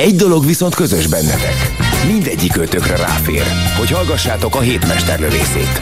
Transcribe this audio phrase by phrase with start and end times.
[0.00, 1.72] Egy dolog viszont közös bennetek.
[2.06, 3.42] Mindegyik ötökre ráfér,
[3.78, 5.80] hogy hallgassátok a hétmesterlövészét.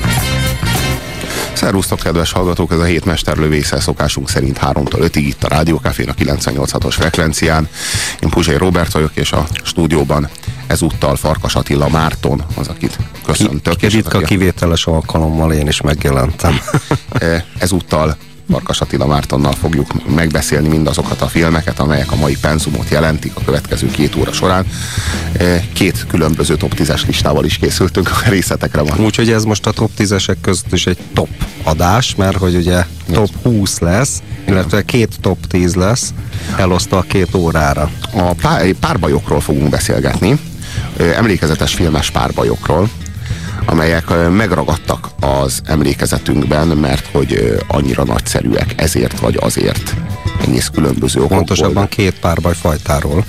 [1.53, 2.73] Szervusztok, kedves hallgatók!
[2.73, 7.69] Ez a hét mesterlövésze szokásunk szerint 3-tól 5-ig itt a Rádiókafén a 98.6-os frekvencián.
[8.23, 10.29] Én Puzsai Robert vagyok, és a stúdióban
[10.67, 13.77] ezúttal Farkas Attila Márton, az, akit köszöntök.
[13.77, 16.61] Ki, ritka kivételes alkalommal én is megjelentem.
[17.59, 18.17] ezúttal
[18.51, 23.87] Farkas Attila Mártonnal fogjuk megbeszélni mindazokat a filmeket, amelyek a mai penzumot jelentik a következő
[23.91, 24.67] két óra során.
[25.73, 29.01] Két különböző top 10-es listával is készültünk, a részletekre van.
[29.01, 31.29] Úgyhogy ez most a top 10-esek között is egy top
[31.63, 36.15] adás, mert hogy ugye top 20 lesz, illetve két top 10 lesz,
[36.57, 37.91] elosztva a két órára.
[38.15, 38.35] A
[38.81, 40.39] párbajokról fogunk beszélgetni,
[40.97, 42.89] emlékezetes filmes párbajokról,
[43.71, 49.95] amelyek megragadtak az emlékezetünkben, mert hogy annyira nagyszerűek, ezért vagy azért.
[50.41, 51.37] Egész különböző okokból.
[51.37, 53.25] Pontosabban két párbaj fajtáról,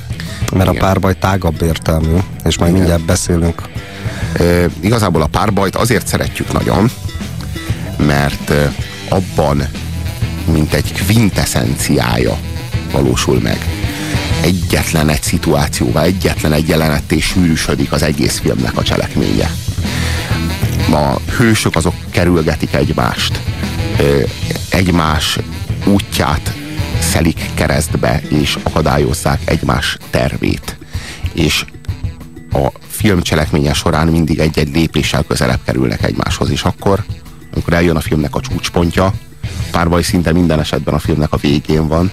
[0.54, 0.84] mert Igen.
[0.84, 2.74] a párbaj tágabb értelmű, és majd Igen.
[2.74, 3.62] mindjárt beszélünk.
[4.34, 6.92] E, igazából a párbajt azért szeretjük nagyon,
[7.98, 8.54] mert
[9.10, 9.68] abban
[10.52, 12.38] mint egy kvintessenciája
[12.92, 13.58] valósul meg.
[14.42, 19.52] Egyetlen egy szituációval, egyetlen egy jelenetté sűrűsödik az egész filmnek a cselekménye
[20.92, 23.40] a hősök azok kerülgetik egymást,
[24.70, 25.40] egymás
[25.86, 26.54] útját
[27.00, 30.78] szelik keresztbe, és akadályozzák egymás tervét.
[31.34, 31.66] És
[32.52, 37.04] a film cselekménye során mindig egy-egy lépéssel közelebb kerülnek egymáshoz, és akkor,
[37.54, 39.14] amikor eljön a filmnek a csúcspontja,
[39.72, 42.12] párbaj szinte minden esetben a filmnek a végén van,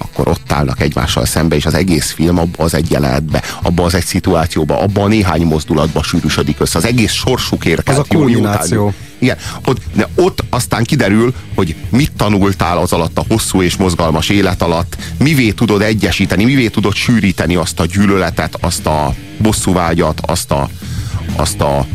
[0.00, 3.94] akkor ott állnak egymással szembe, és az egész film abba az egy jelenetbe, abba az
[3.94, 6.78] egy szituációba, abba a néhány mozdulatba sűrűsödik össze.
[6.78, 8.94] Az egész sorsukért Ez a kulmináció.
[9.18, 14.28] Igen, ott, de ott aztán kiderül, hogy mit tanultál az alatt a hosszú és mozgalmas
[14.28, 20.50] élet alatt, mivé tudod egyesíteni, mivé tudod sűríteni azt a gyűlöletet, azt a bosszúvágyat, azt
[20.50, 20.68] a,
[21.36, 21.86] azt a,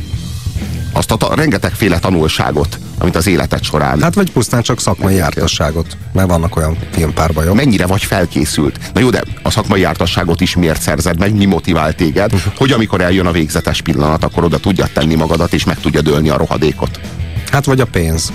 [0.95, 4.01] azt a, a rengetegféle tanulságot, amit az életed során...
[4.01, 7.55] Hát vagy pusztán csak szakmai jártasságot, mert vannak olyan filmpárbajok.
[7.55, 8.79] Mennyire vagy felkészült?
[8.93, 13.01] Na jó, de a szakmai jártasságot is miért szerzed meg, mi motivál téged, hogy amikor
[13.01, 16.99] eljön a végzetes pillanat, akkor oda tudjad tenni magadat, és meg tudja dőlni a rohadékot.
[17.51, 18.31] Hát vagy a pénz.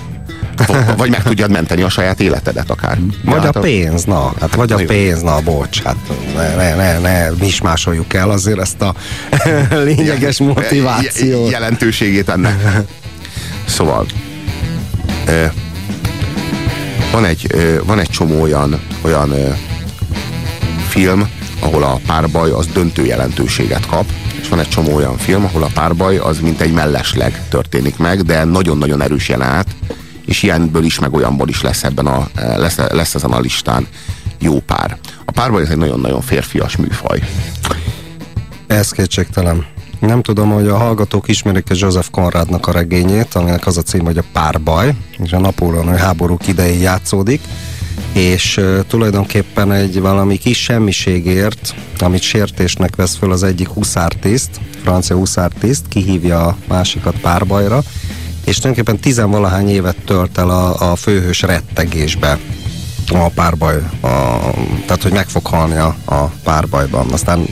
[0.96, 2.98] Vagy meg tudjad menteni a saját életedet akár.
[3.24, 4.32] Vagy hát a pénz, na.
[4.40, 5.82] Hát vagy a pénz, na, bocs.
[5.82, 5.96] Hát
[6.34, 8.94] ne, ne, ne, ne mi is másoljuk el azért ezt a
[9.84, 11.50] lényeges motivációt.
[11.50, 12.84] Jelentőségét ennek.
[13.64, 14.06] Szóval,
[17.12, 17.54] van egy,
[17.84, 19.34] van egy csomó olyan, olyan
[20.88, 21.28] film,
[21.60, 24.04] ahol a párbaj az döntő jelentőséget kap,
[24.40, 28.22] és van egy csomó olyan film, ahol a párbaj az mint egy mellesleg történik meg,
[28.22, 29.66] de nagyon-nagyon erős jelenet,
[30.30, 33.86] és ilyenből is, meg olyanból is lesz, ebben a, lesz, lesz ezen a listán
[34.38, 34.98] jó pár.
[35.24, 37.22] A párbaj ez egy nagyon-nagyon férfias műfaj.
[38.66, 39.66] Ez kétségtelen.
[39.98, 44.18] Nem tudom, hogy a hallgatók ismerik-e Joseph Conradnak a regényét, aminek az a cím, hogy
[44.18, 47.40] a párbaj, és a napóleoni háborúk idején játszódik,
[48.12, 54.50] és uh, tulajdonképpen egy valami kis semmiségért, amit sértésnek vesz föl az egyik huszártiszt,
[54.82, 57.82] francia huszártiszt, kihívja a másikat párbajra,
[58.50, 62.38] és tulajdonképpen tizenvalahány évet tölt el a, a főhős rettegésbe
[63.12, 64.08] a párbaj, a,
[64.86, 67.10] tehát hogy meg fog halni a, a párbajban.
[67.10, 67.46] Aztán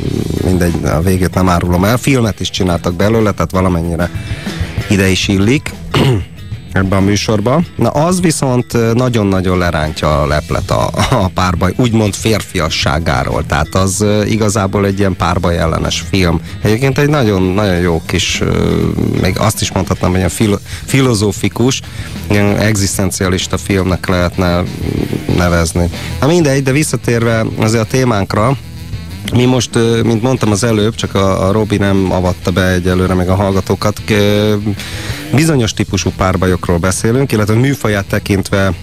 [0.45, 1.97] mindegy, a végét nem árulom el.
[1.97, 4.11] Filmet is csináltak belőle, tehát valamennyire
[4.89, 5.71] ide is illik
[6.73, 7.63] ebbe a műsorba.
[7.77, 13.47] Na az viszont nagyon-nagyon lerántja a leplet a, a párbaj, úgymond férfiasságáról.
[13.47, 16.41] Tehát az igazából egy ilyen párbaj ellenes film.
[16.63, 18.43] Egyébként egy nagyon, nagyon jó kis,
[19.21, 21.81] még azt is mondhatnám, hogy ilyen filo, filozófikus,
[22.31, 24.63] ilyen egzisztencialista filmnek lehetne
[25.37, 25.91] nevezni.
[26.21, 28.57] Na mindegy, de visszatérve azért a témánkra,
[29.33, 33.29] mi most, mint mondtam az előbb, csak a, a Robi nem avatta be egyelőre meg
[33.29, 34.03] a hallgatókat,
[35.35, 38.75] bizonyos típusú párbajokról beszélünk, illetve műfaját tekintve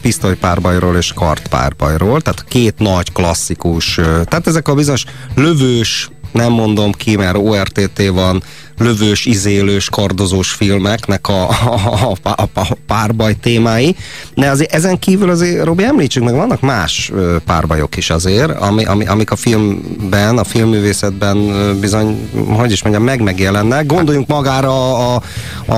[0.00, 5.04] pisztolypárbajról és kartpárbajról, tehát két nagy klasszikus, tehát ezek a bizonyos
[5.34, 8.42] lövős, nem mondom ki, mert ORTT van,
[8.78, 13.96] lövős, izélős, kardozós filmeknek a, a, a, a, a párbaj témái.
[14.34, 17.12] De azért ezen kívül azért, Robi, említsük meg, vannak más
[17.44, 23.22] párbajok is azért, ami, ami, amik a filmben, a filmművészetben bizony, hogy is mondjam, meg
[23.22, 23.86] megjelennek.
[23.86, 25.22] Gondoljunk magára a,
[25.66, 25.74] a,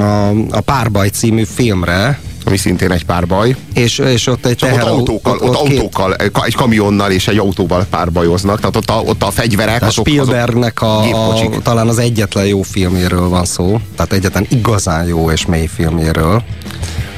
[0.00, 3.56] a, a Párbaj című filmre, ami szintén egy párbaj.
[3.74, 6.38] És, és ott egy teher, ott autókkal, ott, ott, ott autókkal két...
[6.44, 9.82] egy kamionnal és egy autóval párbajoznak, tehát ott a, ott a fegyverek.
[9.82, 15.06] A azok, Spielbergnek a, a, talán az egyetlen jó filméről van szó, tehát egyetlen igazán
[15.06, 16.42] jó és mély filméről.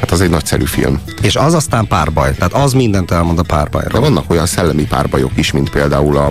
[0.01, 1.01] Hát az egy nagyszerű film.
[1.23, 4.01] És az aztán párbaj, tehát az mindent elmond a párbajról.
[4.01, 6.27] De vannak olyan szellemi párbajok is, mint például a,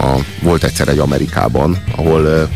[0.00, 2.48] a volt egyszer egy Amerikában, ahol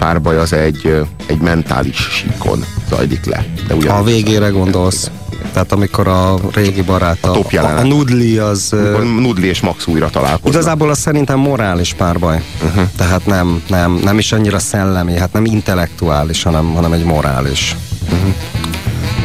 [0.00, 3.44] párbaj az egy, egy mentális síkon zajlik le.
[3.68, 5.10] De ugyan, a végére gondolsz.
[5.52, 8.74] Tehát amikor a régi barát, a, a, a, a Nudli az...
[9.18, 10.52] Nudli és Max újra találkoznak.
[10.52, 12.42] Igazából az szerintem morális párbaj.
[12.64, 12.84] Uh-huh.
[12.96, 17.76] Tehát nem, nem, nem is annyira szellemi, hát nem intellektuális, hanem, hanem egy morális.
[18.04, 18.34] Uh-huh.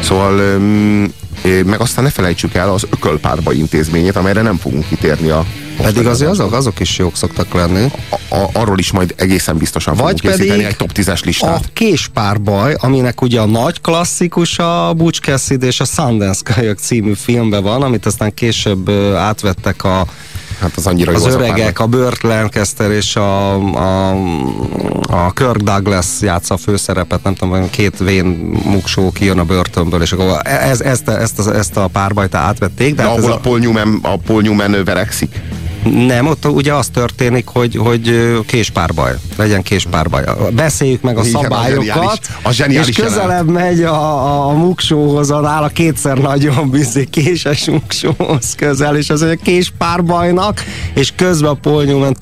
[0.02, 1.12] Szóval um,
[1.42, 5.44] meg aztán ne felejtsük el az ökölpárbaj intézményét, amelyre nem fogunk kitérni a
[5.82, 7.90] pedig azért azok, azok is jók szoktak lenni.
[8.10, 11.64] A, a, arról is majd egészen biztosan Vagy pedig egy top 10-es listát.
[11.64, 17.12] a késpárbaj, aminek ugye a nagy klasszikus a Butch Cassidy és a Sundance Kajak című
[17.12, 20.06] filmben van, amit aztán később átvettek a
[20.60, 24.10] Hát az annyira az jó öregek, a, Burt Lancaster és a, a,
[25.08, 28.24] a Kirk Douglas játsza a főszerepet, nem tudom, két vén
[28.64, 32.94] muksó kijön a börtönből, és akkor ez, ezt, ezt, ezt, ezt a párbajt átvették.
[32.94, 35.40] De, de hát ahol a, a Paul Newman, a Paul Newman verekszik?
[35.90, 40.24] Nem, ott ugye az történik, hogy, hogy késpárbaj, legyen késpárbaj.
[40.52, 45.40] Beszéljük meg a Igen, szabályokat, a zseniális, a és közelebb megy a, a muksóhoz, a
[45.40, 51.84] nála kétszer nagyon bizony késes muksóhoz közel, és az egy késpárbajnak, és közben a Paul
[51.84, 52.16] Newman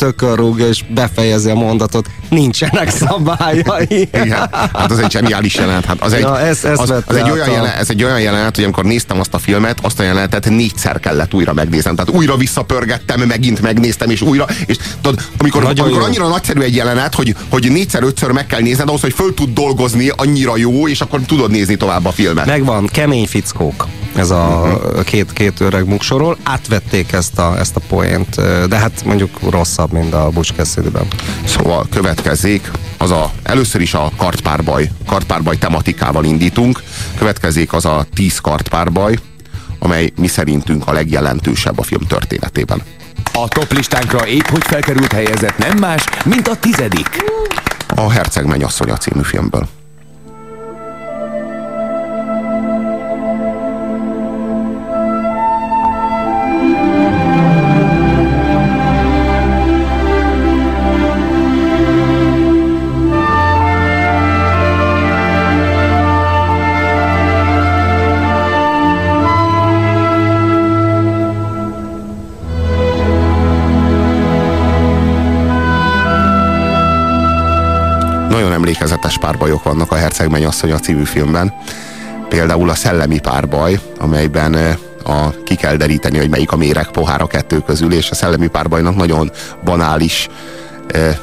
[0.71, 4.09] és befejezi a mondatot, nincsenek szabályai.
[4.13, 5.85] Igen, hát az egy zseniális jelenet.
[5.85, 8.55] Hát az egy, ja, ez, ez, az, az egy olyan jelenet, ez egy olyan jelenet,
[8.55, 11.95] hogy amikor néztem azt a filmet, azt a jelenetet négyszer kellett újra megnéznem.
[11.95, 16.75] Tehát újra visszapörgettem megint megint megnéztem, és újra, és tudod, amikor, amikor annyira nagyszerű egy
[16.75, 21.01] jelenet, hogy, hogy négyszer-ötször meg kell nézned ahhoz, hogy föl tud dolgozni, annyira jó, és
[21.01, 22.47] akkor tudod nézni tovább a filmet.
[22.47, 23.87] Megvan, kemény fickók
[24.17, 25.05] ez a uh-huh.
[25.05, 28.35] két, két öreg muksorról, átvették ezt a, ezt a poént,
[28.69, 31.07] de hát mondjuk rosszabb, mint a Butch Cassidy-ben.
[31.45, 36.83] Szóval következzék, az a, először is a kartpárbaj, kartpárbaj tematikával indítunk,
[37.19, 39.19] következzék az a tíz kartpárbaj,
[39.79, 42.83] amely mi szerintünk a legjelentősebb a film történetében.
[43.33, 47.25] A top listánkra épp hogy felkerült helyezett nem más, mint a tizedik.
[47.95, 49.74] A Herceg mennyasszonya című filmből.
[78.65, 80.33] Emlékezetes párbajok vannak a Herceg
[80.73, 81.53] a című filmben.
[82.29, 84.55] Például a szellemi párbaj, amelyben
[85.05, 88.47] a, ki kell deríteni, hogy melyik a méreg pohár a kettő közül, és a szellemi
[88.47, 89.31] párbajnak nagyon
[89.65, 90.29] banális
[90.87, 91.19] e, e,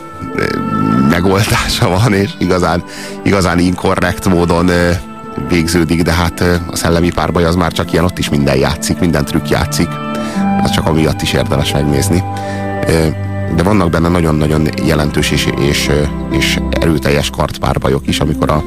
[1.09, 2.83] megoldása van, és igazán,
[3.23, 5.01] igazán inkorrekt módon e,
[5.49, 6.41] végződik, de hát
[6.71, 9.89] a szellemi párbaj az már csak ilyen, ott is minden játszik, minden trükk játszik.
[10.63, 12.23] Az csak amiatt is érdemes megnézni
[13.55, 15.89] de vannak benne nagyon-nagyon jelentős és, és,
[16.31, 18.63] és erőteljes kartpárbajok is, amikor a,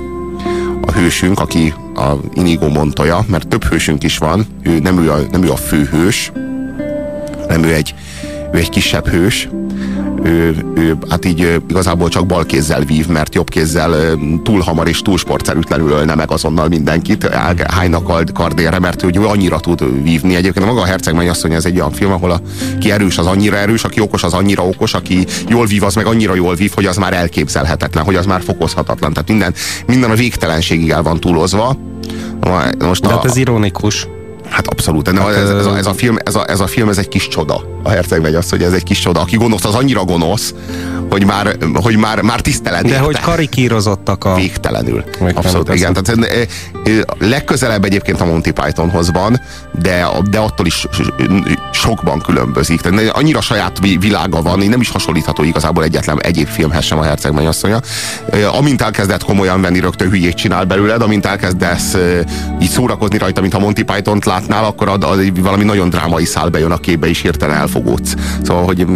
[0.87, 5.19] a hősünk, aki a Inigo Montoya, mert több hősünk is van, ő nem ő a,
[5.31, 6.33] nem ő a főhős,
[7.49, 7.95] nem ő egy,
[8.53, 9.49] ő egy kisebb hős,
[10.25, 15.03] ő, ő hát így igazából csak bal kézzel vív, mert jobb kézzel túl hamar és
[15.03, 17.29] túl sportszerűtlenül ölne meg azonnal mindenkit,
[17.69, 20.35] hánynak kardére, mert ő, ő annyira tud vívni.
[20.35, 22.41] Egyébként a maga a Herceg asszony, ez egy olyan film, ahol a,
[22.81, 26.07] ki erős az annyira erős, aki okos az annyira okos, aki jól vív, az meg
[26.07, 29.13] annyira jól vív, hogy az már elképzelhetetlen, hogy az már fokozhatatlan.
[29.13, 29.55] Tehát minden,
[29.87, 31.77] minden a végtelenségig el van túlozva.
[32.79, 34.07] Most De a, hát ez ironikus.
[34.49, 35.19] Hát abszolút.
[35.19, 37.29] Hát, ez, ez, a, ez, a film, ez, a, ez a film, ez egy kis
[37.29, 37.65] csoda.
[37.83, 39.21] A herceg megy azt, hogy ez egy kis csoda.
[39.21, 40.55] Aki gonosz, az annyira gonosz,
[41.11, 42.87] hogy már, hogy már, már tisztelet.
[42.87, 44.35] De hogy karikírozottak a...
[44.35, 45.05] Végtelenül.
[45.35, 45.93] Abszolút, igen.
[45.93, 46.49] Tehát,
[47.19, 49.41] legközelebb egyébként a Monty Pythonhoz van,
[49.83, 50.87] de, de attól is
[51.73, 52.81] sokban különbözik.
[52.81, 57.33] Tehát annyira saját világa van, nem is hasonlítható igazából egyetlen egyéb filmhez sem a herceg
[57.33, 57.81] mennyasszonya.
[58.59, 61.97] Amint elkezdett komolyan venni, rögtön hülyét csinál belőled, amint elkezdesz
[62.61, 66.25] így szórakozni rajta, mint a Monty Python-t lát, barátnál, akkor ad, ad, valami nagyon drámai
[66.25, 68.15] szál bejön a képbe, és hirtelen elfogódsz.
[68.43, 68.87] Szóval, hogy...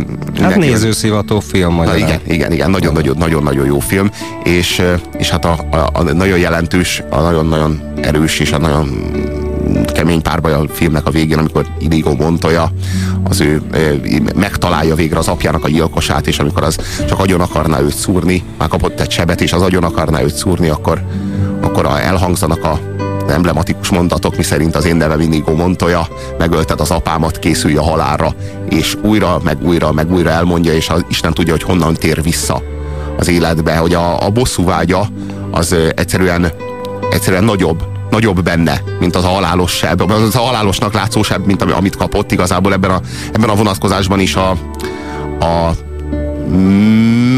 [0.40, 4.11] Hát nézőszivató film Na, igen, igen, igen, nagyon-nagyon jó film,
[4.45, 4.83] és,
[5.18, 8.88] és hát a, a, a nagyon jelentős, a nagyon-nagyon erős és a nagyon
[9.95, 12.71] kemény párbaj a filmnek a végén, amikor Inigo Montoya
[13.23, 13.62] az ő
[14.35, 16.78] megtalálja végre az apjának a gyilkosát, és amikor az
[17.09, 20.68] csak agyon akarná őt szúrni, már kapott egy sebet, és az agyon akarná őt szúrni,
[20.68, 21.02] akkor,
[21.61, 22.97] akkor elhangzanak a
[23.30, 26.08] emblematikus mondatok, miszerint az én nevem Inigo Montoya,
[26.38, 28.35] megölted az apámat, készülj a halálra,
[28.68, 32.62] és újra, meg újra, meg újra elmondja, és az Isten tudja, hogy honnan tér vissza
[33.18, 35.08] az életbe, hogy a, a bosszú vágya
[35.50, 36.52] az egyszerűen,
[37.11, 41.62] egyszerűen nagyobb, nagyobb benne, mint az a halálos seb, az a halálosnak látszó seb, mint
[41.62, 42.32] amit kapott.
[42.32, 43.00] Igazából ebben a,
[43.32, 44.50] ebben a vonatkozásban is a,
[45.40, 45.70] a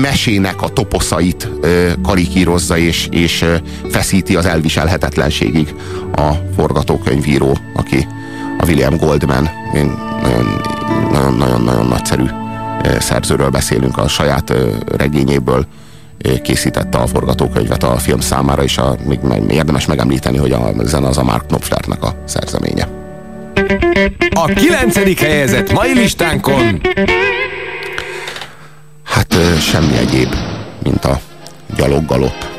[0.01, 1.49] mesének a toposzait
[2.03, 3.45] karikírozza és, és
[3.91, 5.75] feszíti az elviselhetetlenségig
[6.13, 8.07] a forgatókönyvíró, aki
[8.59, 9.51] a William Goldman.
[11.13, 12.25] Nagyon-nagyon nagyszerű
[12.99, 14.53] szerzőről beszélünk a saját
[14.97, 15.67] regényéből
[16.43, 21.09] készítette a forgatókönyvet a film számára, és a, még, még érdemes megemlíteni, hogy a zene
[21.09, 22.89] az a Mark Knopflernek a szerzeménye.
[24.31, 26.81] A kilencedik helyezett mai listánkon
[29.11, 30.35] Hát semmi egyéb,
[30.83, 31.21] mint a
[31.77, 32.51] gyaloggalop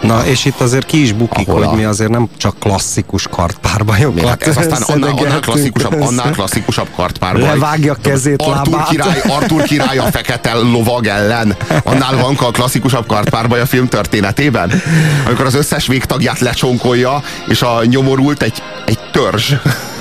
[0.00, 1.76] Na, és itt azért ki is bukik, Ahol hogy a...
[1.76, 7.42] mi azért nem csak klasszikus kartpárbajokat hát ez aztán annál, annál, klasszikusabb, annál klasszikusabb kartpárbaj.
[7.42, 8.88] Levágja kezét, Artur lábát.
[8.88, 11.56] Király, Artur király a fekete lovag ellen.
[11.84, 14.82] Annál van a klasszikusabb kartpárbaj a film történetében.
[15.26, 19.52] Amikor az összes végtagját lecsonkolja, és a nyomorult egy, egy törzs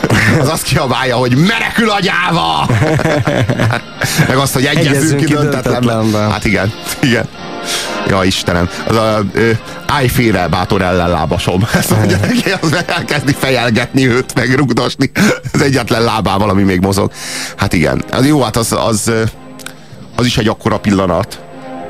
[0.41, 2.69] az azt kiabálja, hogy menekül agyáva!
[4.27, 4.69] Meg azt, hogy
[5.15, 6.31] ki döntetlenben.
[6.31, 7.27] Hát igen, igen.
[8.07, 8.69] Ja, Istenem.
[8.87, 9.25] Az a
[9.87, 11.67] állj félre, bátor ellenlábasom.
[11.73, 15.11] Ezt mondja neki, az elkezdi fejelgetni őt, meg rugdosni.
[15.53, 17.11] Az egyetlen lábával, ami még mozog.
[17.55, 18.03] Hát igen.
[18.11, 19.11] Az jó, hát az, az,
[20.15, 21.39] az is egy akkora pillanat,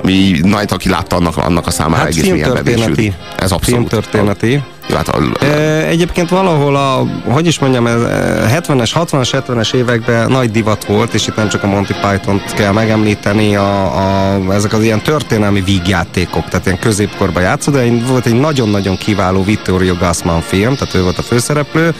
[0.01, 3.15] mi Knight, aki látta annak, annak a számára hát egész mélyen.
[3.37, 3.89] Ez abszolút.
[3.89, 4.63] Filmtörténeti.
[4.95, 5.45] Hát a,
[5.87, 11.35] egyébként valahol a, hogy is mondjam, 70-es, 60-as, 70-es években nagy divat volt, és itt
[11.35, 16.65] nem csak a Monty Python-t kell megemlíteni, a, a, ezek az ilyen történelmi vígjátékok, tehát
[16.65, 21.21] ilyen középkorban játszó, de volt egy nagyon-nagyon kiváló Vittorio Gassman film, tehát ő volt a
[21.21, 21.95] főszereplő,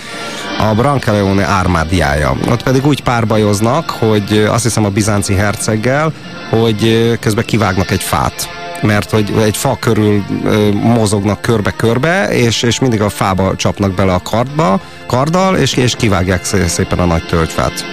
[0.59, 2.35] a Brancaleone ármádiája.
[2.49, 6.13] Ott pedig úgy párbajoznak, hogy azt hiszem a bizánci herceggel,
[6.49, 8.49] hogy közben kivágnak egy fát
[8.81, 10.23] mert hogy egy fa körül
[10.73, 16.45] mozognak körbe-körbe, és, és mindig a fába csapnak bele a kardba, karddal, és, és kivágják
[16.67, 17.85] szépen a nagy tölgyfát.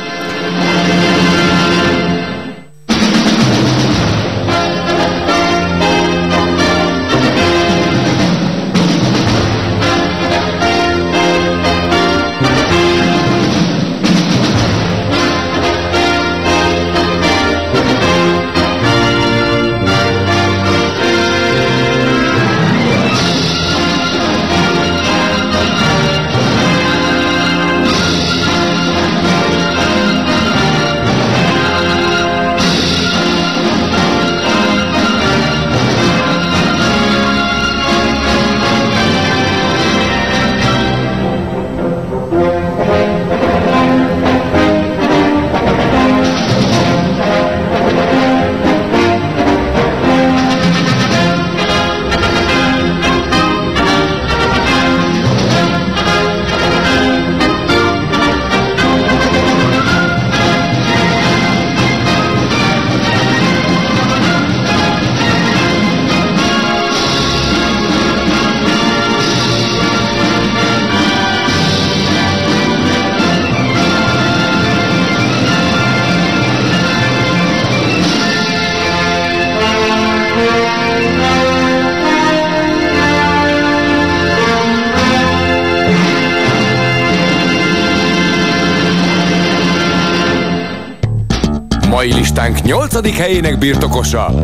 [92.97, 93.17] 8.
[93.17, 94.35] helyének birtokosa.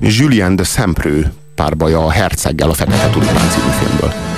[0.00, 4.33] Julien de Sempreux párbaja a herceggel a Fekete Tulipán című filmből.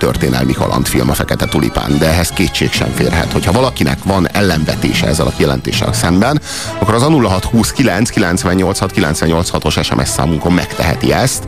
[0.00, 3.32] Történelmi kalandfilm a Fekete Tulipán, de ehhez kétség sem férhet.
[3.32, 6.40] Hogyha valakinek van ellenvetése ezzel a kijelentéssel szemben,
[6.78, 11.46] akkor az a 0629 986 986-os SMS számunkon megteheti ezt.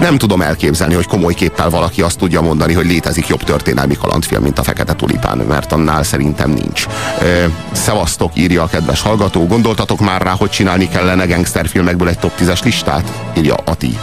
[0.00, 4.42] Nem tudom elképzelni, hogy komoly képpel valaki azt tudja mondani, hogy létezik jobb történelmi kalandfilm,
[4.42, 6.86] mint a Fekete Tulipán, mert annál szerintem nincs.
[7.20, 9.46] Ö, szevasztok, írja a kedves hallgató.
[9.46, 13.12] Gondoltatok már rá, hogy csinálni kellene gangsterfilmekből egy top 10-es listát?
[13.36, 13.98] Írja Ati.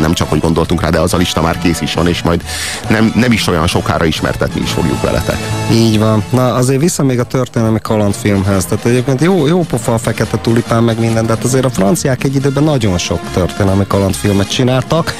[0.00, 2.42] Nem csak, hogy gondoltunk rá, de az a lista már kész is van, és majd
[2.88, 5.38] nem, nem is olyan sokára ismertetni is fogjuk veletek.
[5.72, 6.24] Így van.
[6.30, 8.64] Na azért vissza még a történelmi kalandfilmhez.
[8.64, 12.24] Tehát egyébként jó, jó pofa a fekete tulipán meg minden, de hát azért a franciák
[12.24, 14.48] egy időben nagyon sok történelmi kalandfilmet
[14.88, 15.12] csináltak.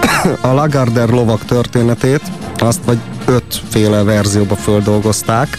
[0.50, 2.20] a Lagardère lovak történetét,
[2.58, 5.58] azt vagy ötféle verzióba földolgozták.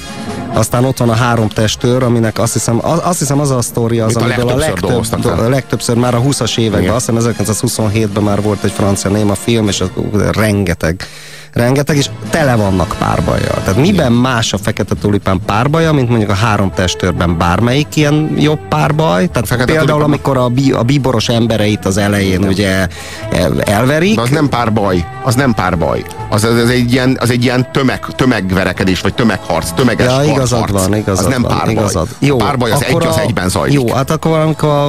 [0.53, 4.15] Aztán ott van a három testőr, aminek azt hiszem, azt hiszem az a sztori az,
[4.15, 6.93] a amiből a legtöbbször dolgoztak legtöbb, a legtöbbször már a 20-as években, Igen.
[6.93, 11.07] azt hiszem 1927-ben már volt egy francia néma film, és az, ú, de rengeteg
[11.53, 13.61] rengeteg, és tele vannak párbajjal.
[13.63, 18.59] Tehát miben más a fekete tulipán párbaja, mint mondjuk a három testőrben bármelyik ilyen jobb
[18.69, 19.27] párbaj?
[19.27, 22.87] Tehát Fekete például, tulipán- amikor a, bí, a bíboros embereit az elején ugye
[23.31, 26.03] el- elverik, De az nem párbaj, az nem párbaj.
[26.29, 30.59] Az, az, az, egy, ilyen, az egy ilyen tömeg, tömegverekedés, vagy tömegharc, tömeges Ja, igazad
[30.59, 30.71] harc.
[30.71, 31.71] van, igazad Az nem párbaj.
[31.71, 32.07] igazad.
[32.19, 33.73] Jó, a párbaj az egy akkor az egyben zajlik.
[33.73, 34.87] Jó, hát akkor amikor a,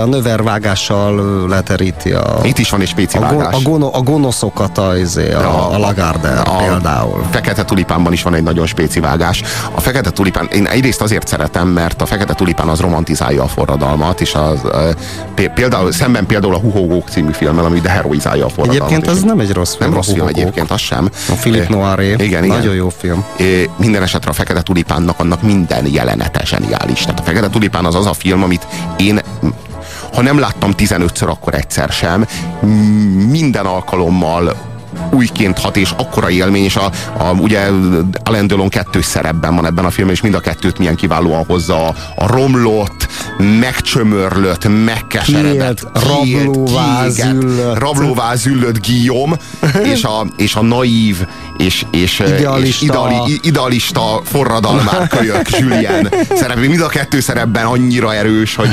[0.00, 4.78] a növervágással leteríti a, Itt is van egy spéci a, go, a, gono, a gonoszokat
[4.78, 7.24] a, izé, a, a Lagardère a például.
[7.30, 9.42] Fekete tulipánban is van egy nagyon spéci vágás.
[9.74, 14.20] A fekete tulipán, én egyrészt azért szeretem, mert a fekete tulipán az romantizálja a forradalmat,
[14.20, 14.60] és az,
[15.54, 18.90] például, szemben például a Huhogók című filmmel, ami deheroizálja a forradalmat.
[18.90, 19.90] Egyébként az nem egy rossz film.
[19.90, 21.08] nem rossz film egyébként, az sem.
[21.28, 22.10] A Philip Noiré.
[22.10, 22.56] Igen, igen.
[22.56, 23.24] Nagyon jó film.
[23.36, 27.00] É, minden esetre a Fekete Tulipánnak annak minden jelenete zseniális.
[27.00, 28.66] Tehát a Fekete Tulipán az az a film, amit
[28.96, 29.20] én
[30.14, 32.26] ha nem láttam 15-ször, akkor egyszer sem.
[33.30, 34.54] Minden alkalommal
[35.12, 37.68] újként hat, és akkora élmény, és a, a ugye
[38.24, 41.86] Alain Delon kettős szerepben van ebben a filmben, és mind a kettőt milyen kiválóan hozza
[41.86, 43.08] a, a romlott,
[43.60, 47.06] megcsömörlött, megkeseredett, rablóvá
[47.74, 49.36] rablóvá züllött Guillaume,
[49.82, 52.66] és a, és a naív, és, és, Idealista.
[52.66, 56.58] és ideali, idealista forradalmár kölyök Julien szerep.
[56.58, 58.68] Mind a kettő szerepben annyira erős, hogy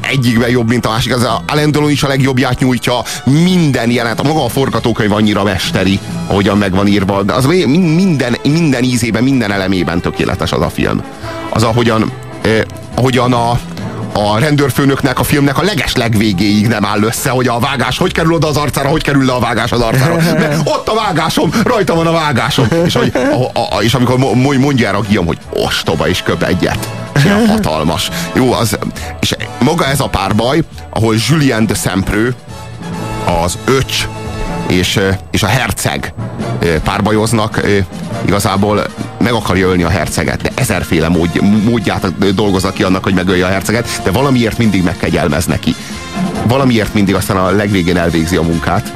[0.00, 1.14] egyikben jobb, mint a másik.
[1.14, 3.02] Az a Alain Delon is a legjobbját nyújtja.
[3.24, 7.22] Minden jelent, a maga a forgatókönyv annyira mesteri, ahogyan meg van írva.
[7.22, 11.02] De az minden, minden ízében, minden elemében tökéletes az a film.
[11.50, 12.60] Az, ahogyan, eh,
[12.94, 13.60] ahogyan a,
[14.12, 18.32] a rendőrfőnöknek a filmnek a leges legvégéig nem áll össze, hogy a vágás hogy kerül
[18.32, 20.14] oda az arcára, hogy kerül le a vágás az arcára.
[20.14, 22.66] Mert ott a vágásom, rajta van a vágásom.
[22.84, 26.22] És, hogy, a, a, és amikor mo- mo- mondja el a Guillaume, hogy ostoba és
[26.22, 26.88] köp egyet.
[27.24, 28.10] Ilyen hatalmas.
[28.32, 28.78] Jó, az,
[29.20, 32.34] és maga ez a párbaj, ahol Julien de Sempreux,
[33.42, 34.06] az öcs
[34.72, 36.14] és, és a herceg
[36.84, 37.60] párbajoznak,
[38.24, 38.86] igazából
[39.18, 43.48] meg akarja ölni a herceget, de ezerféle mód, módját dolgoznak ki annak, hogy megölje a
[43.48, 45.74] herceget, de valamiért mindig megkegyelmez neki.
[46.46, 48.92] Valamiért mindig aztán a legvégén elvégzi a munkát,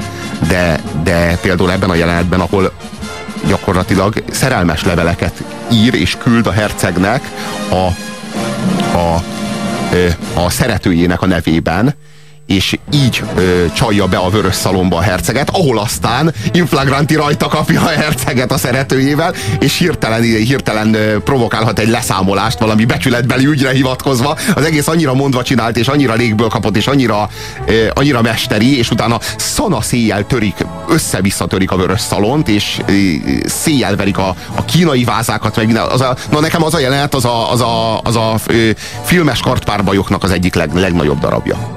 [0.47, 2.71] de, de például ebben a jelenetben, ahol
[3.47, 7.21] gyakorlatilag szerelmes leveleket ír és küld a hercegnek
[7.69, 7.87] a,
[8.97, 9.23] a,
[10.33, 11.95] a szeretőjének a nevében,
[12.47, 17.81] és így ö, csalja be a vörös szalomba a herceget, ahol aztán inflagranti rajta kapja
[17.81, 24.37] a herceget a szeretőjével, és hirtelen, hirtelen ö, provokálhat egy leszámolást valami becsületbeli ügyre hivatkozva.
[24.55, 27.29] Az egész annyira mondva csinált, és annyira légből kapott, és annyira,
[27.65, 32.93] ö, annyira mesteri, és utána szana széjjel törik, össze-vissza törik a vörös szalont, és ö,
[33.45, 35.83] széjjel verik a, a kínai vázákat, meg minden.
[35.83, 38.69] Az a, na nekem az a jelenet, az a, az a, az a ö,
[39.03, 41.76] filmes kartpárbajoknak az egyik leg, legnagyobb darabja.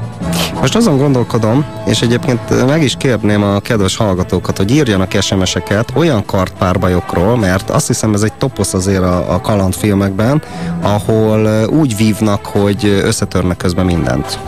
[0.60, 6.24] Most azon gondolkodom, és egyébként meg is kérném a kedves hallgatókat, hogy írjanak SMS-eket olyan
[6.24, 10.42] kartpárbajokról, mert azt hiszem ez egy toposz azért a, a kalandfilmekben,
[10.82, 14.38] ahol úgy vívnak, hogy összetörnek közben mindent.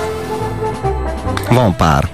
[1.51, 2.09] Van pár.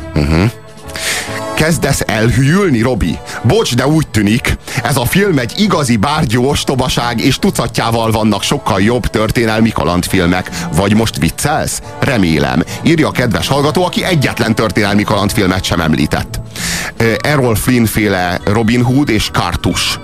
[1.58, 3.18] Kezdesz elhűlni, Robi?
[3.42, 8.80] Bocs, de úgy tűnik, ez a film egy igazi bárgyú ostobaság, és tucatjával vannak sokkal
[8.80, 10.50] jobb történelmi kalandfilmek.
[10.72, 11.82] Vagy most viccelsz?
[11.98, 12.62] Remélem.
[12.82, 16.40] Írja a kedves hallgató, aki egyetlen történelmi kalandfilmet sem említett.
[17.20, 19.98] Errol Flynn féle Robin Hood és Kartus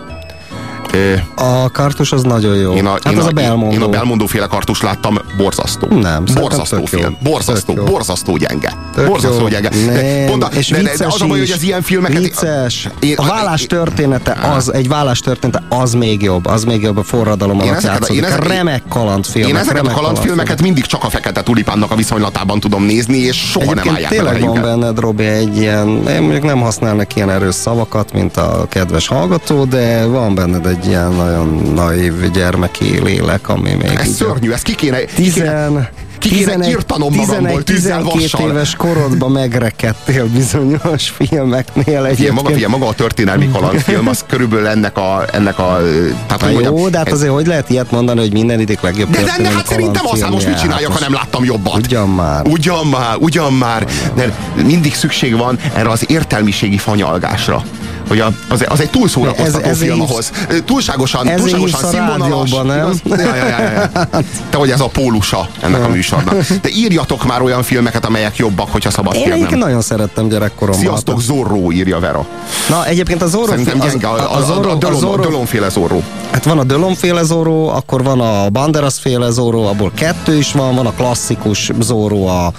[1.35, 2.74] A kartus az nagyon jó.
[2.74, 3.74] Én a, hát én az a, a Belmondo.
[3.74, 5.87] Én a Belmondo féle kartus láttam, borzasztó.
[5.87, 6.98] Nem, borzasztó tök jó.
[6.98, 7.16] film.
[7.22, 8.72] Borzasztó, Tök borzasztó gyenge.
[8.94, 9.48] Tök borzasztó jó.
[9.48, 9.70] gyenge.
[9.87, 12.18] Nem, Pont a, és de, de, az a baj, hogy az ilyen filmeket...
[12.22, 12.88] Vicces.
[13.00, 16.46] Én- a vállás én- története az, egy vállás története az még jobb.
[16.46, 18.16] Az még jobb a forradalom alatt játszódik.
[18.16, 19.50] én ezeket- remek kalandfilmek.
[19.50, 23.74] Én ezeket a kalandfilmeket mindig csak a fekete tulipánnak a viszonylatában tudom nézni, és soha
[23.74, 27.16] nem Egyébként állják meg a tényleg van benned, Robi, egy ilyen, én mondjuk nem használnak
[27.16, 33.01] ilyen erős szavakat, mint a kedves hallgató, de van benned egy ilyen nagyon naív gyermeki
[33.03, 38.20] lélek, ami még Ez szörnyű, ez ki kéne, Tizen, ki kéne írtanom magamból tűzzel 12
[38.20, 38.51] vassal.
[38.51, 42.33] éves korodban megrekedtél bizonyos filmeknél Figyelj, egyébként.
[42.33, 45.81] maga, figyelj, maga a történelmi kalandfilm, az körülbelül ennek a, ennek a
[46.27, 49.11] tehát, hogy jó, mondjam, de hát azért hogy lehet ilyet mondani, hogy minden idők legjobb
[49.11, 51.77] de, de, de hát szerintem az, hát most mit csináljak, Hát ha nem láttam jobbat?
[51.77, 52.47] Ugyan már.
[52.49, 53.87] Ugyan már, ugyan már.
[54.14, 54.35] De
[54.66, 57.62] mindig szükség van erre az értelmiségi fanyalgásra.
[58.09, 60.31] Hogy a, az, az egy túl szórakoztató Ez- ez film ahhoz.
[60.64, 62.51] Túlságosan, ezért túlságosan a színvonalas.
[62.51, 62.67] nem?
[63.05, 63.90] Ja, ja, ja, ja, ja.
[64.51, 66.35] Te vagy ez a pólusa ennek a műsornak.
[66.62, 69.59] De írjatok már olyan filmeket, amelyek jobbak, hogyha szabad Én kérnem.
[69.59, 70.85] nagyon szerettem gyerekkoromban.
[70.85, 72.27] Sziasztok, Zorro, írja Vera.
[72.69, 73.47] Na, egyébként a Zorro...
[73.49, 74.07] Szerintem az, gyenge.
[74.07, 76.01] A, a, a, a, Zorro, a, a, Dölon- Zorro, Dölonféle Zorro.
[76.33, 80.53] Hát van a Dölon féle Zorro, akkor van a Banderas féle Zorro, abból kettő is
[80.53, 82.53] van, van a klasszikus Zorro, a,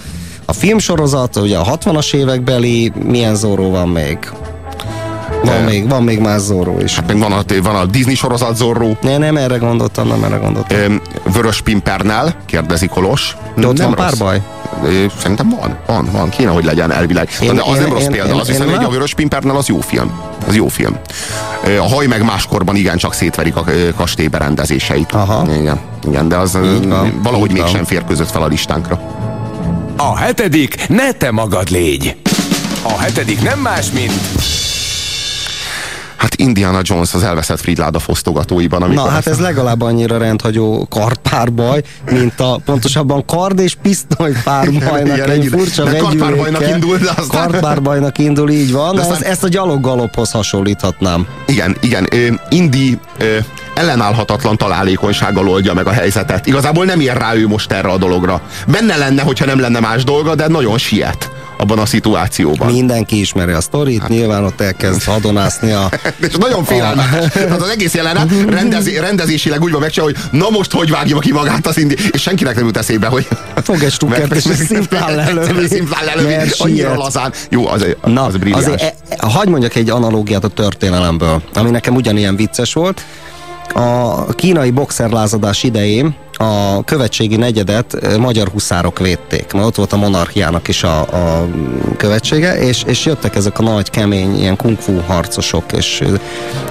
[0.45, 4.17] a filmsorozat, ugye a 60-as évekbeli, milyen Zorro van még?
[5.45, 6.99] Van, még, van még más Zorro is.
[7.08, 8.91] Meg van a, van a Disney sorozat Zorro.
[9.01, 10.77] Ne, nem erre gondoltam, nem erre gondoltam.
[10.77, 11.01] Öm,
[11.34, 13.36] Vörös Pimpernel, kérdezi Kolos.
[13.55, 14.05] De ott Nem van rossz.
[14.17, 14.41] párbaj?
[14.84, 17.29] Ö, Szerintem van, van, van, kéne, hogy legyen elvileg.
[17.41, 19.55] Én- de az én- nem rossz én- példa, én- az én viszont a Vörös Pimpernel
[19.55, 20.12] az jó film.
[20.47, 20.95] Az jó film.
[21.79, 23.63] A haj meg máskorban igencsak szétverik a
[23.95, 25.12] kastély berendezéseit.
[25.12, 25.45] Aha.
[25.60, 27.65] Igen, igen de az Így van, valahogy így van.
[27.65, 28.99] mégsem férkőzött fel a listánkra.
[29.97, 32.15] A hetedik ne te magad légy.
[32.84, 34.12] A hetedik nem más, mint
[36.25, 38.89] Hát Indiana Jones az elveszett Fridláda fosztogatóiban.
[38.91, 45.17] Na, hát azt- ez legalább annyira rendhagyó kardpárbaj, mint a pontosabban kard és pisztoly párbajnak
[45.17, 48.95] Igen, egy furcsa De kardpárbajnak indul, de aztán- Kardpárbajnak indul, így van.
[48.95, 51.27] De aztán- ez, ezt a gyaloggalophoz hasonlíthatnám.
[51.45, 52.07] Igen, igen.
[52.11, 53.38] Ö, Indi ö,
[53.75, 56.45] ellenállhatatlan találékonysággal oldja meg a helyzetet.
[56.45, 58.41] Igazából nem ér rá ő most erre a dologra.
[58.67, 62.71] Benne lenne, hogyha nem lenne más dolga, de nagyon siet abban a szituációban.
[62.71, 65.89] Mindenki ismeri a sztorit, Hát- nyilván ott elkezd hadonászni a...
[66.27, 67.31] És nagyon félelmetes.
[67.31, 71.31] Tehát az egész jelenet rendezi, rendezésileg úgy van megcsinálva, hogy na most hogy vágja ki
[71.31, 73.27] magát az indi, és senkinek nem jut eszébe, hogy
[73.63, 75.67] Fog egy stukkert, és szimplán lelövi.
[75.67, 77.33] Szimplán lelövi, Mert annyira lazán.
[77.49, 78.65] Jó, az, Na, az brilliáns.
[78.65, 83.01] azért, e, hagyd mondjak egy analógiát a történelemből, ami nekem ugyanilyen vicces volt.
[83.73, 90.67] A kínai boxerlázadás idején a követségi negyedet magyar huszárok védték, mert ott volt a monarchiának
[90.67, 91.47] is a, a
[91.97, 96.03] követsége, és, és jöttek ezek a nagy, kemény, ilyen kung fu harcosok, és,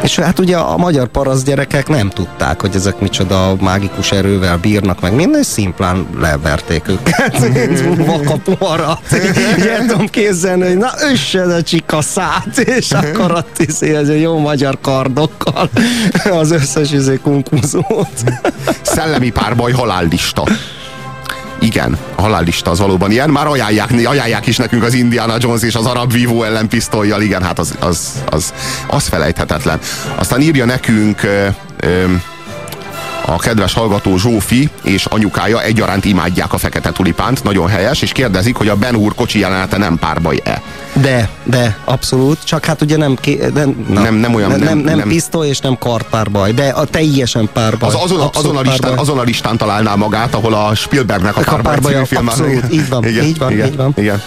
[0.02, 5.00] és hát ugye a magyar paraszt gyerekek nem tudták, hogy ezek micsoda mágikus erővel bírnak,
[5.00, 7.38] meg minden, és szimplán leverték őket.
[8.06, 9.00] Vakapoharat.
[9.58, 14.08] Így el tudom képzelni, hogy na össed a csika szát, és akkor ott izé, ez
[14.08, 15.68] a jó magyar kardokkal
[16.30, 18.24] az összes izé kunkuzót.
[18.82, 20.42] Szellemi párbaj halállista.
[21.60, 23.30] Igen, a halállista az valóban ilyen.
[23.30, 27.22] Már ajánlják, ajánlják is nekünk az Indiana Jones és az arab vívó ellen pisztolyjal.
[27.22, 28.52] Igen, hát az, az, az,
[28.88, 29.78] az felejthetetlen.
[30.14, 32.04] Aztán írja nekünk ö, ö,
[33.26, 38.56] a kedves hallgató Zsófi és anyukája egyaránt imádják a fekete tulipánt, nagyon helyes, és kérdezik,
[38.56, 40.62] hogy a Ben úr kocsi jelenete nem párbaj-e.
[40.92, 44.78] De, de, abszolút, csak hát ugye nem, ké, nem, na, Nem- nem olyan- nem, nem-
[44.78, 47.88] nem, nem pisztoly és nem kartpárbaj, de a teljesen párbaj.
[47.88, 51.40] Az, azon, a, azon, a listán, azon a listán találná magát, ahol a Spielbergnek a
[51.46, 53.92] A párbaj című film abszolút, így van, igen, így van, igen, így van.
[53.96, 54.22] Igen.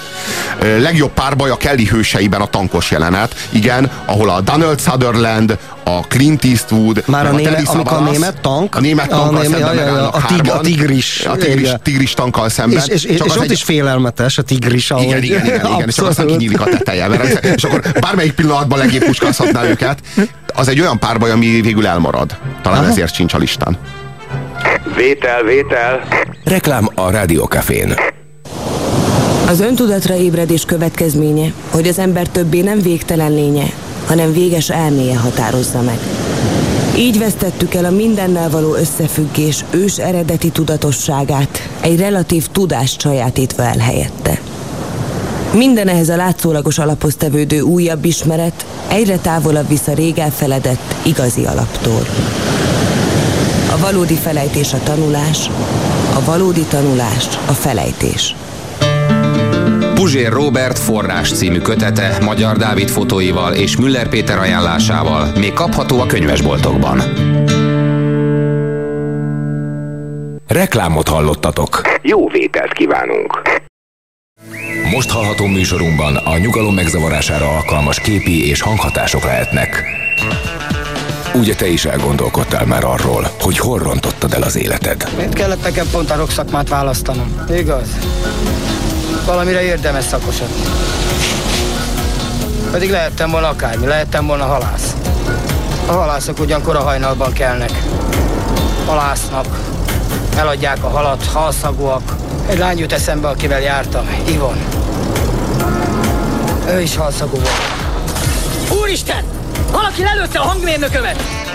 [0.60, 3.36] Legjobb párbaj a Kelly hőseiben a tankos jelenet.
[3.50, 8.02] Igen, ahol a Donald Sutherland, a Clint Eastwood, Már a meg német- Telly amikor a
[8.12, 11.26] német tank, a német a tankkal német- szemben ja, ja, a tig- a tigris.
[11.26, 12.78] A tigris, tigris tankkal szemben.
[12.78, 15.04] És, és, és, Csak és az ott egy- is félelmetes a tigris, ahogy...
[15.06, 18.78] igen, igen, igen, igen, és csak aztán kinyílik a teteje, mert, és akkor bármelyik pillanatban
[18.78, 20.00] legébb puskázhatná őket.
[20.56, 22.38] Az egy olyan párbaj, ami végül elmarad.
[22.62, 22.90] Talán Aha.
[22.90, 23.78] ezért sincs a listán.
[24.96, 26.08] Vétel, vétel.
[26.44, 27.94] reklám a Rádiókafén.
[29.48, 33.66] Az öntudatra ébredés következménye, hogy az ember többé nem végtelen lénye,
[34.08, 36.00] hanem véges elméje határozza meg.
[36.98, 43.78] Így vesztettük el a mindennel való összefüggés ős eredeti tudatosságát, egy relatív tudást sajátítva el
[43.78, 44.40] helyette.
[45.54, 51.46] Minden ehhez a látszólagos alaphoz tevődő újabb ismeret egyre távolabb visz a rég elfeledett igazi
[51.46, 52.08] alaptól.
[53.72, 55.50] A valódi felejtés a tanulás,
[56.14, 58.36] a valódi tanulás a felejtés.
[60.08, 66.06] Puzsér Robert forrás című kötete Magyar Dávid fotóival és Müller Péter ajánlásával még kapható a
[66.06, 67.02] könyvesboltokban.
[70.48, 71.82] Reklámot hallottatok.
[72.02, 73.42] Jó vételt kívánunk!
[74.92, 79.84] Most hallható műsorunkban a nyugalom megzavarására alkalmas képi és hanghatások lehetnek.
[81.34, 85.10] Ugye te is elgondolkodtál már arról, hogy hol rontottad el az életed?
[85.16, 87.46] Miért kellett nekem pont a rokszakmát választanom?
[87.50, 87.90] Igaz?
[89.28, 90.62] Valamire érdemes szakosodni.
[92.72, 94.96] Pedig lehettem volna akármi, lehettem volna halász.
[95.86, 97.72] A halászok ugyan kora hajnalban kelnek.
[98.86, 99.46] Halásznak,
[100.38, 102.16] eladják a halat, halszagúak.
[102.50, 104.58] Egy lány jut eszembe, akivel jártam, Ivon.
[106.70, 108.82] Ő is halszagú volt.
[108.82, 109.24] Úristen!
[109.72, 111.47] Valaki lelőtte a hangmérnökömet!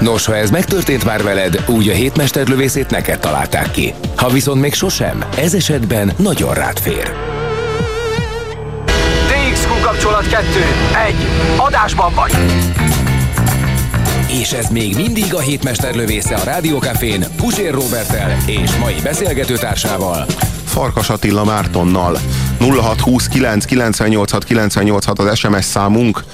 [0.00, 3.94] Nos, ha ez megtörtént már veled, úgy a hétmesterlövészét neked találták ki.
[4.16, 7.12] Ha viszont még sosem, ez esetben nagyon rád fér.
[9.28, 10.46] DXQ kapcsolat 2.
[11.06, 11.14] 1.
[11.56, 12.32] Adásban vagy.
[14.40, 20.26] És ez még mindig a hétmesterlövésze a Rádiókafén Pusér Robertel és mai beszélgetőtársával.
[20.64, 22.18] Farkas Attila Mártonnal.
[22.58, 26.24] 0629 986 986 az SMS számunk.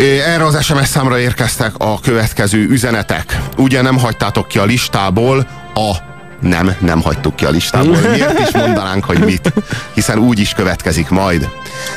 [0.00, 3.38] Erre az SMS számra érkeztek a következő üzenetek.
[3.56, 6.09] Ugye nem hagytátok ki a listából a
[6.40, 7.96] nem, nem hagytuk ki a listából.
[8.10, 9.52] Miért is mondanánk, hogy mit?
[9.94, 11.48] Hiszen úgy is következik majd.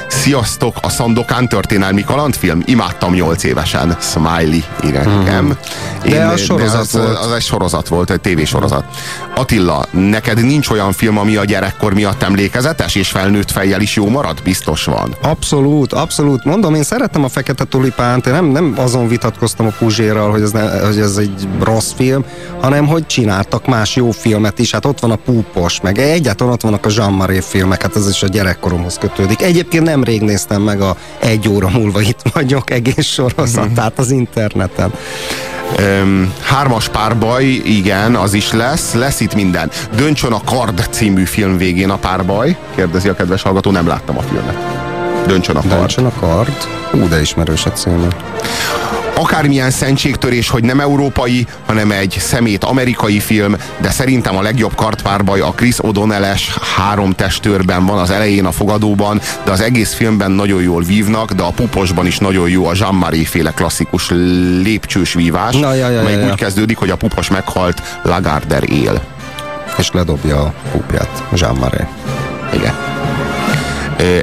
[0.07, 2.63] Sziasztok, a Szandokán történelmi kalandfilm?
[2.65, 3.97] Imádtam 8 évesen.
[3.99, 5.57] Smiley írja nekem.
[6.03, 7.17] De az sorozat az, volt.
[7.17, 8.83] az egy sorozat volt, egy tévésorozat.
[9.35, 14.09] Attila, neked nincs olyan film, ami a gyerekkor miatt emlékezetes, és felnőtt fejjel is jó
[14.09, 14.41] marad?
[14.43, 15.15] Biztos van.
[15.21, 16.43] Abszolút, abszolút.
[16.43, 20.51] Mondom, én szerettem a Fekete Tulipánt, én nem, nem azon vitatkoztam a Puzsérral, hogy ez,
[20.51, 22.25] ne, hogy ez egy rossz film,
[22.61, 24.71] hanem hogy csináltak más jó filmet is.
[24.71, 28.09] Hát ott van a Púpos, meg egyáltalán ott vannak a Jean Marais filmek, hát ez
[28.09, 29.41] is a gyerekkoromhoz kötődik.
[29.41, 34.93] Egyébként nemrég néztem meg a egy óra múlva itt vagyok egész sorozatát az interneten.
[35.77, 38.93] Öm, hármas párbaj, igen, az is lesz.
[38.93, 39.71] Lesz itt minden.
[39.95, 42.57] Döntsön a Kard című film végén a párbaj?
[42.75, 44.57] Kérdezi a kedves hallgató, nem láttam a filmet.
[45.27, 45.77] Döntsön a Kard.
[45.77, 46.57] Döntsön a kard.
[46.93, 48.07] Ú, de ismerős a címe.
[49.15, 55.39] Akármilyen szentségtörés, hogy nem európai, hanem egy szemét amerikai film, de szerintem a legjobb kartpárbaj
[55.39, 56.41] a Chris O'Donnell-es
[56.75, 61.43] három testőrben van az elején a fogadóban, de az egész filmben nagyon jól vívnak, de
[61.43, 64.09] a puposban is nagyon jó a Jean Marais féle klasszikus
[64.63, 66.31] lépcsős vívás, Na, ja, ja, amelyik ja, ja.
[66.31, 69.01] úgy kezdődik, hogy a pupos meghalt, Lagardère él.
[69.77, 71.87] És ledobja a púpját, Jean Marais.
[72.53, 72.82] Igen.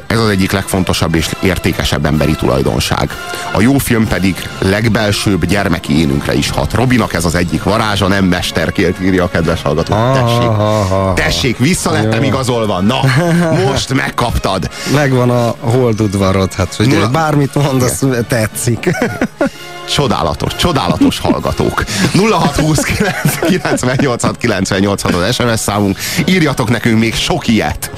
[0.06, 3.10] Ez az egyik legfontosabb és értékesebb emberi tulajdonság.
[3.52, 6.72] A jó film pedig legbelsőbb gyermeki énünkre is hat.
[6.72, 9.94] Robinak ez az egyik varázsa, nem mesterkélt írja a kedves hallgató.
[9.94, 12.80] Tessék, ha, tessék, vissza lettem igazolva.
[12.80, 13.00] Na,
[13.70, 14.70] most megkaptad.
[14.94, 17.08] Megvan a holdudvarod, hát hogy Na.
[17.08, 18.90] bármit mondasz, tetszik.
[19.94, 21.84] Csodálatos, csodálatos hallgatók.
[22.12, 25.98] 0629 986 986 az SMS számunk.
[26.24, 27.90] Írjatok nekünk még sok ilyet.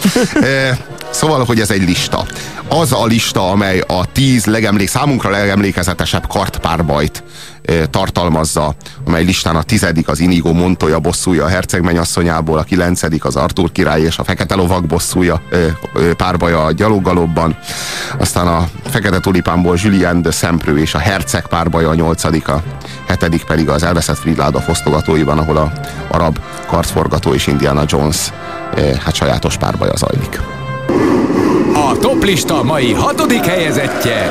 [1.12, 2.26] Szóval, hogy ez egy lista.
[2.68, 7.24] Az a lista, amely a tíz legemlék, számunkra legemlékezetesebb kartpárbajt
[7.64, 8.74] e, tartalmazza,
[9.06, 13.72] amely listán a tizedik az Inigo Montoya bosszúja a herceg mennyasszonyából, a kilencedik az Artur
[13.72, 15.74] király és a fekete lovag bosszúja e, e,
[16.16, 17.56] párbaja a gyaloggalobban,
[18.18, 22.62] aztán a fekete tulipánból Julien de Semprő és a herceg párbaja a nyolcadik, a
[23.06, 25.72] hetedik pedig az elveszett Fridláda fosztogatóiban, ahol a
[26.08, 28.32] arab kartforgató és Indiana Jones
[29.04, 30.61] hát sajátos párbaja zajlik.
[31.92, 34.30] A toplista mai hatodik helyezettje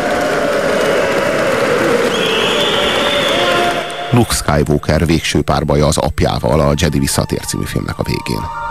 [4.11, 8.70] Luke Skywalker végső párbaja az apjával a Jedi visszatér című filmnek a végén.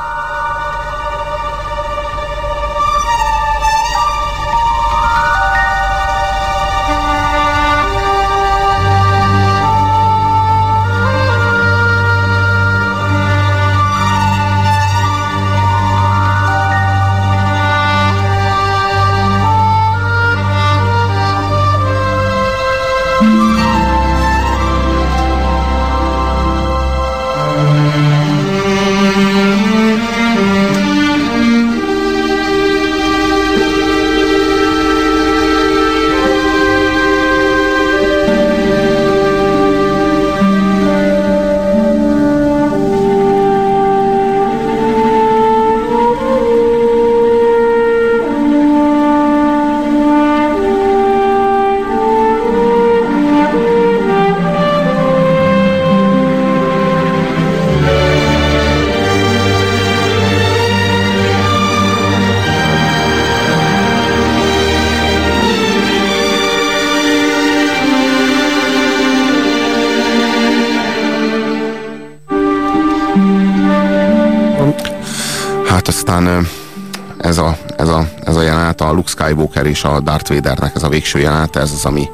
[79.61, 82.09] Skywalker és a Darth Vadernek ez a végső jelenet, ez az, ami,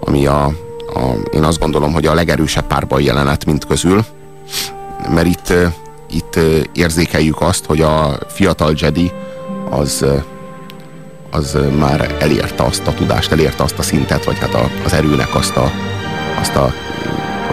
[0.00, 0.44] ami a,
[0.94, 1.00] a,
[1.32, 4.04] én azt gondolom, hogy a legerősebb párbaj jelenet mint közül,
[5.14, 5.52] mert itt,
[6.10, 6.38] itt
[6.72, 9.12] érzékeljük azt, hogy a fiatal Jedi
[9.70, 10.04] az,
[11.30, 15.34] az már elérte azt a tudást, elérte azt a szintet, vagy hát a, az erőnek
[15.34, 15.70] azt a,
[16.40, 16.72] azt a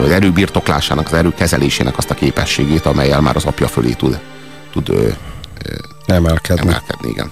[0.03, 4.19] az erő birtoklásának, az erő kezelésének azt a képességét, amelyel már az apja fölé tud,
[4.71, 5.17] tud
[6.05, 6.67] emelkedni.
[6.67, 7.09] emelkedni.
[7.09, 7.31] Igen,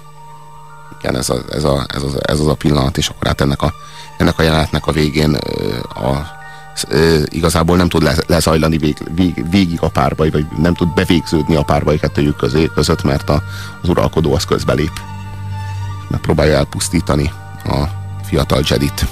[0.99, 3.61] igen ez, a, ez, a, ez, az, ez az a pillanat, és akkor hát ennek
[3.61, 3.73] a,
[4.17, 5.37] ennek a jelenetnek a végén
[5.93, 6.35] a, a
[7.25, 11.63] igazából nem tud le, lezajlani vég, vég, végig a párbaj, vagy nem tud bevégződni a
[11.63, 13.43] párbaj kettőjük közé, között, mert a,
[13.81, 14.91] az uralkodó az közbelép.
[16.07, 17.31] Megpróbálja elpusztítani
[17.63, 17.83] a
[18.23, 19.05] fiatal Jedit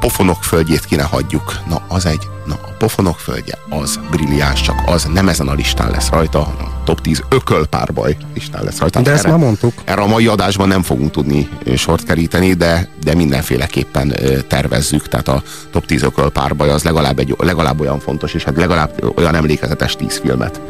[0.00, 1.58] pofonok földjét ki ne hagyjuk.
[1.68, 5.90] Na, az egy, na, a pofonok földje, az brilliáns, csak az nem ezen a listán
[5.90, 9.00] lesz rajta, a top 10 ökölpárbaj listán lesz rajta.
[9.00, 9.72] De ezt erre, már mondtuk.
[9.84, 14.14] Erre a mai adásban nem fogunk tudni sort keríteni, de, de mindenféleképpen
[14.48, 19.12] tervezzük, tehát a top 10 ökölpárbaj az legalább, egy, legalább olyan fontos, és hát legalább
[19.16, 20.60] olyan emlékezetes 10 filmet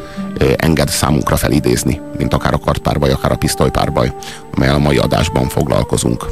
[0.57, 4.13] enged számunkra felidézni, mint akár a kartpárbaj, akár a pisztolypárbaj,
[4.55, 6.27] amelyel a mai adásban foglalkozunk.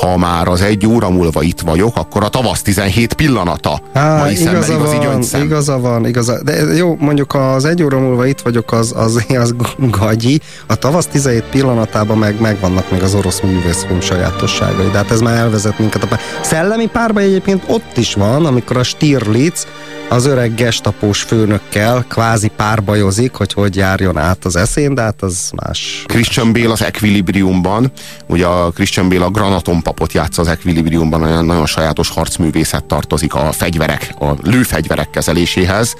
[0.00, 3.80] Ha már az egy óra múlva itt vagyok, akkor a tavasz 17 pillanata.
[3.94, 5.42] Há, mai igaza van, gyöngyszem.
[5.42, 6.42] igaza van, igaza.
[6.42, 10.40] De jó, mondjuk az egy óra múlva itt vagyok, az, az, az gagyi.
[10.66, 14.90] A tavasz 17 pillanatában meg megvannak még az orosz művészfilm sajátosságai.
[14.90, 16.02] De hát ez már elvezet minket.
[16.02, 19.66] A szellemi párbaj egyébként ott is van, amikor a Stirlitz
[20.08, 25.50] az öreg gestapós főnökkel kvázi párbajozik, hogy hogy járjon át az eszén, de hát az
[25.54, 26.04] más.
[26.06, 27.92] Christian Bale az Equilibriumban,
[28.26, 33.52] ugye a Christian Bale a granatonpapot játsza az Equilibriumban, olyan nagyon sajátos harcművészet tartozik a
[33.52, 35.94] fegyverek, a lőfegyverek kezeléséhez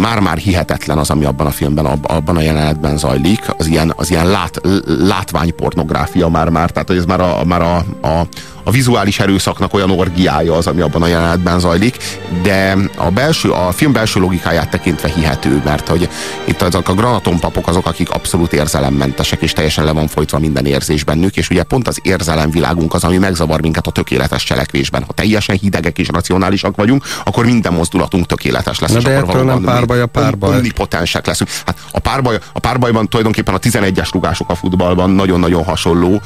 [0.00, 3.40] már-már hihetetlen az, ami abban a filmben, abban a jelenetben zajlik.
[3.56, 8.26] Az ilyen, az ilyen lát, látványpornográfia már-már, tehát ez már a, már a, a,
[8.64, 11.96] a vizuális erőszaknak olyan orgiája az, ami abban a jelenetben zajlik,
[12.42, 16.08] de a, belső, a film belső logikáját tekintve hihető, mert hogy
[16.44, 21.04] itt azok a granatonpapok azok, akik abszolút érzelemmentesek, és teljesen le van folytva minden érzés
[21.04, 25.04] bennük, és ugye pont az érzelemvilágunk az, ami megzavar minket a tökéletes cselekvésben.
[25.06, 28.92] Ha teljesen hidegek és racionálisak vagyunk, akkor minden mozdulatunk tökéletes lesz.
[28.92, 30.56] Na de akkor nem párbaj a párbaj.
[30.56, 31.50] Omnipotensek leszünk.
[31.66, 36.20] Hát a, párbaj, a párbajban tulajdonképpen a 11-es rugások a futballban nagyon-nagyon hasonló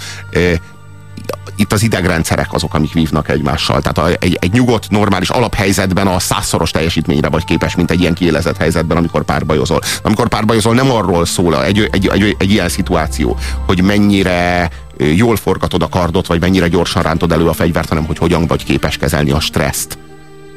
[1.57, 3.81] itt az idegrendszerek azok, amik vívnak egymással.
[3.81, 8.57] Tehát egy, egy nyugodt, normális alaphelyzetben a százszoros teljesítményre vagy képes, mint egy ilyen kiélezett
[8.57, 9.81] helyzetben, amikor párbajozol.
[10.03, 15.83] Amikor párbajozol, nem arról szól egy, egy, egy, egy ilyen szituáció, hogy mennyire jól forgatod
[15.83, 19.31] a kardot, vagy mennyire gyorsan rántod elő a fegyvert, hanem hogy hogyan vagy képes kezelni
[19.31, 19.99] a stresszt.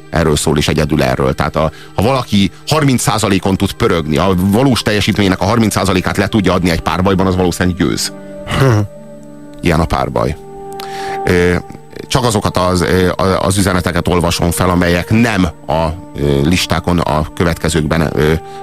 [0.09, 1.33] Erről szól is egyedül erről.
[1.33, 6.69] Tehát a, ha valaki 30%-on tud pörögni, a valós teljesítménynek a 30%-át le tudja adni
[6.69, 8.13] egy párbajban, az valószínűleg győz.
[8.59, 8.79] Hm.
[9.61, 10.35] Ilyen a párbaj
[12.07, 12.85] csak azokat az,
[13.39, 15.87] az üzeneteket olvasom fel, amelyek nem a
[16.43, 18.13] listákon a következőkben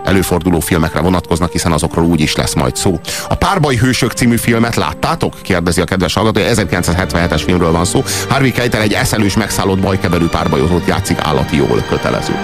[0.05, 3.01] előforduló filmekre vonatkoznak, hiszen azokról úgy is lesz majd szó.
[3.29, 5.35] A Párbaj Hősök című filmet láttátok?
[5.43, 6.41] Kérdezi a kedves hallgató.
[6.45, 8.05] 1977-es filmről van szó.
[8.29, 12.35] Harvey Keitel egy eszelős, megszállott bajkeverő párbajozót játszik állati jól kötelező.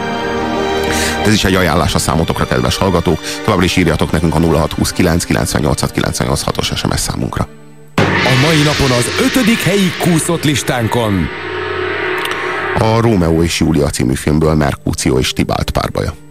[1.24, 3.20] Ez is egy ajánlás a számotokra, kedves hallgatók.
[3.44, 7.59] Továbbra is írjatok nekünk a 0629 98 98 os SMS számunkra.
[8.30, 11.28] A mai napon az ötödik helyi kúszott listánkon.
[12.78, 16.29] A Rómeó és Júlia című filmből Merkúció és Tibált párbaja.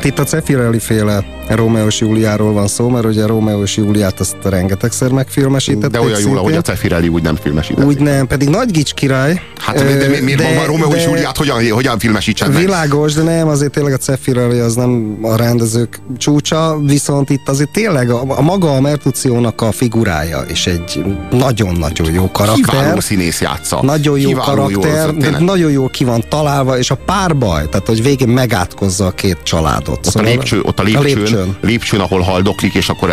[0.00, 4.20] Hát itt a Cefirelli féle Rómeó és Júliáról van szó, mert ugye Rómeó és Júliát
[4.20, 5.90] azt rengetegszer megfilmesítették.
[5.90, 7.86] De olyan jól, ahogy a Cefirelli úgy nem filmesítették.
[7.88, 9.40] Úgy nem, pedig Nagy Gics király.
[9.56, 12.60] Hát de, de, de miért van Rómeó és Júliát, hogyan, hogyan filmesítsen meg?
[12.60, 17.70] Világos, de nem, azért tényleg a Cefirelli az nem a rendezők csúcsa, viszont itt azért
[17.70, 22.64] tényleg a, a maga a Mertuciónak a figurája, és egy nagyon-nagyon jó karakter.
[22.64, 23.82] Kiváló színész játsza.
[23.82, 27.86] Nagyon jó Kiváló karakter, jó, de nagyon jól ki van találva, és a párbaj, tehát
[27.86, 29.89] hogy végén megátkozza a két családot.
[29.90, 31.56] Ott szóval a lépcső, ott a lépcsőn, a lépcsőn.
[31.60, 33.10] lépcsőn, ahol haldoklik, és akkor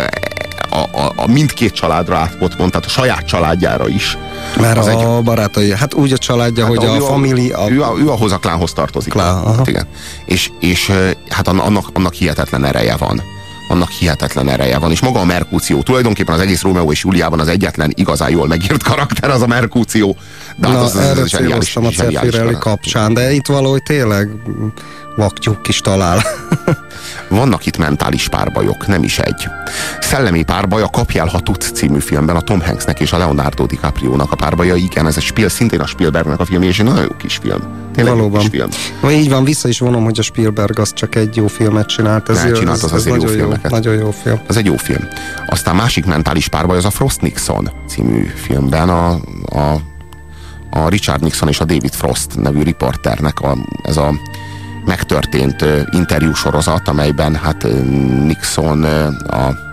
[0.70, 4.18] a, a, a mindkét családra átpotmond, tehát a saját családjára is.
[4.60, 5.24] Mert az a egy...
[5.24, 7.58] barátai, hát úgy a családja, hát hogy a, a família...
[7.58, 7.70] A...
[7.70, 9.12] Ő, a, ő ahhoz a klánhoz tartozik.
[9.12, 9.62] Klán, aha.
[9.64, 9.86] Igen.
[10.24, 10.92] És, és
[11.28, 13.22] hát annak, annak hihetetlen ereje van
[13.68, 17.48] annak hihetetlen ereje van, és maga a Merkúció, tulajdonképpen az egész Rómeó és Júliában az
[17.48, 20.16] egyetlen igazán jól megírt karakter az a Merkúció.
[20.56, 24.28] De hát Na, az, az, az zseniális, a Cefirelli kapcsán, de itt valahogy tényleg
[25.18, 26.22] vaktyúk is talál.
[27.28, 29.46] Vannak itt mentális párbajok, nem is egy.
[30.00, 34.32] Szellemi párbaj a Kapjál, ha tudsz című filmben a Tom Hanksnek és a Leonardo DiCaprio-nak
[34.32, 34.74] a párbaja.
[34.74, 37.60] Igen, ez egy Spiel, szintén a Spielbergnek a film, és egy nagyon jó kis film.
[37.94, 38.40] Tényleg Valóban.
[38.40, 38.68] Kis film.
[39.02, 42.28] Na, így van, vissza is vonom, hogy a Spielberg az csak egy jó filmet csinált.
[42.28, 43.70] Ez, ne, csinált, az, az, az egy nagyon jó, filmeket.
[43.70, 44.40] nagyon jó film.
[44.48, 45.08] Ez egy jó film.
[45.46, 49.10] Aztán másik mentális párbaj az a Frost Nixon című filmben a,
[49.44, 49.80] a,
[50.70, 54.14] a Richard Nixon és a David Frost nevű riporternek a, ez a
[54.88, 57.66] megtörtént interjúsorozat, amelyben hát
[58.24, 58.84] Nixon
[59.28, 59.66] a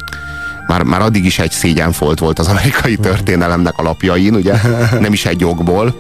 [0.68, 4.54] már, már addig is egy szégyenfolt volt az amerikai történelemnek alapjain, ugye?
[5.00, 6.00] Nem is egy jogból,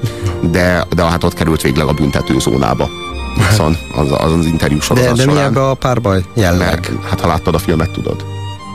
[0.51, 2.89] de, de hát ott került végleg a büntetőzónába.
[3.35, 6.67] Nixon az, az, az interjú sorozat De, de mi ebbe a párbaj jelleg?
[6.67, 8.25] Mert, hát ha láttad a filmet, tudod.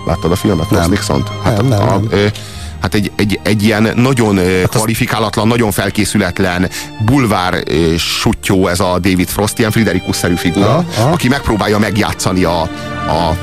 [0.07, 0.71] Láttad a filmet?
[0.71, 0.91] Nem.
[0.91, 1.31] Nixon-t?
[1.43, 2.07] Hát nem, nem, a, nem.
[2.11, 2.27] Ö,
[2.81, 5.51] hát egy, egy, egy ilyen nagyon hát kvalifikálatlan, az...
[5.51, 6.69] nagyon felkészületlen
[7.05, 7.63] bulvár
[7.99, 11.11] sutyó ez a David Frost, ilyen Friderikus-szerű figura, aha, aha.
[11.11, 12.61] aki megpróbálja megjátszani a,
[13.07, 13.37] a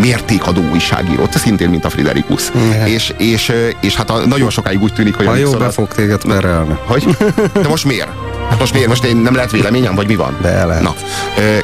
[0.00, 2.50] mértékadó újságírót, szintén, mint a Friderikus.
[2.84, 5.26] És, és, és hát a, nagyon sokáig úgy tűnik, hogy...
[5.26, 6.74] Ha jó, be fog téged perelni.
[6.86, 7.16] Hogy?
[7.52, 8.08] De most miért?
[8.48, 8.88] Hát most miért?
[8.88, 10.36] Most én nem lehet véleményem, vagy mi van?
[10.40, 10.82] De lehet.
[10.82, 10.94] Na,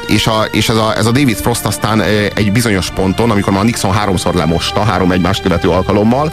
[0.07, 2.01] és, a, és ez, a, ez a David Frost aztán
[2.35, 6.33] egy bizonyos ponton, amikor már Nixon háromszor lemosta, három egymást követő alkalommal,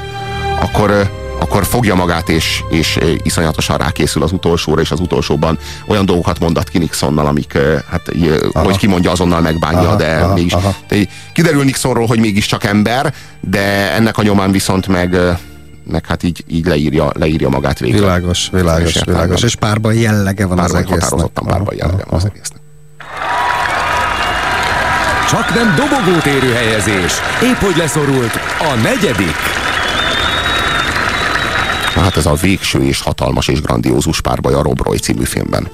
[0.61, 1.09] akkor
[1.41, 6.69] akkor fogja magát, és, és iszonyatosan rákészül az utolsóra, és az utolsóban olyan dolgokat mondat
[6.69, 7.57] ki Nixonnal, amik,
[7.89, 8.11] hát,
[8.53, 8.65] aha.
[8.65, 10.53] hogy kimondja, azonnal megbánja, aha, de aha, mégis.
[10.53, 10.75] Aha.
[10.87, 10.97] De
[11.33, 15.17] kiderül Nixonról, hogy mégiscsak ember, de ennek a nyomán viszont meg
[15.91, 17.99] meg hát így, így leírja, leírja magát végül.
[17.99, 19.43] Világos, világos, és világos.
[19.43, 21.01] És párban jellege van párban az egésznek.
[21.01, 22.59] Határozottan párban jellege van az egésznek.
[25.29, 27.13] Csak nem dobogót érő helyezés.
[27.43, 29.35] Épp hogy leszorult a negyedik.
[31.95, 35.67] Na hát ez a végső és hatalmas és grandiózus párbaj a Rob Roy című filmben.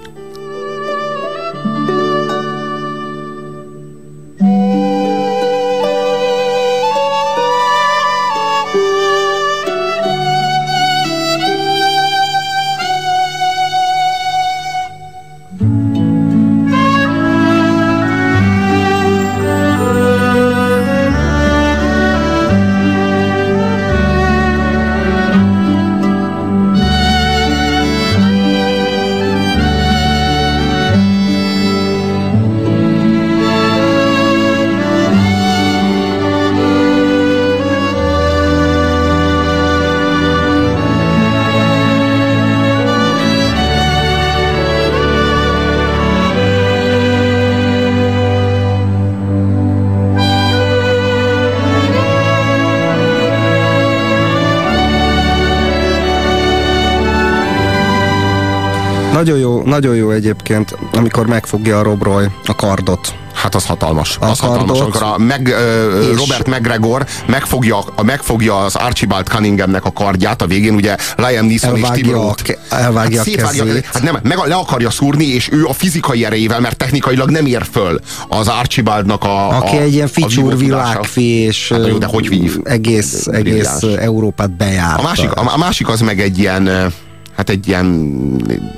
[59.17, 63.15] Nagyon jó, nagyon jó egyébként, amikor megfogja a Rob Roy a kardot.
[63.33, 64.17] Hát az hatalmas.
[64.19, 64.79] Az hatalmas.
[64.79, 70.45] Amikor a meg, uh, Robert McGregor megfogja, a, megfogja az Archibald Cunninghamnek a kardját, a
[70.45, 72.57] végén ugye Liam Neeson és Tim Roth.
[72.69, 73.85] Elvágja hát a kezét.
[73.85, 77.65] Hát nem, meg le akarja szúrni, és ő a fizikai erejével, mert technikailag nem ér
[77.71, 82.29] föl az Archibaldnak a Aki a, egy ilyen ficsúr világfi, és hát, jó, de hogy
[82.29, 82.57] vív?
[82.63, 84.99] egész, egész Európát bejárta.
[84.99, 86.93] A másik, a, a másik az meg egy ilyen
[87.37, 88.11] hát egy ilyen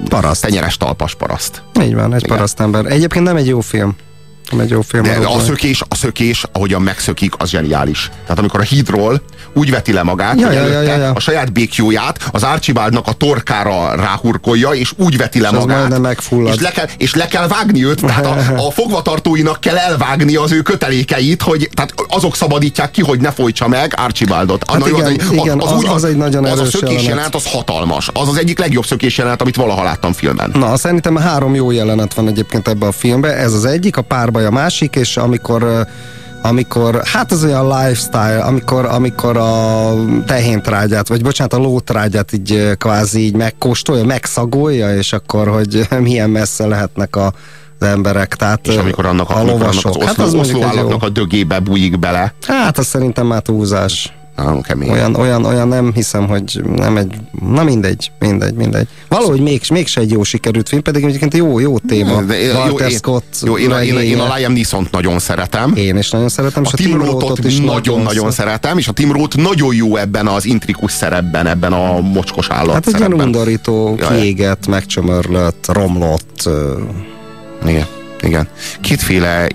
[0.10, 0.41] paraszt.
[0.41, 1.64] tenyeres talpas paraszt.
[1.82, 2.86] Így van, egy parasztember.
[2.86, 3.95] Egyébként nem egy jó film.
[4.52, 5.04] Nem egy jó film.
[5.04, 8.10] De a szökés, a szökés, ahogyan megszökik, az zseniális.
[8.22, 9.22] Tehát amikor a hídról
[9.54, 11.12] úgy veti le magát, ja, hogy ja, ja, ja, ja.
[11.12, 16.10] a saját békjóját az Archibaldnak a torkára ráhurkolja, és úgy veti le és magát.
[16.45, 20.52] És le, kell, és le kell vágni őt, tehát a, a fogvatartóinak kell elvágni az
[20.52, 24.72] ő kötelékeit, hogy tehát azok szabadítják ki, hogy ne folytsa meg Archibaldot.
[24.72, 27.04] Hát igen, az, igen, az, az, az, egy nagyon az a szökés jelenet.
[27.04, 28.10] jelenet, az hatalmas.
[28.14, 30.52] Az az egyik legjobb szökés jelenet, amit valaha láttam filmben.
[30.54, 33.38] Na, szerintem három jó jelenet van egyébként ebben a filmben.
[33.38, 35.88] Ez az egyik, a párba párbaj a másik, és amikor
[36.42, 39.94] amikor, hát az olyan lifestyle, amikor, amikor a
[40.26, 46.68] tehéntrágyát, vagy bocsánat, a lótrágyát így kvázi így megkóstolja, megszagolja, és akkor, hogy milyen messze
[46.68, 47.34] lehetnek a,
[47.80, 48.36] az emberek.
[48.36, 49.96] Tehát, És amikor annak, a annak lovasok.
[49.96, 52.34] az hát oszló, az mondjuk oszló állatnak a dögébe bújik bele.
[52.48, 54.14] Hát az szerintem már túlzás.
[54.44, 54.90] Nagyon kemény.
[54.90, 57.14] Olyan, olyan, olyan nem hiszem, hogy nem egy,
[57.50, 58.88] na mindegy, mindegy, mindegy.
[59.08, 62.22] Valahogy még, mégse egy jó sikerült film, pedig egyébként jó, jó téma.
[62.22, 64.36] De én- Walter én- Scott jó, én, a- én, én a.
[64.36, 65.74] Liam Neeson-t nagyon szeretem.
[65.76, 69.38] Én is nagyon szeretem, és A Tim Roth-ot is nagyon-nagyon szeretem, és a Tim Roth
[69.38, 73.26] nagyon jó ebben az intrikus szerepben, ebben a mocskos állat Hát egy ilyen szerepben.
[73.26, 74.20] undorító, Ja, ja.
[74.20, 76.50] kiégett, megcsömörlött, romlott.
[77.68, 77.86] Igen.
[78.22, 78.48] Igen.
[78.82, 79.48] Kétféle,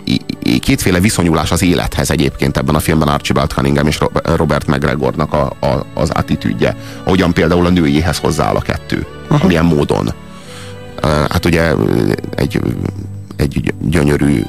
[0.61, 5.53] kétféle viszonyulás az élethez egyébként ebben a filmben Archibald Cunningham és Ro- Robert McGregornak a,
[5.61, 6.77] a, az attitűdje.
[7.05, 9.07] Ahogyan például a nőjéhez hozzááll a kettő.
[9.29, 9.47] Aha.
[9.47, 10.13] Milyen módon.
[11.03, 11.73] Hát ugye
[12.35, 12.61] egy,
[13.37, 14.43] egy gyönyörű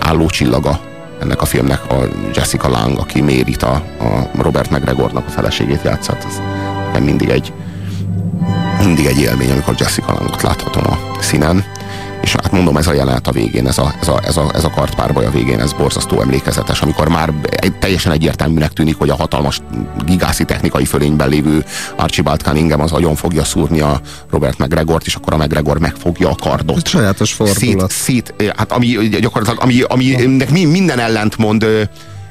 [0.00, 0.80] állócsillaga
[1.20, 6.26] ennek a filmnek a Jessica Lang, aki Mérit a, a Robert McGregornak a feleségét játszat.
[6.94, 7.52] Ez mindig egy
[8.84, 11.64] mindig egy élmény, amikor Jessica Langot láthatom a színen.
[12.56, 15.24] Mondom, ez a jelenet a végén, ez a, ez a, ez a, ez a kartpárbaj
[15.24, 19.60] a végén, ez borzasztó emlékezetes, amikor már egy, teljesen egyértelműnek tűnik, hogy a hatalmas
[20.04, 21.64] gigászi technikai fölényben lévő
[21.96, 24.00] Archibald Cunningham az agyon fogja szúrni a
[24.30, 26.76] Robert McGregort, és akkor a McGregor megfogja a kardot.
[26.76, 27.90] Egy sajátos fordulat.
[27.90, 28.86] Szét, szét, hát ami
[29.20, 31.82] gyakorlatilag, ami, aminek mi- minden ellentmond, ö,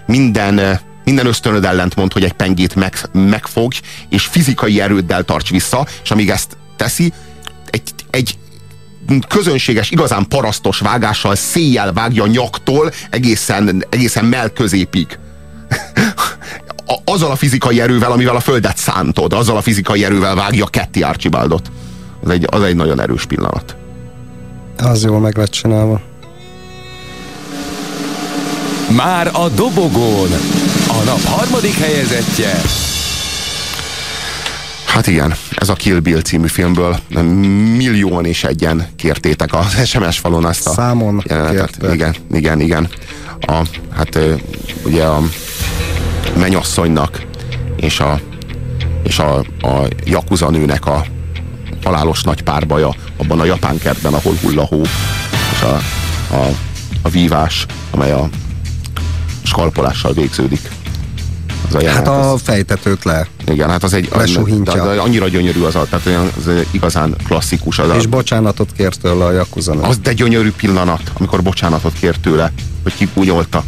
[0.06, 0.72] minden ö,
[1.04, 3.72] minden ösztönöd ellentmond, hogy egy pengét meg, megfog,
[4.10, 7.14] és fizikai erőddel tarts vissza, és amíg ezt teszi,
[7.70, 8.38] egy, egy
[9.28, 15.18] közönséges, igazán parasztos vágással széjjel vágja a nyaktól egészen, egészen mell középig.
[16.88, 21.02] A- azzal a fizikai erővel, amivel a földet szántod, azzal a fizikai erővel vágja ketté
[21.02, 21.72] Archibaldot.
[22.24, 23.76] Az egy, az egy nagyon erős pillanat.
[24.78, 26.02] Az jól meg lett csinálva.
[28.96, 30.30] Már a dobogón.
[30.88, 32.62] A nap harmadik helyezettje.
[34.96, 36.98] Hát igen, ez a Kill Bill című filmből
[37.78, 41.94] millióan és egyen kértétek az SMS falon ezt a Számon jelenetet.
[41.94, 42.88] Igen, igen, igen.
[43.40, 43.62] A,
[43.96, 44.20] hát
[44.86, 45.22] ugye a
[46.38, 47.22] menyasszonynak
[47.76, 48.20] és a,
[49.04, 51.06] és a, a Yakuza nőnek a
[51.84, 54.82] halálos nagy párbaja abban a japán kertben, ahol hull a hó,
[55.54, 55.76] és a,
[56.36, 56.48] a,
[57.02, 58.30] a vívás, amely a
[59.44, 60.70] skalpolással végződik.
[61.68, 63.28] Az a Hát jelenet, az- a fejtetőt le.
[63.52, 64.10] Igen, hát az egy
[64.64, 67.80] de annyira gyönyörű az, tehát olyan, az igazán klasszikus.
[67.80, 72.52] Az, És bocsánatot kért tőle a Yakuza az de gyönyörű pillanat, amikor bocsánatot kért tőle,
[72.84, 73.64] hogy kipúnyolta.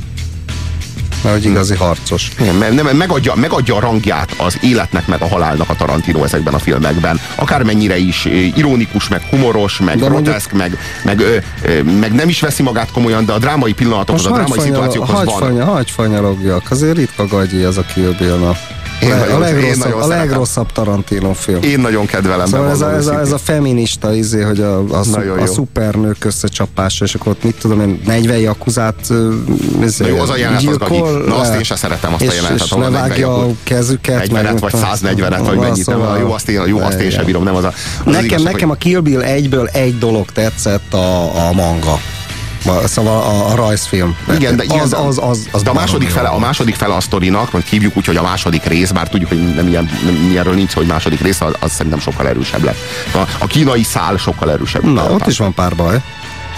[1.23, 2.31] Mert hogy igazi harcos.
[2.59, 6.59] Mert nem, megadja, megadja a rangját az életnek, meg a halálnak a Tarantino ezekben a
[6.59, 7.19] filmekben.
[7.35, 8.25] Akármennyire is
[8.55, 12.91] ironikus, meg humoros, meg De mondjuk- groteszk, meg, meg, ö, meg nem is veszi magát
[12.91, 15.41] komolyan, de a drámai pillanatokhoz, a drámai szituációkhoz van.
[15.41, 16.71] hagy, hagy fanyarogjak.
[16.71, 18.55] Azért ritka gagyi ez a Kill Bill-na.
[19.01, 21.61] Én Le, nagyon- a én legrosszabb, nagyon a legrosszabb Tarantino film.
[21.61, 22.45] Én nagyon kedvelem.
[22.45, 26.25] Szóval ez a, ez, a, ez a feminista izé, hogy a, a, szu, a szupernők
[26.25, 28.95] összecsapása, és akkor ott mit tudom én, 40 jakuzát
[29.81, 32.25] izé, Na jó, az a jelenet az gyilkol Na azt én se szeretem azt a
[32.25, 34.27] és, jelenetet, és a 40 levágja a kezüket.
[34.27, 35.85] 40-et, vagy 140-et, vagy mennyit.
[35.87, 37.67] Nem, jó, azt én, jó, azt én sem bírom, nem az a...
[37.67, 37.73] az
[38.05, 41.99] Nekem, igazság, nekem a Kill Bill egyből egy dolog tetszett a, a manga.
[42.85, 44.15] Szóval a, a rajzfilm.
[44.35, 46.99] Igen, de, igen, az, az, az, az de a második fele, a második fele a
[46.99, 50.53] sztorinak, vagy hívjuk úgy, hogy a második rész, bár tudjuk, hogy nem ilyen, nem, ilyenről
[50.53, 52.77] nincs hogy második rész, az, az szerintem sokkal erősebb lett.
[53.13, 54.83] A, a kínai szál sokkal erősebb.
[54.83, 56.01] Na, ott is van pár baj.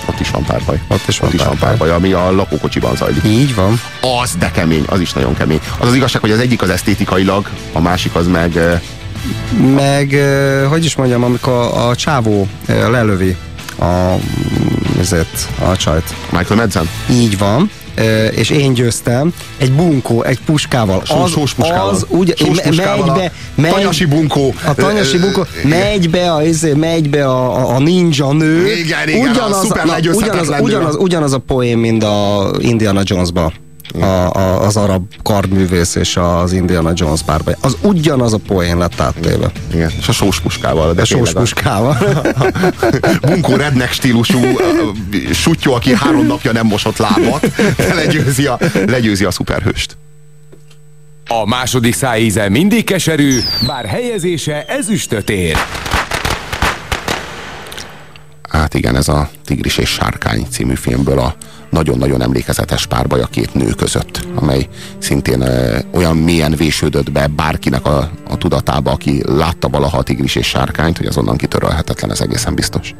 [0.06, 0.82] Ott is van pár baj.
[0.88, 3.24] Ott is van ott is pár van pár baj, ami a lakókocsiban zajlik.
[3.26, 3.82] Így van.
[4.22, 5.60] Az de kemény, az is nagyon kemény.
[5.78, 8.82] Az az igazság, hogy az egyik az esztétikailag, a másik az meg
[9.76, 10.16] Meg,
[10.70, 13.36] hogy is mondjam, amikor a, csávó lelövi
[13.80, 14.20] a,
[15.00, 16.16] ezért, a csajt.
[16.32, 16.90] Michael Madsen.
[17.12, 17.72] Így van.
[18.32, 21.02] És én győztem egy bunkó, egy puskával.
[21.08, 21.90] Az, sós puskával.
[21.90, 24.54] az ugye, Sós puskával megy a be, megy, tanyasi bunkó.
[24.66, 28.72] A tanyasi bunkó, megy be a, izé, megy be a, a, a ninja nő.
[28.72, 30.60] Igen, igen, a szuper na, ugyanaz, nő.
[30.60, 33.52] ugyanaz, ugyanaz a poén, mint a Indiana Jonesba.
[33.94, 37.56] A, a, az arab kardművész és az Indiana Jones párbaj.
[37.62, 39.52] Az ugyanaz a poén lett áttéve.
[39.74, 40.94] Igen, és a sós puskával.
[40.94, 41.98] De A sós puskával.
[43.22, 44.40] bunkó redneck stílusú
[45.32, 47.52] sutyó, aki három napja nem mosott lábat,
[47.96, 49.98] legyőzi a, legyőzi a szuperhőst.
[51.28, 55.58] A második szájíze mindig keserű, bár helyezése ezüstöt ér.
[58.50, 61.36] Hát igen, ez a Tigris és Sárkány című filmből a
[61.70, 64.68] nagyon-nagyon emlékezetes párbaj a két nő között, amely
[64.98, 70.36] szintén ö, olyan mélyen vésődött be bárkinek a, a tudatába, aki látta valaha a Tigris
[70.36, 72.96] és Sárkányt, hogy azonnan kitörölhetetlen, ez egészen biztos.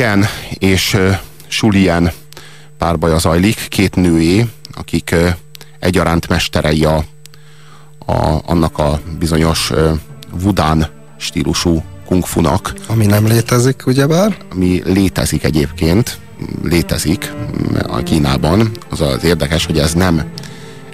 [0.00, 0.26] Jen
[0.58, 0.96] és
[1.60, 2.12] Julien
[2.78, 5.14] párbaja zajlik, két nőé, akik
[5.78, 7.04] egyaránt mesterei a,
[8.06, 9.72] a, annak a bizonyos
[10.42, 10.88] Wudán
[11.18, 12.72] stílusú kungfunak.
[12.86, 14.36] Ami nem létezik, ugyebár?
[14.52, 16.18] Ami létezik egyébként,
[16.62, 17.32] létezik
[17.86, 18.70] a Kínában.
[18.90, 20.30] Az az érdekes, hogy ez nem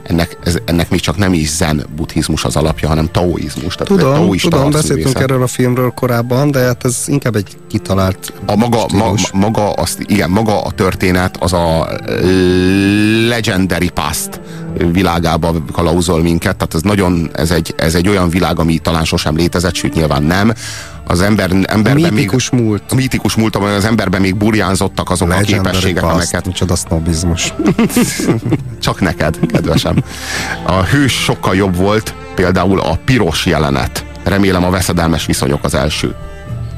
[0.08, 3.74] ennek, ez, ennek még csak nem is zen buddhizmus az alapja, hanem taoizmus.
[3.74, 8.56] Tehát tudom, tudom, beszéltünk erről a filmről korábban, de hát ez inkább egy kitalált a
[8.56, 11.88] maga, ma, maga, azt, igen, maga a történet az a
[13.28, 14.40] legendary past
[14.92, 19.36] világába kalauzol minket, tehát ez nagyon, ez egy, ez egy olyan világ, ami talán sosem
[19.36, 20.52] létezett, sőt nyilván nem,
[21.08, 22.82] az ember, emberben a mítikus még, múlt.
[22.88, 26.46] A mítikus múlt, amely az emberben még burjánzottak azok Legendary a képességek, past, amelyeket...
[26.46, 27.54] Micsoda sznobizmus.
[28.86, 29.96] Csak neked, kedvesem.
[30.62, 34.04] A hős sokkal jobb volt, például a piros jelenet.
[34.24, 36.14] Remélem a veszedelmes viszonyok az első.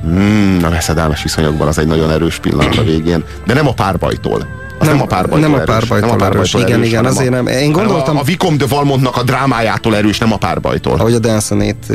[0.07, 3.25] Mm, a veszedelmes viszonyokban az egy nagyon erős pillanat a végén.
[3.47, 4.47] De nem a párbajtól
[4.79, 6.31] az nem, nem a párbajtól nem a párbajtól erős.
[6.31, 6.55] erős.
[6.55, 6.69] erős.
[6.69, 7.47] Igen, igen, azért nem.
[7.47, 8.17] Én gondoltam...
[8.17, 10.99] A, a Vicom de Valmontnak a drámájától erős, nem a párbajtól.
[10.99, 11.93] Ahogy a Dansonét,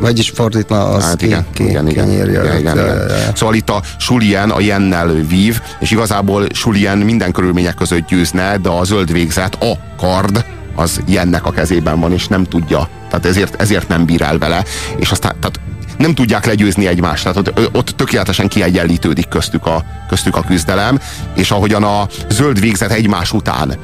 [0.00, 2.76] vagyis fordítna, az hát igen, ki, igen, ki, igen, igen, igen, igen, igen.
[2.76, 3.34] igen.
[3.34, 8.68] Szóval itt a Julien a Jennel vív, és igazából Julien minden körülmények között győzne, de
[8.68, 10.44] a zöld végzet, a kard,
[10.74, 12.88] az Jennek a kezében van, és nem tudja.
[13.08, 14.64] Tehát ezért, ezért nem bír el vele.
[14.96, 15.60] És aztán, tehát
[16.00, 17.22] nem tudják legyőzni egymást.
[17.22, 21.00] Tehát ott, ott tökéletesen kiegyenlítődik köztük a, köztük a küzdelem,
[21.34, 23.78] és ahogyan a zöld végzet egymás után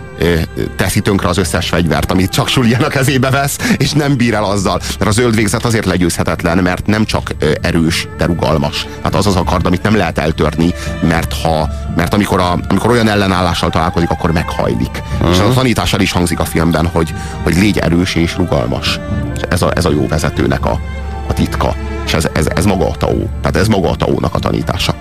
[0.77, 4.45] teszi tönkre az összes fegyvert, amit csak Sulien a kezébe vesz, és nem bír el
[4.45, 4.81] azzal.
[4.99, 8.87] Mert a zöld végzet azért legyőzhetetlen, mert nem csak erős, de rugalmas.
[9.03, 12.91] Hát az az a kard, amit nem lehet eltörni, mert, ha, mert amikor, a, amikor
[12.91, 15.03] olyan ellenállással találkozik, akkor meghajlik.
[15.15, 15.35] Uh-huh.
[15.35, 19.01] És a tanítással is hangzik a filmben, hogy, hogy légy erős és rugalmas.
[19.35, 20.81] És ez a, ez a jó vezetőnek a,
[21.29, 21.75] a titka.
[22.07, 23.17] És ez, ez, ez maga a Tao.
[23.41, 24.95] Tehát ez maga a Tao-nak a tanítása.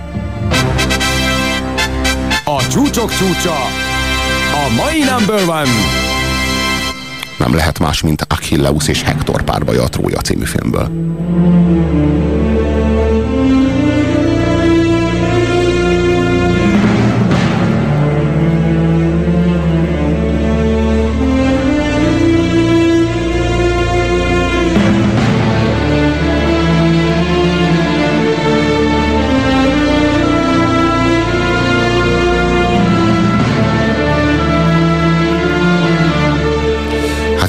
[2.44, 3.54] A csúcsok csúcsa.
[4.52, 5.70] A mai number one.
[7.38, 10.88] Nem lehet más, mint Achilleus és Hector párbaja a Trója című filmből.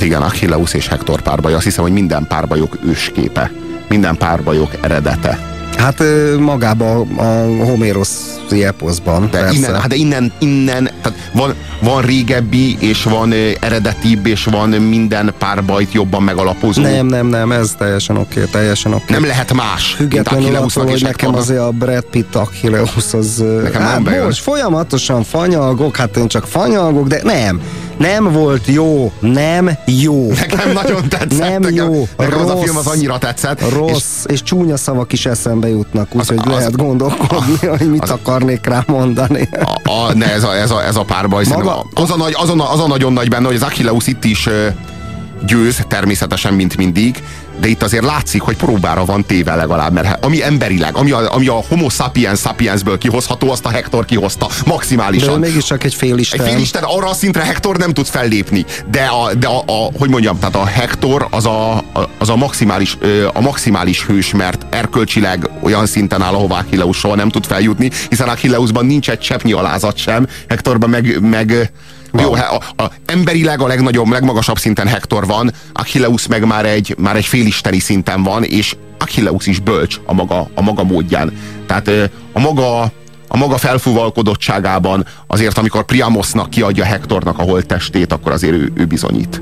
[0.08, 1.54] Igen, Achilleus és Hector párbaj.
[1.54, 3.52] Azt hiszem, hogy minden párbajok ősképe.
[3.90, 5.56] Minden párbajok eredete.
[5.78, 6.04] Hát
[6.40, 7.24] magában a
[7.66, 9.30] Homérosi eposzban.
[9.32, 14.70] De innen, hát de innen, innen tehát van, van régebbi, és van eredetibb, és van
[14.70, 16.82] minden párbajt jobban megalapozó.
[16.82, 19.04] Nem, nem, nem, ez teljesen oké, okay, teljesen oké.
[19.04, 19.16] Okay.
[19.16, 23.44] Nem lehet más, Függetlenül attól, hogy nekem azért a Brad Pitt Achilleus az...
[23.64, 27.62] Nekem hát, nem most folyamatosan fanyalgok, hát én csak fanyalgok, de nem
[27.98, 30.28] nem volt jó, nem jó.
[30.28, 31.38] Nekem nagyon tetszett.
[31.38, 33.70] Nem nekem, jó, nekem rossz, az a film az annyira tetszett.
[33.70, 38.66] Rossz, és, és csúnya szavak is eszembe jutnak, úgyhogy lehet gondolkodni, hogy mit az, akarnék
[38.66, 39.50] rá mondani.
[39.52, 42.50] A, a, ne, ez a, ez a, ez a párbaj, Maga, az, a nagy, az,
[42.50, 44.50] a, az a nagyon nagy benne, hogy az Achilleus itt is
[45.46, 47.24] győz, természetesen, mint mindig,
[47.60, 51.48] de itt azért látszik, hogy próbára van téve legalább, mert ami emberileg, ami a, ami
[51.48, 55.42] a homo sapiens sapiensből kihozható, azt a Hector kihozta maximálisan.
[55.42, 56.40] De mégis csak egy félisten.
[56.40, 60.10] Egy félisten, arra a szintre Hector nem tud fellépni, de a, de a, a hogy
[60.10, 61.84] mondjam, tehát a Hector az a,
[62.18, 62.98] az a maximális,
[63.34, 68.28] a maximális hős, mert erkölcsileg olyan szinten áll, ahová Achilleus soha nem tud feljutni, hiszen
[68.28, 71.72] Achilleusban nincs egy cseppnyi alázat sem, Hectorban meg, meg
[72.14, 77.16] jó, a, a, emberileg a legnagyobb, legmagasabb szinten Hector van, Achilleus meg már egy, már
[77.16, 81.34] egy félisteni szinten van, és Achilleus is bölcs a maga, a maga módján.
[81.66, 81.88] Tehát
[82.34, 82.82] a maga,
[83.28, 89.42] a maga felfúvalkodottságában azért, amikor Priamosnak kiadja Hectornak a holttestét, akkor azért ő, ő bizonyít.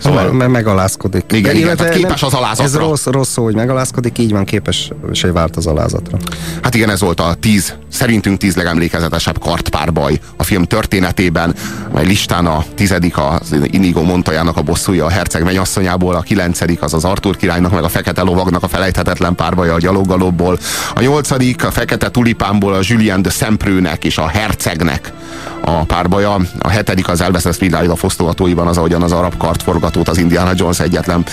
[0.00, 1.24] Szóval, mert megalázkodik.
[1.32, 2.64] Igen, igen tehát képes az alázatra.
[2.64, 6.18] Ez rossz, rossz szó, hogy megalázkodik, így van képes, és vált az alázatra.
[6.62, 11.54] Hát igen, ez volt a tíz, szerintünk tíz legemlékezetesebb kartpárbaj a film történetében,
[11.94, 16.94] mely listán a tizedik az Inigo Montajának a bosszúja a herceg mennyasszonyából, a kilencedik az
[16.94, 20.58] az Artur királynak, meg a fekete lovagnak a felejthetetlen párbaja a gyaloggalobból,
[20.94, 25.12] a nyolcadik a fekete tulipánból a Julien de Szemprőnek és a hercegnek
[25.60, 29.87] a párbaja, a hetedik az elveszett Fridáid a fosztogatóiban az, ahogyan az arab kart forgat
[29.88, 31.24] forgatót az Indiana Jones egyetlen,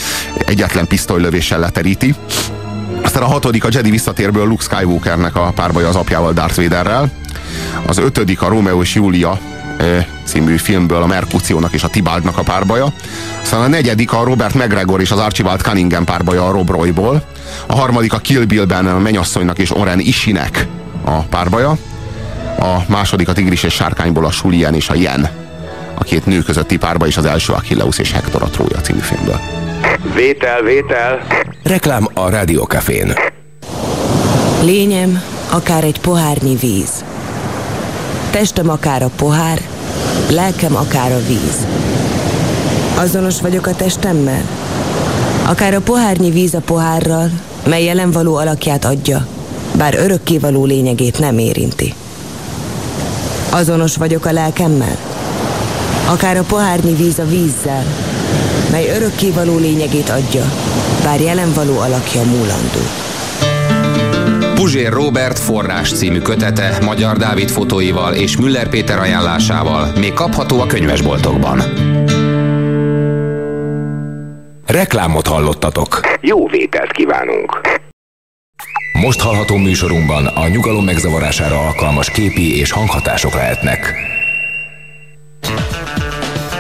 [0.46, 2.16] egyetlen pisztolylövéssel leteríti.
[3.04, 7.12] Aztán a hatodik a Jedi visszatérből Luke Skywalkernek a párbaja az apjával Darth Vaderrel.
[7.88, 9.40] Az ötödik a Romeo és Julia
[10.24, 12.94] című filmből a Mercuciónak és a Tibaldnak a párbaja.
[13.42, 17.24] Aztán a negyedik a Robert McGregor és az Archibald Cunningham párbaja a Rob Royból.
[17.68, 20.68] A harmadik a Kill Bill-ben a Menyasszonynak és Oren Isinek
[21.04, 21.78] a párbaja.
[22.60, 25.45] A második a Tigris és Sárkányból a Sulien és a Jen
[25.96, 29.40] a két nő közötti párba, és az első Achilleus és Hector a Trója című filmből.
[30.16, 31.28] Vétel, vétel.
[31.64, 33.14] Reklám a Rádiókafén.
[34.64, 35.22] Lényem
[35.52, 37.04] akár egy pohárnyi víz.
[38.32, 39.62] Testem akár a pohár,
[40.30, 41.68] lelkem akár a víz.
[42.98, 44.42] Azonos vagyok a testemmel?
[45.46, 47.30] Akár a pohárnyi víz a pohárral,
[47.66, 49.28] mely jelen való alakját adja,
[49.76, 51.94] bár örökkévaló lényegét nem érinti.
[53.50, 54.98] Azonos vagyok a lelkemmel?
[56.08, 57.84] Akár a pohárnyi víz a vízzel,
[58.72, 60.44] mely örökkévaló lényegét adja,
[61.04, 62.80] bár jelen való alakja múlandó.
[64.56, 70.66] Puzsér Robert forrás című kötete Magyar Dávid fotóival és Müller Péter ajánlásával még kapható a
[70.66, 71.62] könyvesboltokban.
[74.66, 76.00] Reklámot hallottatok.
[76.22, 77.62] Jó vételt kívánunk.
[79.02, 83.94] Most hallható műsorunkban a nyugalom megzavarására alkalmas képi és hanghatások lehetnek.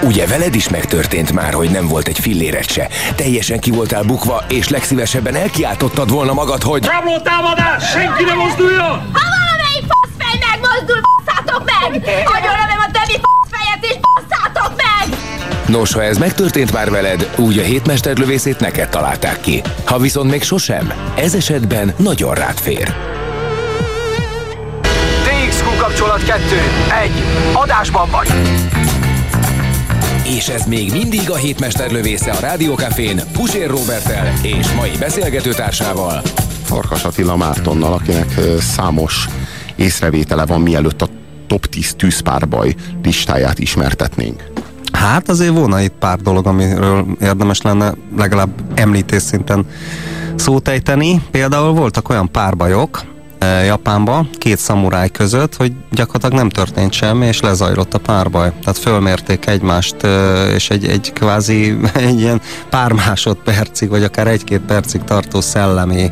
[0.01, 2.87] Ugye veled is megtörtént már, hogy nem volt egy filléret se.
[3.15, 6.85] Teljesen ki voltál bukva, és legszívesebben elkiáltottad volna magad, hogy...
[6.85, 7.89] Rabló támadás!
[7.89, 8.89] Senki ne mozduljon!
[8.89, 12.03] Ha valamelyik faszfej megmozdul, basszátok meg!
[12.25, 15.19] Agyonlövöm a többi faszfejet, és basszátok meg!
[15.67, 19.61] Nos, ha ez megtörtént már veled, úgy a hétmesterlövészét neked találták ki.
[19.85, 22.93] Ha viszont még sosem, ez esetben nagyon rád fér.
[25.85, 26.41] Kapcsolat 2.
[27.03, 27.11] 1.
[27.53, 28.27] Adásban vagy.
[30.35, 36.21] És ez még mindig a hétmesterlövésze a Rádiókafén Pusér Robertel és mai beszélgetőtársával.
[36.63, 39.29] Farkas Attila Mártonnal, akinek számos
[39.75, 41.07] észrevétele van, mielőtt a
[41.47, 44.43] top 10 tűzpárbaj listáját ismertetnénk.
[44.91, 49.65] Hát azért volna itt pár dolog, amiről érdemes lenne legalább említés szinten
[50.35, 51.21] szót ejteni.
[51.31, 53.01] Például voltak olyan párbajok,
[53.65, 58.49] Japánban, két szamuráj között, hogy gyakorlatilag nem történt semmi, és lezajlott a párbaj.
[58.49, 59.95] Tehát fölmérték egymást,
[60.53, 66.11] és egy, egy kvázi egy ilyen pár másodpercig, vagy akár egy-két percig tartó szellemi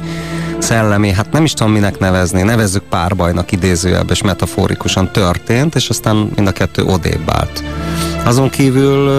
[0.57, 6.31] szellemi, hát nem is tudom minek nevezni, nevezzük párbajnak idézőjebb és metaforikusan történt, és aztán
[6.35, 7.63] mind a kettő odébb állt.
[8.25, 9.11] Azon kívül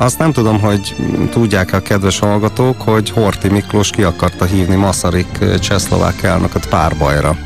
[0.00, 0.94] azt nem tudom, hogy
[1.30, 7.36] tudják a kedves hallgatók, hogy Horti Miklós ki akarta hívni Masaryk csehszlovák elnököt párbajra.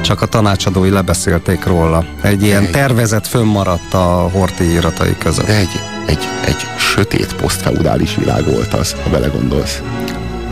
[0.00, 2.04] Csak a tanácsadói lebeszélték róla.
[2.22, 5.46] Egy ilyen tervezet fönnmaradt a Horti íratai között.
[5.46, 9.82] De egy, egy, egy sötét posztfeudális világ volt az, ha belegondolsz.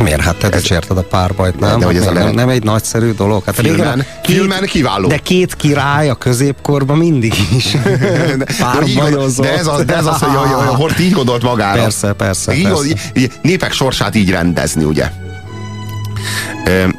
[0.03, 0.21] Miért?
[0.21, 1.79] Hát te dicsérted a párbajt, nem?
[1.79, 3.45] de hogy ez nem, a leg- nem egy nagyszerű dolog.
[3.45, 5.09] Hát Filmen- régen a filmen kiváló.
[5.09, 7.77] De két király a középkorban mindig is
[8.61, 9.45] párbajozott.
[9.47, 11.81] de ez az, de ez az hogy, hogy, hogy Hort így gondolt magára.
[11.83, 12.87] Persze, persze, Így, persze.
[12.87, 15.11] így, így, népek sorsát így rendezni, ugye?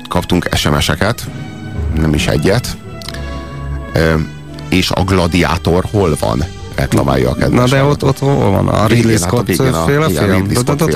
[0.10, 1.22] Kaptunk SMS-eket,
[1.96, 2.78] nem is egyet.
[4.70, 6.44] És a gladiátor hol van?
[6.78, 8.68] Reklamálja a kedves Na de ott, ott hol van?
[8.68, 10.48] A Ridley hát a Scott a- féle film?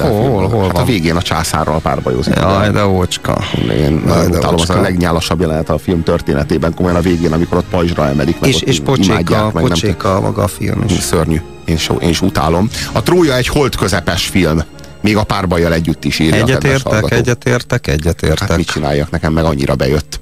[0.02, 0.86] Hol, hol, Hát a van?
[0.86, 2.36] végén a császárral párbajozik.
[2.36, 3.38] Jaj, de ócska.
[3.72, 8.08] Én utálom, az a legnyálasabb jelenet a film történetében, komolyan a végén, amikor ott pajzsra
[8.08, 10.92] emelik meg, És, és pocséka, pocséka maga a film is.
[11.00, 11.42] Szörnyű.
[11.66, 12.70] Én is, én is utálom.
[12.92, 14.62] A Trója egy holt közepes film.
[15.02, 18.48] Még a párbajjal együtt is írja a Egyetértek, egyetértek, egyetértek.
[18.50, 20.20] Hát mit csináljak, nekem meg annyira bejött.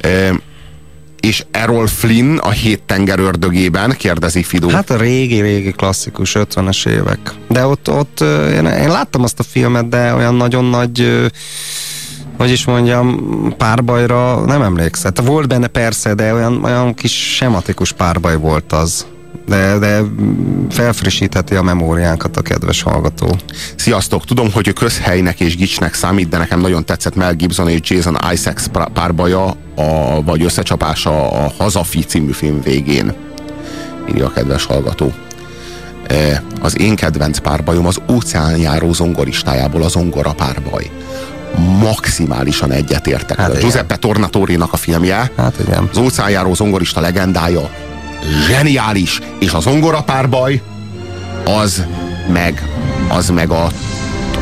[0.00, 0.08] E,
[1.20, 4.68] és Errol Flynn a hét tenger ördögében, kérdezi Fidó.
[4.68, 7.18] Hát a régi-régi klasszikus 50-es évek.
[7.48, 8.20] De ott, ott
[8.54, 11.28] én, én láttam azt a filmet, de olyan nagyon nagy
[12.38, 15.12] hogy is mondjam, párbajra nem emlékszem.
[15.14, 19.06] Hát Volt benne persze, de olyan, olyan kis sematikus párbaj volt az.
[19.48, 20.00] De, de
[20.70, 23.36] felfrissítheti a memóriánkat a kedves hallgató.
[23.76, 24.24] Sziasztok!
[24.24, 28.66] Tudom, hogy közhelynek és gicsnek számít, de nekem nagyon tetszett Mel Gibson és Jason Isaacs
[28.66, 29.44] pá- párbaja,
[29.76, 33.12] a, vagy összecsapása a Hazafi című film végén,
[34.08, 35.12] írja a kedves hallgató.
[36.06, 40.90] E, Az én kedvenc párbajom az óceánjáró zongoristájából a zongora párbaj.
[41.80, 43.36] Maximálisan egyetértek.
[43.38, 43.58] Hát.
[43.60, 45.88] Giuseppe Tornatórinak a filmje, Hát igen.
[45.90, 47.70] az óceánjáró zongorista legendája
[48.46, 50.62] zseniális, és a zongora párbaj
[51.44, 51.84] az
[52.32, 52.68] meg
[53.08, 53.68] az meg a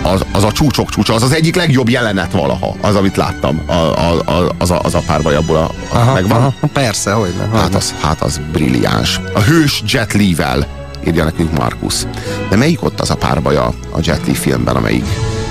[0.03, 3.73] az, az a csúcsok csúcsa, az az egyik legjobb jelenet valaha, az, amit láttam, a,
[3.73, 6.39] a, a, az, a, az a párbaj abból a, a megvan.
[6.41, 7.53] aha, persze, hogy nem.
[7.53, 9.21] Hát az, hát az brilliáns.
[9.35, 10.67] A hős Jet Li-vel,
[11.07, 11.95] írja nekünk Markus.
[12.49, 15.05] De melyik ott az a párbaj a, a Jet Li filmben, amelyik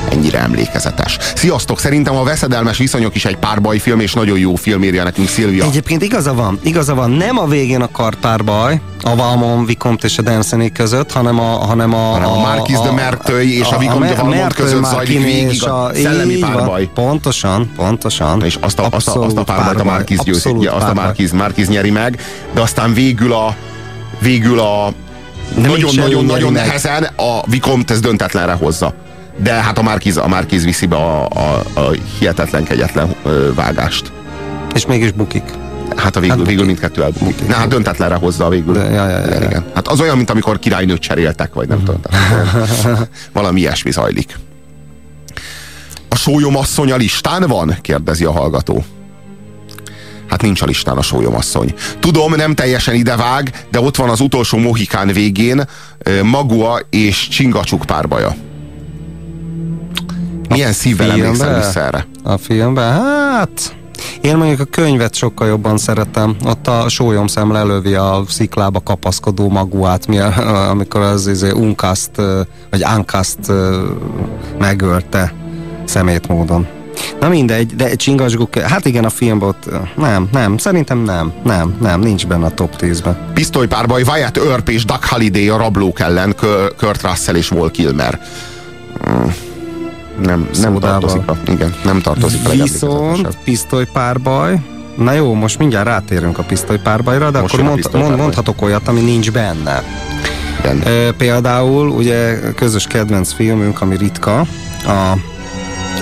[0.09, 1.17] ennyire emlékezetes.
[1.35, 5.65] Sziasztok, szerintem a veszedelmes viszonyok is egy párbajfilm, és nagyon jó film írja nekünk Szilvia.
[5.65, 10.21] Egyébként igaza van, igaza van, nem a végén akart párbaj, a Valmon, Vicomt és a
[10.21, 13.99] Dancenig között, hanem a, hanem a, hanem a, a Marquis de Merteuil és a, a
[13.99, 16.89] de Valmont között zajlik végig a, szellemi párbaj.
[16.93, 18.43] Pontosan, pontosan.
[18.43, 21.67] És azt a, azt a, azt a párbajt a Marquis győzi, azt a Marquis, Marquis
[21.67, 22.21] nyeri meg,
[22.53, 23.55] de aztán végül a
[24.19, 24.93] végül a
[25.55, 28.93] nagyon-nagyon-nagyon nehezen a Vicomt ez döntetlenre hozza.
[29.37, 33.15] De hát a Márkiz, a Márkiz viszi be a, a, a hihetetlen kegyetlen
[33.55, 34.11] vágást.
[34.73, 35.43] És mégis bukik.
[35.95, 37.47] Hát a végül, hát végül mindkettő elbukik.
[37.47, 38.73] Ne, hát döntetlenre hozza a végül.
[38.73, 39.65] De, ja, ja, ja, igen.
[39.73, 42.01] Hát az olyan, mint amikor királynőt cseréltek, vagy nem tudom.
[43.33, 44.37] Valami ilyesmi zajlik.
[46.09, 47.77] A sólyom asszony a listán van?
[47.81, 48.83] kérdezi a hallgató.
[50.29, 51.73] Hát nincs a listán a sólyomasszony.
[51.99, 55.63] Tudom, nem teljesen idevág, de ott van az utolsó Mohikán végén
[56.23, 58.35] Magua és Csingacsuk párbaja.
[60.49, 62.07] Milyen szívvel emlékszel vissza erre?
[62.23, 62.93] A filmben?
[62.93, 63.75] Hát...
[64.21, 66.35] Én mondjuk a könyvet sokkal jobban szeretem.
[66.45, 70.05] Ott a sólyom szem lelövi a sziklába kapaszkodó maguát,
[70.69, 72.21] amikor az izé, unkaszt,
[72.69, 73.51] vagy ankaszt
[74.59, 75.33] megölte
[75.85, 76.67] szemét módon.
[77.19, 81.99] Na mindegy, de Csingasguk, hát igen, a filmben ott nem, nem, szerintem nem, nem, nem,
[81.99, 83.17] nincs benne a top 10-ben.
[83.33, 86.35] Pisztolypárbaj Wyatt Earp és Doug Halliday a rablók ellen,
[86.77, 88.19] Kurt Russell és Walt Kilmer.
[90.21, 94.59] Nem, nem tartozik a, igen, nem tartozik a Viszont pisztolypárbaj,
[94.97, 99.01] Na jó, most mindjárt rátérünk a pisztolypárbajra, de most akkor mond, mond, mondhatok olyat, ami
[99.01, 99.83] nincs benne.
[100.59, 100.81] Igen.
[100.81, 104.39] E, például ugye közös kedvenc filmünk, ami ritka,
[104.85, 105.17] a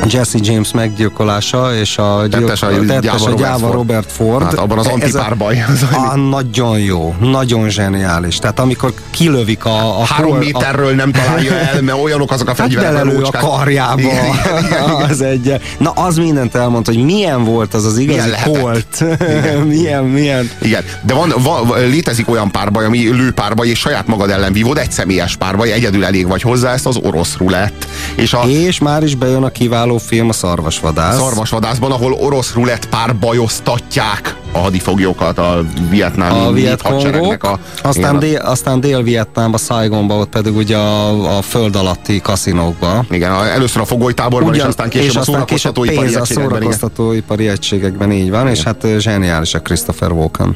[0.08, 4.44] Jesse James meggyilkolása és a, tettes a, tettes a gyáva Robert Ford.
[4.44, 5.66] Hát abban az antipárbaj.
[5.92, 8.38] A, nagyon jó, nagyon zseniális.
[8.38, 10.00] Tehát amikor kilövik a...
[10.00, 12.96] a Három kor, méterről a, nem találja el, mert olyanok azok a fegyverek.
[12.96, 14.02] Hát a, a karjába.
[14.02, 14.84] Igen, igen, igen.
[15.10, 19.04] Az egy, na az mindent elmondta, hogy milyen volt az az igazi kolt.
[19.68, 20.50] milyen, milyen.
[20.62, 24.92] Igen, de van, van, létezik olyan párbaj, ami lőpárbaj, és saját magad ellen vívod, egy
[24.92, 27.88] személyes párbaj, egyedül elég vagy hozzá, ezt az orosz rulett.
[28.16, 31.18] És, a, és már is bejön a kiváló kiváló film a Szarvasvadász.
[31.18, 38.40] Szarvasvadászban, ahol orosz rulett pár bajoztatják a hadifoglyokat a vietnámi a vietcongok, a, aztán, dél,
[38.40, 43.06] aztán dél-vietnámba, Saigonba, ott pedig ugye a, a föld alatti kaszinókba.
[43.10, 48.30] Igen, először a fogolytáborban, Ugyan, és aztán később és a szórakoztatóipari a szórakoztatóipari egységekben, így
[48.30, 48.54] van, igen.
[48.54, 50.56] és hát zseniális a Christopher Walken.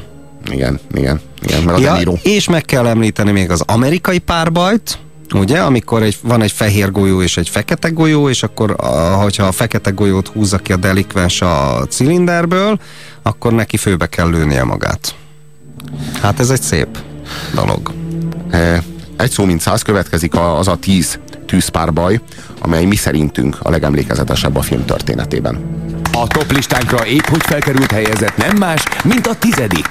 [0.50, 4.98] Igen, igen, igen, mert ja, És meg kell említeni még az amerikai párbajt,
[5.34, 9.44] ugye, amikor egy, van egy fehér golyó és egy fekete golyó, és akkor, a, hogyha
[9.44, 12.80] a fekete golyót húzza ki a delikvens a cilinderből,
[13.22, 15.14] akkor neki főbe kell lőnie magát.
[16.22, 16.98] Hát ez egy szép
[17.54, 17.92] dolog.
[18.50, 18.82] E,
[19.16, 22.20] egy szó mint száz következik az a tíz tűzpárbaj,
[22.60, 25.60] amely mi szerintünk a legemlékezetesebb a film történetében.
[26.12, 29.88] A top listánkra épp hogy felkerült helyezett nem más, mint a tizedik.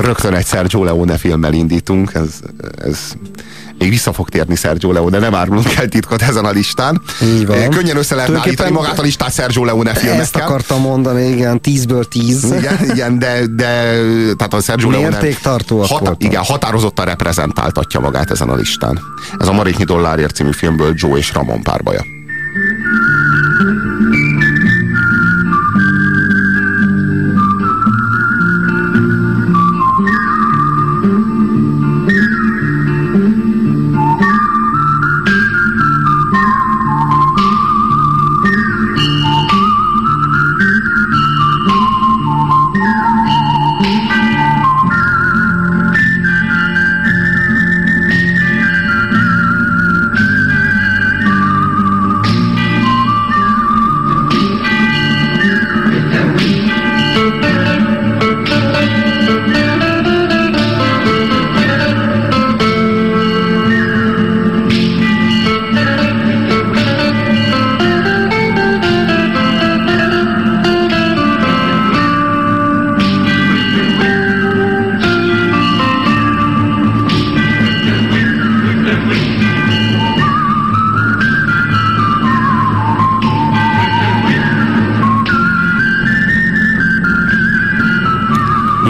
[0.00, 2.28] Rögtön egy Sergio Leone filmmel indítunk, ez,
[2.84, 2.98] ez
[3.78, 7.02] még vissza fog térni Sergio Leone, nem árulunk el titkot ezen a listán.
[7.22, 7.70] Így van.
[7.70, 10.22] Könnyen össze lehet állítani magát a listát Sergio Leone filmekkel.
[10.22, 12.44] Ezt akartam mondani, igen, tízből tíz.
[12.44, 13.92] Igen, igen de, de
[14.36, 15.18] tehát a Sergio Leone
[15.88, 19.00] hat, igen, határozottan reprezentáltatja magát ezen a listán.
[19.38, 22.04] Ez a Maréknyi dollárért című filmből Joe és Ramon párbaja.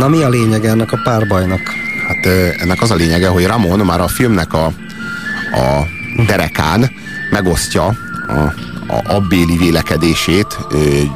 [0.07, 1.61] Mi a lényege ennek a párbajnak?
[2.09, 2.27] Hát
[2.61, 4.65] ennek az a lényege, hogy Ramon már a filmnek a,
[5.53, 5.87] a
[6.27, 6.91] derekán
[7.31, 7.87] megosztja
[8.29, 8.55] a
[8.89, 10.59] a abbéli vélekedését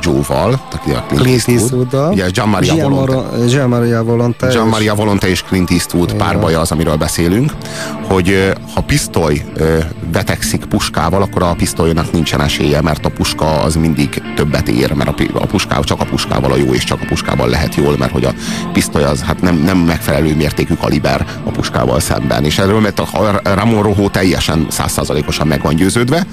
[0.02, 3.46] Joe-val, a Clint Eastwood, ugye Gian Maria Volonte.
[3.46, 4.48] Gian Maria Volonte.
[4.50, 7.52] Gian Maria Volonte és Clint Eastwood párbaja az, amiről beszélünk,
[8.08, 9.42] hogy ha pisztoly
[10.12, 15.20] vetekszik puskával, akkor a pisztolynak nincsen esélye, mert a puska az mindig többet ér, mert
[15.20, 18.12] a, a puskával, csak a puskával a jó, és csak a puskával lehet jól, mert
[18.12, 18.32] hogy a
[18.72, 22.44] pisztoly az hát nem, nem megfelelő mértékű kaliber a puskával szemben.
[22.44, 26.26] És erről mert a Ramon Rojo teljesen százszázalékosan meg van győződve.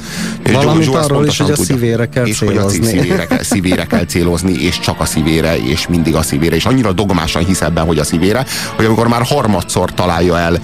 [0.43, 2.85] És Valamint Joe- arról is, hogy a szívére kell és hogy a célozni.
[2.85, 6.55] szívére kell, szívére kell célozni, és csak a szívére, és mindig a szívére.
[6.55, 10.59] És annyira dogmásan hisz ebben, hogy a szívére, hogy amikor már harmadszor találja el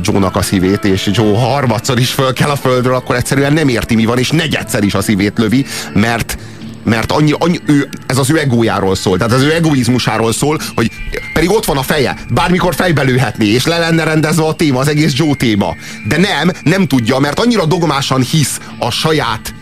[0.00, 3.94] Joe-nak a szívét, és Joe harmadszor is föl kell a földről, akkor egyszerűen nem érti,
[3.94, 5.64] mi van, és negyedszer is a szívét lövi,
[5.94, 6.38] mert
[6.84, 10.90] mert annyi, annyi ő, ez az ő egójáról szól, tehát az ő egoizmusáról szól, hogy
[11.32, 14.88] pedig ott van a feje, bármikor fejbe lőhetné, és le lenne rendezve a téma, az
[14.88, 15.76] egész Joe téma.
[16.08, 19.54] De nem, nem tudja, mert annyira dogmásan hisz a saját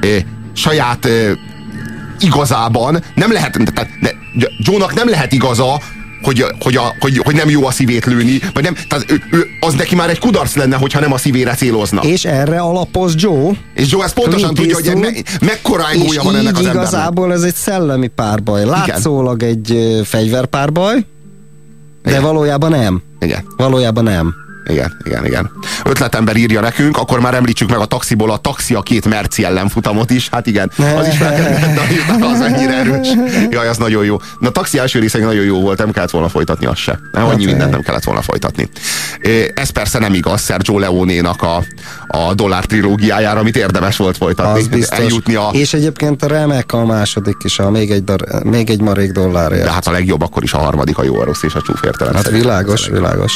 [0.00, 0.16] ö,
[0.52, 1.32] saját ö,
[2.20, 4.14] igazában, nem lehet, tehát de,
[4.58, 5.80] Joe-nak nem lehet igaza,
[6.22, 9.46] hogy, hogy, a, hogy, hogy nem jó a szívét lőni, vagy nem, tehát ő, ő,
[9.60, 12.00] az neki már egy kudarc lenne, hogyha nem a szívére célozna.
[12.00, 13.52] És erre alapoz Joe.
[13.74, 15.08] És Joe ezt pontosan tudja, hogy me,
[15.40, 16.88] mekkora egója van ennek az embernek.
[16.88, 18.64] igazából ez egy szellemi párbaj.
[18.64, 21.04] Látszólag egy ö, fegyverpárbaj,
[22.02, 22.22] de Igen.
[22.22, 23.02] valójában nem.
[23.20, 23.44] Igen.
[23.56, 24.34] Valójában nem.
[24.66, 25.50] Igen, igen, igen.
[25.84, 30.10] Ötletember írja nekünk, akkor már említsük meg a taxiból a taxi a két merci ellenfutamot
[30.10, 30.28] is.
[30.28, 31.74] Hát igen, az is fel kell,
[32.18, 33.08] de az ennyire erős.
[33.50, 34.16] Jaj, az nagyon jó.
[34.38, 36.98] Na a taxi első része nagyon jó volt, nem kellett volna folytatni azt se.
[37.12, 38.68] Nem, annyi mindent nem kellett volna folytatni.
[39.54, 41.62] Ez persze nem igaz Sergio Leone-nak a,
[42.06, 44.60] a dollár trilógiájára, amit érdemes volt folytatni.
[44.60, 44.98] Az biztos.
[44.98, 49.12] Eljutni a, És egyébként remek a második is, a még egy, dar, még egy marék
[49.12, 49.64] dollárért.
[49.64, 51.82] de hát a legjobb akkor is a harmadik, a jó, a rossz és a csúf
[51.84, 53.32] értelem Hát világos, világos.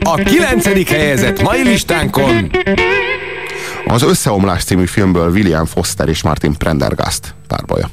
[0.00, 2.50] A kilencedik helyezett mai listánkon
[3.86, 7.90] Az Összeomlás című filmből William Foster és Martin Prendergast párbaja.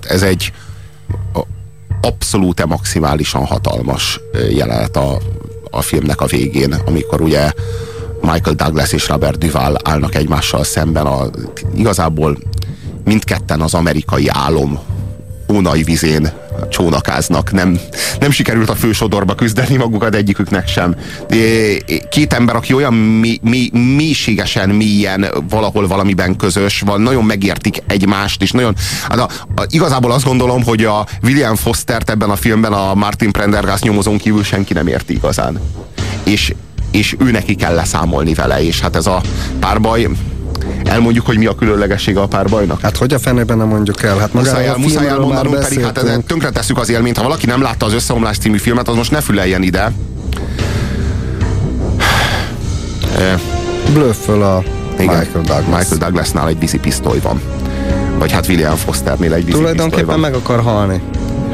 [0.00, 0.52] Na hát ez egy
[2.00, 4.20] abszolút maximálisan hatalmas
[4.50, 5.18] jelenet a,
[5.70, 7.52] a filmnek a végén, amikor ugye
[8.20, 11.30] Michael Douglas és Robert Duval állnak egymással szemben, a,
[11.74, 12.38] igazából
[13.04, 14.78] mindketten az amerikai álom
[15.52, 16.32] ónai vizén
[16.68, 17.52] csónakáznak.
[17.52, 17.78] Nem,
[18.20, 20.94] nem sikerült a fősodorba küzdeni magukat egyiküknek sem.
[22.10, 28.42] Két ember, aki olyan mi, mi, mélységesen mélyen valahol valamiben közös, van, nagyon megértik egymást,
[28.42, 28.74] és nagyon...
[29.08, 33.30] Hát a, a, igazából azt gondolom, hogy a William Fostert ebben a filmben a Martin
[33.30, 35.60] Prendergast nyomozón kívül senki nem érti igazán.
[36.24, 36.54] És,
[36.90, 39.20] és ő neki kell leszámolni vele, és hát ez a
[39.60, 40.08] párbaj,
[40.84, 42.80] elmondjuk, hogy mi a különlegessége a párbajnak?
[42.80, 44.18] Hát hogy a fenében nem mondjuk el?
[44.18, 47.16] Hát Muszáj, el, a muszáj elmondanunk, pedig hát ezen tönkretesszük az élményt.
[47.16, 49.92] Ha valaki nem látta az Összeomlás című filmet, az most ne füleljen ide.
[53.94, 54.62] Blöfföl a
[54.98, 55.78] Igen, Michael Douglas.
[55.78, 57.40] Michael Douglasnál egy vízi pisztoly van.
[58.18, 60.20] Vagy hát William Fosternél egy vízi pisztoly Tulajdonképpen van.
[60.20, 61.00] meg akar halni.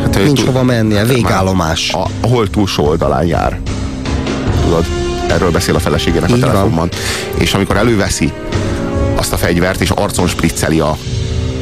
[0.03, 1.93] Hát, Nincs tud- hova mennie, Hát, végállomás.
[1.93, 3.59] A, a hol túlsó oldalán jár.
[4.65, 4.85] Tudod?
[5.29, 6.51] Erről beszél a feleségének a Így van.
[6.51, 6.89] telefonban.
[7.39, 8.33] És amikor előveszi
[9.17, 10.97] azt a fegyvert, és arcon spricceli a,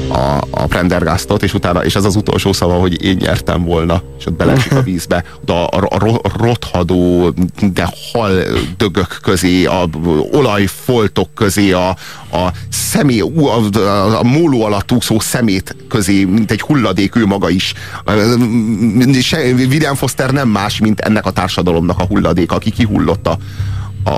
[0.08, 4.26] a, a Prendergastot, és utána, és ez az utolsó szava, hogy én nyertem volna, és
[4.26, 7.34] ott belesik a vízbe, de a, a, a ro- rothadó,
[7.72, 8.42] de hal
[8.76, 9.88] dögök közé, a
[10.32, 11.88] olajfoltok közé, a,
[12.32, 17.26] a szemé, ú, a, a, a móló alatt úszó szemét közé, mint egy hulladék ő
[17.26, 17.74] maga is.
[19.20, 23.38] Se, William Foster nem más, mint ennek a társadalomnak a hulladék, aki kihullott a,
[24.04, 24.16] a,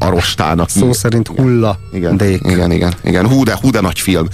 [0.00, 0.68] a, a rostának.
[0.68, 1.78] Szó szerint hulla.
[1.92, 2.40] Igen, Dék.
[2.44, 3.28] igen, igen, igen.
[3.28, 4.26] Hú, de, hú, de nagy film.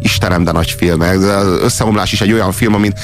[0.00, 1.02] Istenem, de nagy film.
[1.02, 3.00] Ez az Összeomlás is egy olyan film, amit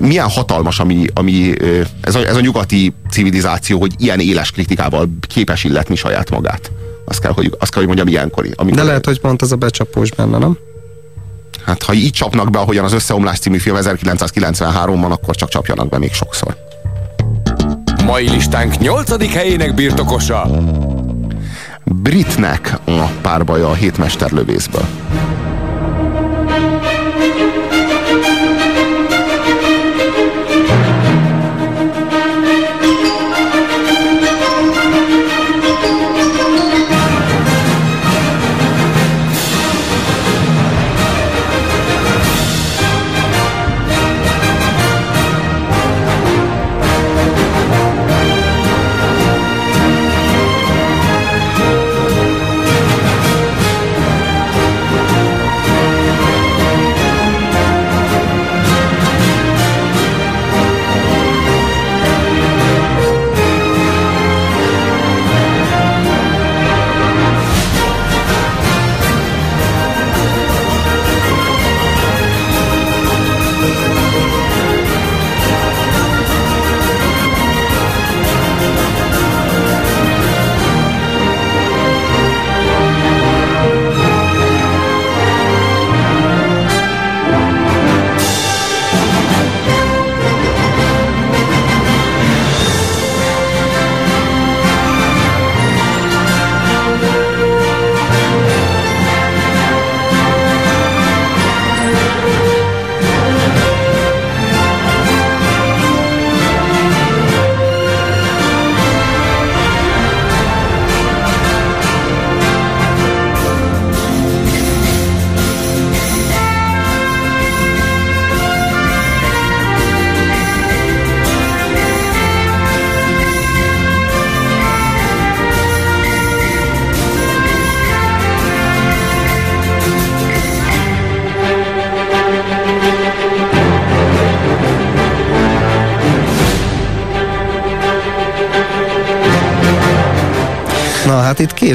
[0.00, 1.54] milyen hatalmas, ami, ami
[2.00, 6.70] ez, a, ez a nyugati civilizáció, hogy ilyen éles kritikával képes illetni saját magát.
[7.04, 8.46] Azt kell, hogy, azt kell, hogy mondjam, ilyenkor.
[8.54, 10.58] Amikor, De lehet, hogy pont ez a becsapós benne, nem?
[11.64, 15.98] Hát ha így csapnak be, ahogyan az Összeomlás című film 1993-ban, akkor csak csapjanak be
[15.98, 16.56] még sokszor.
[18.10, 20.50] Mai listánk nyolcadik helyének birtokosa.
[21.84, 24.84] Britnek a párbaja a hétmesterlövészből.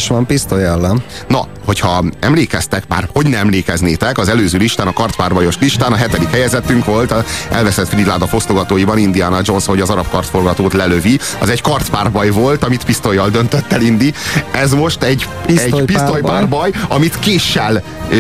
[0.06, 1.04] Kés van pisztoly ellen.
[1.28, 6.30] Na, hogyha emlékeztek, már hogy nem emlékeznétek, az előző listán, a kartpárbajos listán a hetedik
[6.30, 11.20] helyezettünk volt, a elveszett Fridláda fosztogatóiban Indiana Jones, hogy az arab kartforgatót lelövi.
[11.40, 14.14] Az egy kartpárbaj volt, amit pisztolyjal döntött el Indi.
[14.52, 15.80] Ez most egy, Pisztolypárbaj.
[15.80, 18.16] egy pisztolypárbaj, amit késsel ö,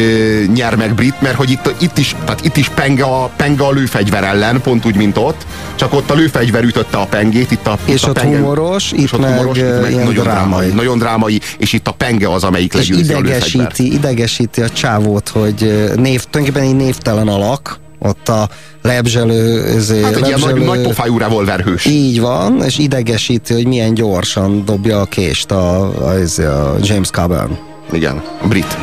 [0.53, 3.71] nyer meg Brit, mert hogy itt, itt is, tehát itt is penge a, penge a
[3.71, 5.45] lőfegyver ellen, pont úgy, mint ott,
[5.75, 8.91] csak ott a lőfegyver ütötte a pengét, itt a, És itt a ott penge, humoros,
[8.91, 10.23] itt és ott meg, humoros, itt meg nagyon drámai.
[10.23, 10.67] drámai.
[10.69, 13.53] Nagyon drámai, és itt a penge az, amelyik És legyőzi a lőfegyvert.
[13.53, 18.49] idegesíti, idegesíti a csávót, hogy név, tulajdonképpen egy névtelen alak, ott a
[18.81, 21.85] lebzselő, ezé, Hát egy ilyen nagy, lebzselő- nagy pofájú revolverhős.
[21.85, 27.09] Így van, és idegesíti, hogy milyen gyorsan dobja a kést a, a, a, a James
[27.11, 27.57] Coburn.
[27.91, 28.77] Igen, a brit.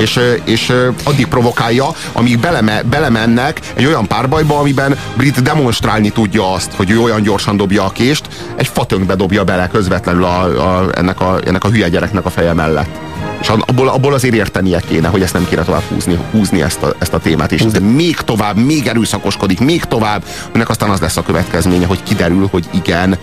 [0.00, 0.72] És, és
[1.04, 7.00] addig provokálja, amíg beleme, belemennek egy olyan párbajba, amiben Brit demonstrálni tudja azt, hogy ő
[7.00, 11.64] olyan gyorsan dobja a kést, egy fatönkbe dobja bele közvetlenül a, a, ennek, a, ennek
[11.64, 12.98] a hülye gyereknek a feje mellett.
[13.40, 16.94] És abból, abból azért értenie kéne, hogy ezt nem kéne tovább húzni, húzni ezt, a,
[16.98, 21.16] ezt a témát, és ez még tovább, még erőszakoskodik, még tovább, ennek aztán az lesz
[21.16, 23.18] a következménye, hogy kiderül, hogy igen,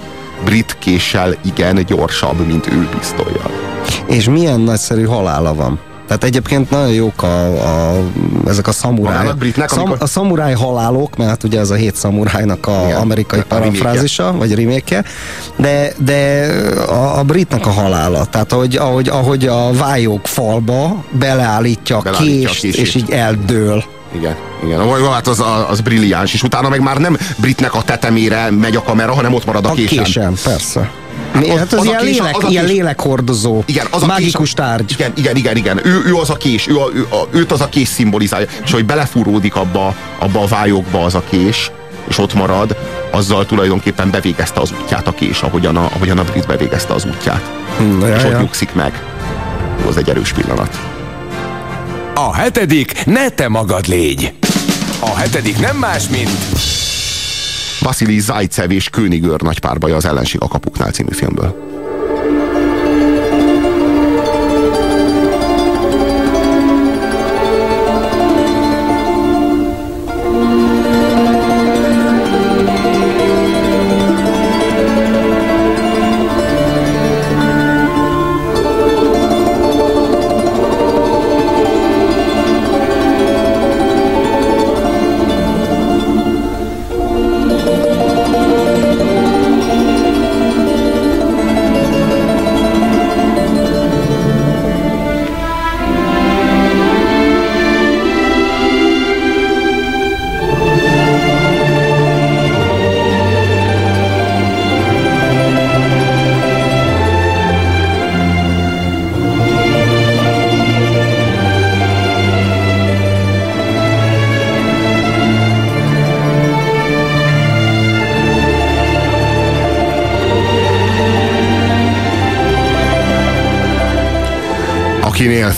[0.46, 3.52] brit késsel igen gyorsabb, mint ő pisztolyjal.
[4.06, 5.80] És milyen nagyszerű halála van.
[6.08, 7.46] Tehát egyébként nagyon jók a,
[7.92, 7.98] a,
[8.48, 9.16] ezek a szamuráj.
[9.16, 12.82] Halálak britnek, Szam, amikor- A szamuráj halálok, mert hát ugye ez a hét szamurájnak a
[12.86, 15.04] Igen, amerikai a parafrázisa, vagy reméke,
[15.56, 16.48] de, de
[16.90, 18.26] a, a britnek a halála.
[18.26, 22.82] Tehát ahogy, ahogy, ahogy a vályók falba beleállítja a Beleállítja a kést, kését.
[22.82, 23.84] és így eldől.
[24.16, 24.36] Igen,
[24.66, 24.86] igen.
[24.86, 28.82] Jó, hát az, az brilliáns, és utána meg már nem Britnek a tetemére megy a
[28.84, 30.04] kamera, hanem ott marad a, A késem.
[30.04, 30.92] késem, persze.
[31.40, 34.04] Mi, hát az, az a ilyen, kés- lélek, az a ilyen kés- lélekhordozó, Igen, az
[34.04, 34.92] a mágikus kés, tárgy.
[34.92, 35.80] Igen, igen, igen, igen.
[35.86, 38.48] Ő, ő az a kés, ő, a, ő a, őt az a kés szimbolizálja.
[38.64, 41.72] És hogy belefúródik abba, abba a vályokba az a kés,
[42.08, 42.76] és ott marad,
[43.12, 47.42] azzal tulajdonképpen bevégezte az útját a kés, ahogyan a, ahogyan a brit bevégezte az útját.
[47.78, 49.02] Hmm, és ja, ott nyugszik meg.
[49.82, 50.80] Jó, az egy erős pillanat.
[52.14, 54.34] A hetedik ne te magad légy.
[55.00, 56.30] A hetedik nem más, mint
[57.80, 61.67] Vasili Zajcev és Königőr nagy párbaja az ellenség a kapuknál című filmből.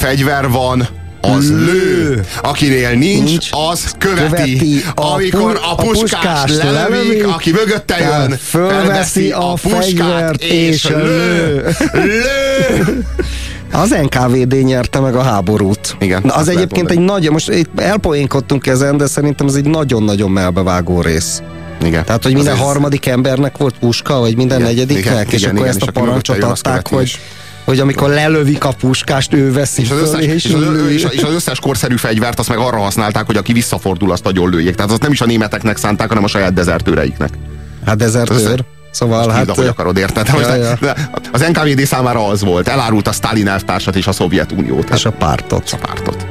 [0.10, 0.88] Fegyver van,
[1.22, 2.26] az lő.
[2.41, 4.26] Akinél nincs, Nincs, az követi.
[4.30, 4.84] követi.
[4.95, 11.65] A Amikor a a puskást lelövik, aki mögötte jön, fölveszi a fegyvert és lő.
[11.94, 13.06] Lő!
[13.72, 15.95] Az NKVD nyerte meg a háborút.
[15.99, 17.19] Igen, Na, az egyébként egy mondani.
[17.22, 21.41] nagy, most itt elpoénkodtunk ezen, de szerintem ez egy nagyon-nagyon melbevágó rész.
[21.84, 22.06] Igen.
[22.06, 25.41] Tehát, hogy minden Az ez- harmadik embernek volt puska, vagy minden Igen, negyediknek, igen, és
[25.41, 27.19] igen, akkor igen, ezt a parancsot adták, hogy.
[27.70, 31.24] Hogy amikor lelövik a puskást, ő veszi És az, összes, föl, és, az, és, és
[31.24, 34.76] az összes korszerű fegyvert azt meg arra használták, hogy aki visszafordul, azt nagyon lőjék.
[34.76, 37.30] Tehát azt nem is a németeknek szánták, hanem a saját dezertőreiknek.
[37.86, 38.66] Hát dezertőr.
[38.91, 39.48] Szóval Most hát...
[39.48, 40.30] hát, hogy akarod, érted?
[40.32, 40.48] Most
[40.82, 40.94] Ja,
[41.32, 42.68] Az NKVD számára az volt.
[42.68, 44.90] Elárult a Stalin elvtársat és a Szovjetuniót.
[44.94, 45.70] És a pártot.
[45.72, 46.26] a pártot.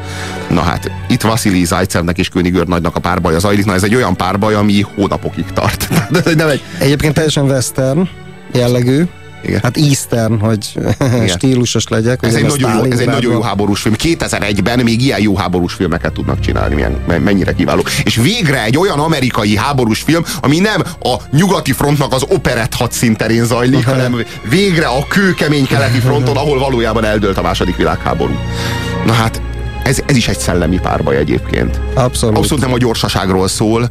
[0.50, 3.64] Na hát, itt Vasili Zajcevnek és Königőr nagynak a párbaja zajlik.
[3.64, 5.88] Na ez egy olyan párbaj, ami hónapokig tart.
[6.24, 8.08] De nem egy, Egyébként teljesen western
[8.52, 9.04] jellegű.
[9.44, 9.60] Igen.
[9.62, 10.78] Hát eastern, hogy
[11.36, 12.22] stílusos legyek.
[12.22, 13.94] ez, egy nagyon jó, ez egy nagyon jó háborús film.
[13.98, 17.82] 2001-ben még ilyen jó háborús filmeket tudnak csinálni, milyen, me- mennyire kiváló.
[18.02, 23.44] És végre egy olyan amerikai háborús film, ami nem a nyugati frontnak az operett hadszínterén
[23.44, 28.38] zajlik, hanem végre a kőkemény keleti fronton, ahol valójában eldőlt a második világháború.
[29.06, 29.40] Na hát,
[29.84, 31.80] ez, ez is egy szellemi párbaj egyébként.
[31.94, 32.36] Abszolút.
[32.36, 33.88] Abszolút nem a gyorsaságról szól,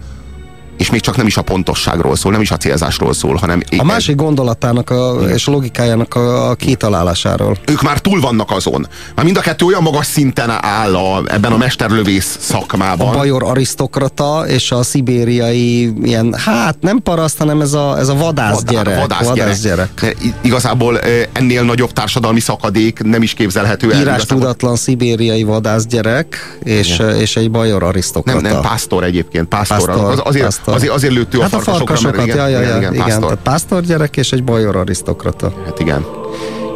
[0.78, 3.62] és még csak nem is a pontosságról szól, nem is a célzásról szól, hanem...
[3.78, 7.58] A másik gondolatának a, és logikájának a, a kitalálásáról.
[7.66, 8.88] Ők már túl vannak azon.
[9.16, 13.08] Már mind a kettő olyan magas szinten áll a, ebben a mesterlövész szakmában.
[13.08, 18.16] A bajor arisztokrata és a szibériai ilyen, hát nem paraszt, hanem ez a, ez a
[18.16, 19.00] vadász gyerek.
[19.00, 19.90] Vadász, vadász gyerek.
[19.96, 20.18] gyerek.
[20.42, 21.00] Igazából
[21.32, 24.00] ennél nagyobb társadalmi szakadék nem is képzelhető el.
[24.00, 28.42] Írás tudatlan szibériai vadász gyerek és, és egy bajor arisztokrata.
[28.42, 29.86] Nem, nem, pásztor egyébként, pásztor.
[29.86, 30.67] pásztor az, azért, pásztor.
[30.74, 33.42] Azért, azért lőttő hát a farkasokat, igen, ja, ja, igen, igen, igen, pásztor.
[33.42, 35.54] pásztor gyerek és egy bajor arisztokrata.
[35.66, 36.06] Hát igen.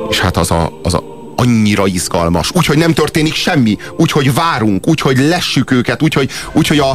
[0.09, 1.03] És hát az a, az a
[1.35, 2.51] annyira izgalmas.
[2.53, 3.77] Úgyhogy nem történik semmi.
[3.97, 6.89] Úgyhogy várunk, úgyhogy lessük őket, úgyhogy, úgyhogy a,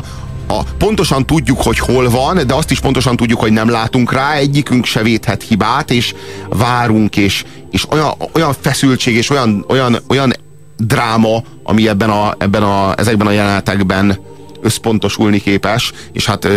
[0.49, 4.35] a, pontosan tudjuk, hogy hol van, de azt is pontosan tudjuk, hogy nem látunk rá,
[4.35, 6.15] egyikünk se védhet hibát, és
[6.49, 10.33] várunk, és, és olyan, olyan feszültség, és olyan, olyan, olyan
[10.77, 14.19] dráma, ami ebben a, ebben a, ezekben a jelenetekben
[14.61, 16.49] összpontosulni képes, és hát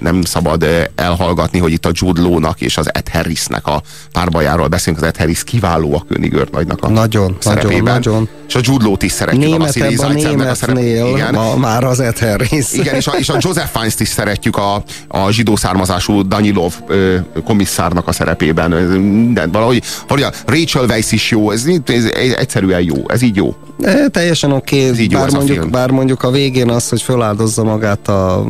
[0.00, 3.82] nem szabad elhallgatni, hogy itt a Jude Law-nak és az Ed Harrisnek a
[4.12, 5.02] párbajáról beszélünk.
[5.02, 7.82] Az Ed Harris kiváló a König nagynak a nagyon, szerepében.
[7.82, 8.28] Nagyon, nagyon.
[8.48, 9.44] És a Jude Law-t is szeretjük.
[9.44, 11.34] Németebb a, a németnél a igen.
[11.34, 12.72] Ma, már az Ed Harris.
[12.72, 17.16] Igen, és a, és a Joseph Fiennes-t is szeretjük a, a zsidó származású Danilov ö,
[17.44, 18.70] komisszárnak a szerepében.
[18.70, 23.36] Minden, valahogy, valahogy a Rachel Weisz is jó, ez, ez, ez egyszerűen jó, ez így
[23.36, 23.54] jó.
[23.80, 25.06] E, teljesen oké, okay.
[25.06, 28.44] bár, mondjuk, bár mondjuk a végén az, hogy föláldozza magát a...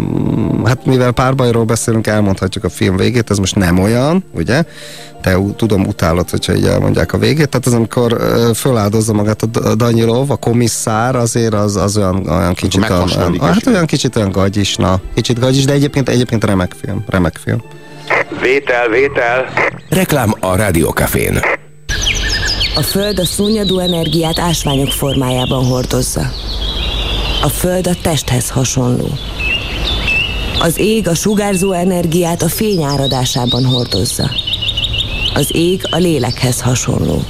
[0.64, 4.64] Hát mivel párbajról beszélünk, elmondhatjuk a film végét, ez most nem olyan, ugye?
[5.22, 7.48] Te tudom, utálod, hogyha így elmondják a végét.
[7.48, 8.16] Tehát az, amikor
[8.54, 13.66] föláldozza magát a Danyilov, a komisszár, azért az, az olyan, olyan kicsit olyan, olyan, hát
[13.66, 15.00] olyan kicsit olyan gagyis, na.
[15.14, 17.04] Kicsit gagyis, de egyébként, egyébként remek film.
[17.08, 17.62] Remek film.
[18.40, 19.44] Vétel, vétel.
[19.88, 21.40] Reklám a Rádiókafén.
[22.76, 26.30] A Föld a szúnyadó energiát ásványok formájában hordozza.
[27.42, 29.08] A Föld a testhez hasonló.
[30.60, 34.30] Az ég a sugárzó energiát a fény áradásában hordozza.
[35.34, 37.22] Az ég a lélekhez hasonló.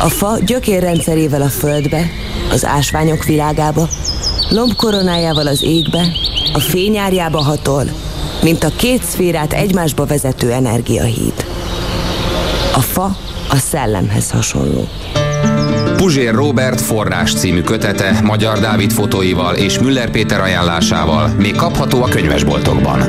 [0.00, 2.10] A fa gyökérrendszerével a földbe,
[2.50, 3.88] az ásványok világába,
[4.50, 6.06] lombkoronájával az égbe,
[6.52, 7.84] a fényárjába hatol,
[8.42, 11.46] mint a két szférát egymásba vezető energiahíd.
[12.74, 13.16] A fa
[13.50, 14.88] a szellemhez hasonló.
[15.96, 22.08] Puzsér Robert forrás című kötete Magyar Dávid fotóival és Müller Péter ajánlásával még kapható a
[22.08, 23.02] könyvesboltokban.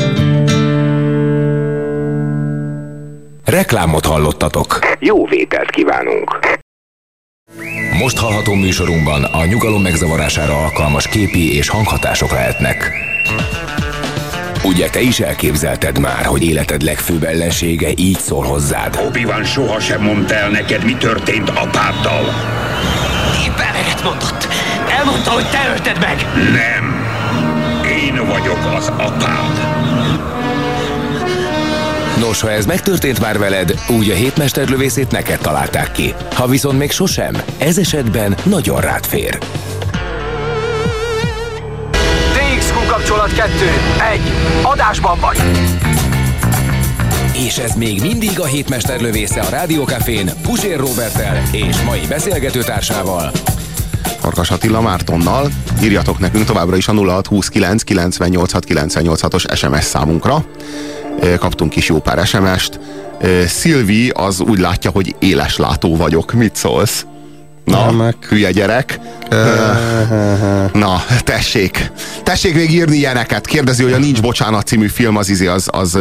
[3.46, 4.80] Reklámot hallottatok.
[5.00, 6.40] Jó vételt kívánunk.
[8.00, 12.92] Most hallható műsorunkban a nyugalom megzavarására alkalmas képi és hanghatások lehetnek.
[14.64, 19.00] Ugye te is elképzelted már, hogy életed legfőbb ellensége így szól hozzád?
[19.08, 22.34] Obi-Wan sohasem mondta el neked, mi történt apáddal.
[23.46, 24.48] Éppen eleget mondott.
[24.98, 26.26] Elmondta, hogy te ölted meg.
[26.36, 27.06] Nem.
[27.86, 29.78] Én vagyok az apád.
[32.18, 36.14] Nos, ha ez megtörtént már veled, úgy a hétmesterlövészét neked találták ki.
[36.34, 39.38] Ha viszont még sosem, ez esetben nagyon rád fér.
[43.10, 43.52] kapcsolat 2.
[44.14, 44.22] 1.
[44.64, 45.38] Adásban vagy!
[47.34, 53.32] És ez még mindig a hétmester lövésze a Rádiókafén Pusér Robertel és mai beszélgetőtársával.
[54.20, 55.48] Farkas Attila Mártonnal.
[55.84, 60.46] Írjatok nekünk továbbra is a 0629 986 986-os SMS számunkra.
[61.40, 62.80] Kaptunk is jó pár SMS-t.
[63.48, 66.34] Szilvi az úgy látja, hogy éles látó vagyok.
[66.34, 67.06] Mit szólsz?
[67.66, 68.16] Na, meg.
[68.30, 69.00] hülye gyerek.
[70.74, 71.92] Na, tessék.
[72.24, 73.46] Tessék még írni ilyeneket.
[73.46, 75.98] Kérdezi, hogy a Nincs Bocsánat című film az izé, az, az,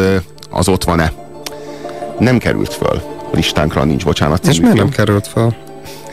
[0.50, 1.12] az ott van-e.
[2.18, 5.54] Nem került föl a listánkra a Nincs Bocsánat című És miért nem került föl?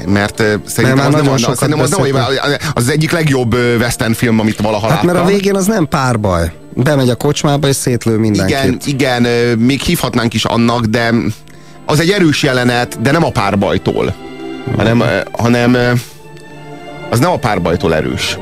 [0.08, 2.26] Mert szerintem, az, nem, az, szerintem az, nem,
[2.74, 5.06] az egyik legjobb western film, amit valaha hát láttam.
[5.08, 6.52] mert a végén az nem párbaj.
[6.74, 8.58] Bemegy a kocsmába és szétlő mindenkit.
[8.58, 11.14] Igen, igen, még hívhatnánk is annak, de
[11.86, 14.14] az egy erős jelenet, de nem a párbajtól
[14.78, 15.78] hanem, hanem
[17.10, 18.38] az nem a párbajtól erős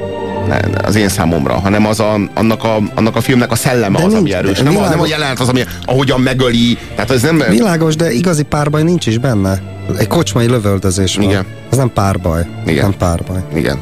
[0.83, 4.11] az én számomra, hanem az a, annak, a, annak a filmnek a szelleme de az,
[4.13, 4.59] nincs, ami erős.
[4.59, 6.77] Nem a, nem a jelenet az, ami ahogyan megöli.
[6.95, 7.43] Tehát ez nem...
[7.49, 9.61] Világos, de igazi párbaj nincs is benne.
[9.97, 11.25] Egy kocsmai lövöldözés van.
[11.25, 11.45] Igen.
[11.71, 12.45] Ez nem párbaj.
[12.65, 12.83] Igen.
[12.83, 13.39] Nem párbaj.
[13.55, 13.81] Igen.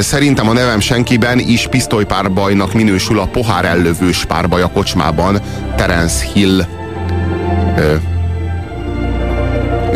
[0.00, 5.40] Szerintem a nevem senkiben is pisztolypárbajnak minősül a pohár ellövős párbaj a kocsmában.
[5.76, 6.64] Terence Hill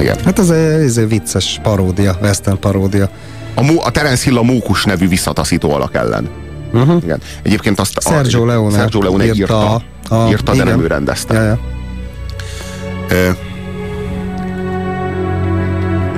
[0.01, 0.16] igen.
[0.25, 3.09] Hát ez egy, ez egy vicces paródia, western paródia.
[3.55, 6.28] A, a Terence Hill a Mókus nevű visszataszító alak ellen.
[6.72, 7.02] Uh-huh.
[7.02, 7.20] Igen.
[7.43, 9.74] Egyébként azt Sergio a, Leone, Sergio Leone írta, írta,
[10.09, 11.35] a, írta de nem ő rendezte.
[11.35, 11.59] Ja, ja.
[13.09, 13.31] Ö,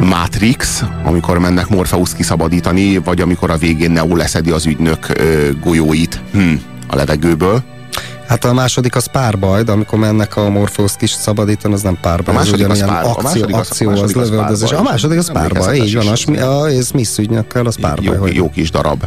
[0.00, 6.20] Matrix, amikor mennek Morpheus kiszabadítani, vagy amikor a végén Neo leszedi az ügynök ö, golyóit.
[6.32, 6.54] Hm.
[6.86, 7.62] a levegőből.
[8.27, 12.35] Hát a második az párbaj, de amikor mennek a Morpheus kis szabadítani, az nem párbaj.
[12.35, 14.70] A második az pár- a akció, második az- akció a az második az lövöldözés.
[14.73, 16.07] A második az párbaj, így van.
[16.09, 18.05] A, Smi- a, a Smith ügynökkel az párbaj.
[18.05, 19.05] Jó, hogy jó kis darab.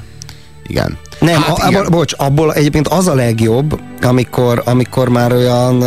[0.68, 0.98] Igen.
[1.20, 1.82] Nem, Hát hát, igen.
[1.82, 5.84] abból, bocs, abból egyébként az a legjobb, amikor, amikor már olyan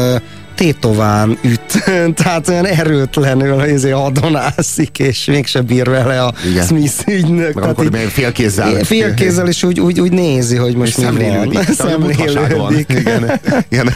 [0.63, 1.85] tétován üt,
[2.23, 6.67] tehát olyan erőtlenül izé adonászik, és mégse bír vele a Igen.
[6.67, 7.55] Smith ügynök.
[7.55, 8.85] Meg amikor még félkézzel.
[8.85, 11.65] Félkézzel, és úgy, úgy, úgy nézi, hogy most mi van.
[11.65, 12.87] szemlélődik.
[12.89, 13.41] Igen.
[13.69, 13.95] Igen.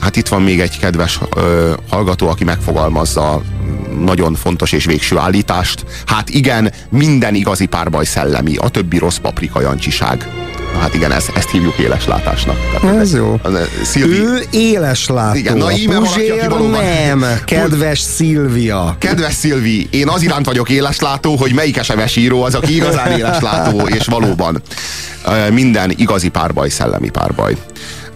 [0.00, 1.18] Hát itt van még egy kedves
[1.88, 3.42] hallgató, aki megfogalmazza
[3.98, 5.84] nagyon fontos és végső állítást.
[6.06, 10.28] Hát igen, minden igazi párbaj szellemi, a többi rossz paprika jancsiság.
[10.80, 12.56] Hát igen, ezt, ezt hívjuk éles látásnak.
[12.80, 13.38] Tehát Ez jó.
[13.42, 13.52] Az,
[13.82, 15.38] Szilvi, Ő éles látó.
[15.38, 17.24] Igen, na íme valaki, aki valóban- nem.
[17.44, 18.96] Kedves Szilvia.
[18.98, 23.80] Kedves Szilvi, én az iránt vagyok éleslátó, hogy melyik esemes író az, aki igazán éleslátó,
[23.80, 24.62] és valóban
[25.50, 27.56] minden igazi párbaj szellemi párbaj.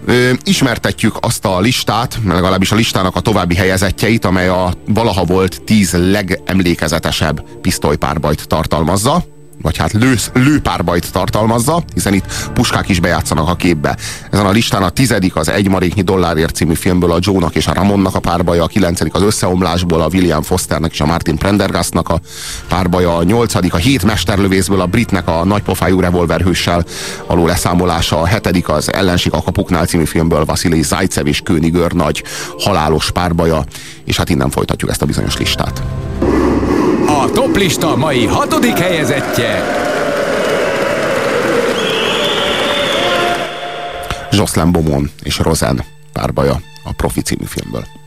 [0.08, 5.62] Ö, Ismertetjük azt a listát, legalábbis a listának a további helyezettjeit, amely a valaha volt
[5.62, 9.24] tíz legemlékezetesebb pisztolypárbajt tartalmazza
[9.62, 13.96] vagy hát lő, lőpárbajt tartalmazza, hiszen itt puskák is bejátszanak a képbe.
[14.30, 17.72] Ezen a listán a tizedik az Egy maréknyi dollárért című filmből a Joe-nak és a
[17.72, 22.20] Ramonnak a párbaja, a kilencedik az Összeomlásból a William Fosternek és a Martin Prendergastnak a
[22.68, 26.84] párbaja, a nyolcadik a Hét mesterlövészből a Britnek a nagypofájú revolverhőssel
[27.26, 32.24] való leszámolása, a hetedik az Ellenség a kapuknál című filmből Vasilij Zajcev és Königör nagy
[32.58, 33.64] halálos párbaja,
[34.04, 35.82] és hát innen folytatjuk ezt a bizonyos listát.
[37.18, 39.62] A toplista mai hatodik helyezettje
[44.30, 47.97] Jocelyn Beaumont és Rosen párbaja a Profi című filmből.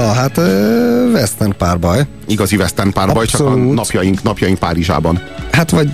[0.00, 2.00] Na, hát ö, western párbaj.
[2.26, 3.74] Igazi western párbaj, csak a Abszolút.
[3.74, 5.22] napjaink, napjaink Párizsában.
[5.52, 5.88] Hát vagy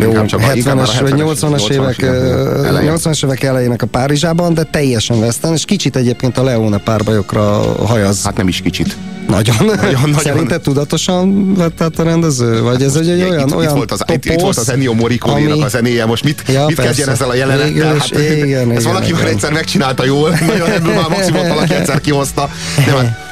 [0.00, 2.92] jó, csak a- inkább már a 70-es vagy 70-es, 80-as évek, 80-as ö, elején.
[2.96, 7.42] 80-as évek elejének a Párizsában, de teljesen western, és kicsit egyébként a Leone párbajokra
[7.86, 8.22] hajaz.
[8.24, 8.96] Hát nem is kicsit.
[9.28, 9.56] Nagyon.
[9.64, 10.14] nagyon.
[10.18, 12.62] Szerinted tudatosan vett át a rendező?
[12.62, 15.52] Vagy ez egy, olyan, itt, olyan itt, volt az, itt, itt volt az Ennio Morricone-nak
[15.52, 16.82] ami- a zenéje, most mit, Ja, mit persze.
[16.90, 17.96] kezdjen ezzel a jelenettel?
[17.98, 19.32] Hát, igen, ezt igen, valaki már igen.
[19.32, 22.50] egyszer megcsinálta jól, nagyon ebből már maximum valaki egyszer kihozta.
[22.86, 23.30] De hát,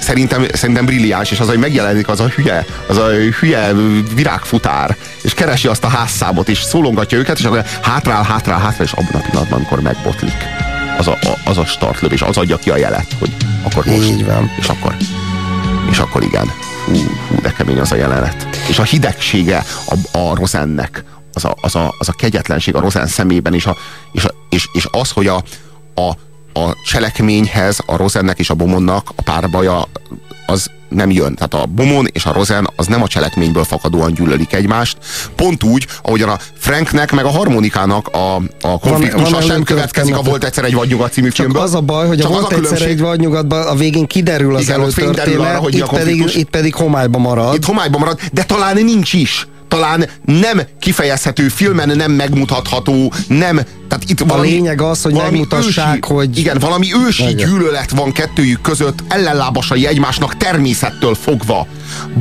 [0.00, 3.06] szerintem, szerintem brilliáns, és az, hogy megjelenik az a hülye, az a
[3.40, 3.72] hülye
[4.14, 8.92] virágfutár, és keresi azt a házszámot, és szólongatja őket, és akkor hátrál, hátrál, hátrál, és
[8.92, 10.66] abban a pillanatban, amikor megbotlik
[10.98, 13.30] az a, a, az a startlövés, az adja ki a jelet, hogy
[13.62, 14.08] akkor most.
[14.08, 14.50] Így van.
[14.58, 14.96] És akkor,
[15.90, 16.52] és akkor igen.
[16.84, 16.94] Hú,
[17.28, 18.48] hú, de kemény az a jelenet.
[18.68, 23.06] És a hidegsége a, a Rosennek, az a, az, a, az a kegyetlenség a Rosen
[23.06, 23.76] szemében, és, a,
[24.12, 25.42] és, a, és, és az, hogy a,
[25.94, 26.12] a,
[26.64, 29.88] a cselekményhez a Rosennek és a Bomonnak a párbaja
[30.46, 31.34] az nem jön.
[31.34, 34.96] Tehát a Bomon és a Rosen az nem a cselekményből fakadóan gyűlölik egymást.
[35.36, 40.22] Pont úgy, ahogyan a Franknek meg a harmonikának a, a konfliktusa van sem következik a.
[40.22, 41.62] Volt egyszer egy vadnyugat című Csak filmből.
[41.62, 44.62] az a baj, hogy Csak a volt a egyszer egy vadnyugatban, a végén kiderül az
[44.62, 47.54] Igen, előtörténet, arra, hogy a itt, pedig, itt pedig homályba marad.
[47.54, 49.46] Itt homályban marad, de talán nincs is.
[49.68, 53.56] Talán nem kifejezhető, filmen nem megmutatható, nem...
[53.88, 57.36] Tehát itt valami, lényeg az, hogy megmutassák, ősi, hogy- Igen, valami ősi Igen.
[57.48, 61.66] gyűlölet van kettőjük között, ellenlábasai egymásnak természettől fogva.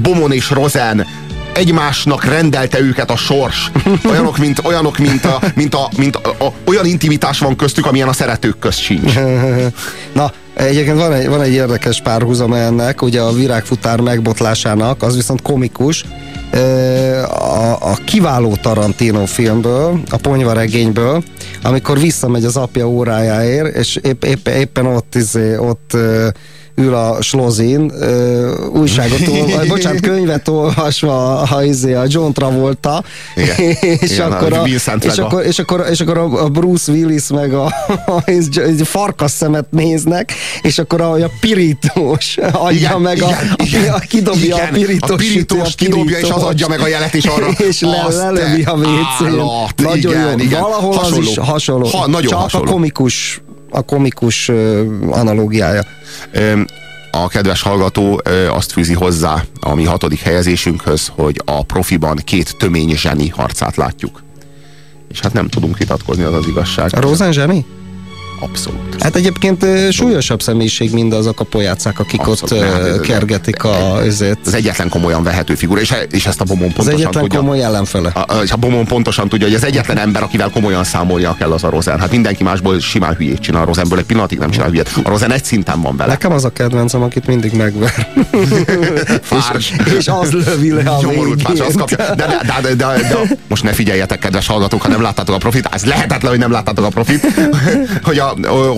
[0.01, 1.05] Bomon és Rosen
[1.53, 3.71] egymásnak rendelte őket a sors.
[4.09, 8.07] Olyanok, mint, olyanok, mint, a, mint, a, mint a, a, olyan intimitás van köztük, amilyen
[8.07, 9.13] a szeretők közt sincs.
[10.13, 15.41] Na, egyébként van egy, van egy érdekes párhuzam ennek, ugye a virágfutár megbotlásának, az viszont
[15.41, 16.05] komikus.
[17.29, 21.23] A, a kiváló Tarantino filmből, a ponyva regényből,
[21.63, 25.97] amikor visszamegy az apja órájáért, és épp, épp, éppen ott, izé, ott
[26.79, 27.91] ül a slozin,
[28.73, 33.03] újságot olva, bocsánat, könyvet olvasva a, izé, a John Travolta,
[33.35, 33.55] Igen.
[34.01, 36.91] és, Igen, akkor a a, és, a- akkor, és, akkor, és akkor a a Bruce
[36.91, 37.63] Willis meg a,
[38.05, 38.23] a,
[38.79, 43.29] a farkas szemet néznek, és akkor a, a pirítós adja Igen, meg a,
[43.63, 46.87] igen, a, a, kidobja igen, a pirítós, a pirítós kidobja, és az adja meg a
[46.87, 48.77] jelet, és arra és le, lelövi a
[49.19, 50.37] állat, Nagyon igen, jó.
[50.37, 50.61] igen.
[50.61, 51.17] Valahol Hasonló.
[51.19, 51.87] az is hasonló.
[51.87, 52.67] Ha, nagyon Csak hasonló.
[52.67, 54.49] a komikus, a komikus
[55.09, 55.81] analógiája.
[57.11, 62.95] A kedves hallgató azt fűzi hozzá a mi hatodik helyezésünkhöz, hogy a profiban két tömény
[62.95, 64.23] zseni harcát látjuk.
[65.11, 66.89] És hát nem tudunk vitatkozni, az az igazság.
[66.95, 67.65] A Rosen zseni?
[68.39, 69.01] Abszolút.
[69.03, 74.39] Hát egyébként súlyosabb személyiség mindazok a pojácák, akik Abszolút, ott ez- kergetik a, ezért.
[74.45, 77.39] Az egyetlen komolyan vehető figura, és, és ezt a Bomon Az pontosan egyetlen tudja.
[77.39, 78.09] komoly ellenfele.
[78.09, 81.63] A, és a Bomon pontosan tudja, hogy az egyetlen ember, akivel komolyan számolnia kell, az
[81.63, 81.99] a Rozen.
[81.99, 83.61] Hát mindenki másból simán hülyét csinál.
[83.61, 84.91] A Rozenből egy pillanatig nem csinál hülyét.
[85.03, 86.11] A Rozen egy szinten van vele.
[86.11, 88.07] Nekem az a kedvencem, akit mindig megver.
[89.57, 91.73] És, és az lövi le a Nyomorult végén.
[91.75, 91.97] kapja.
[91.97, 95.37] De, de, de, de, de, de, most ne figyeljetek, kedves hallgatók, ha nem láttátok a
[95.37, 97.27] profit, ez lehetetlen, hogy nem láttátok a profit,
[98.03, 98.26] hogy, a,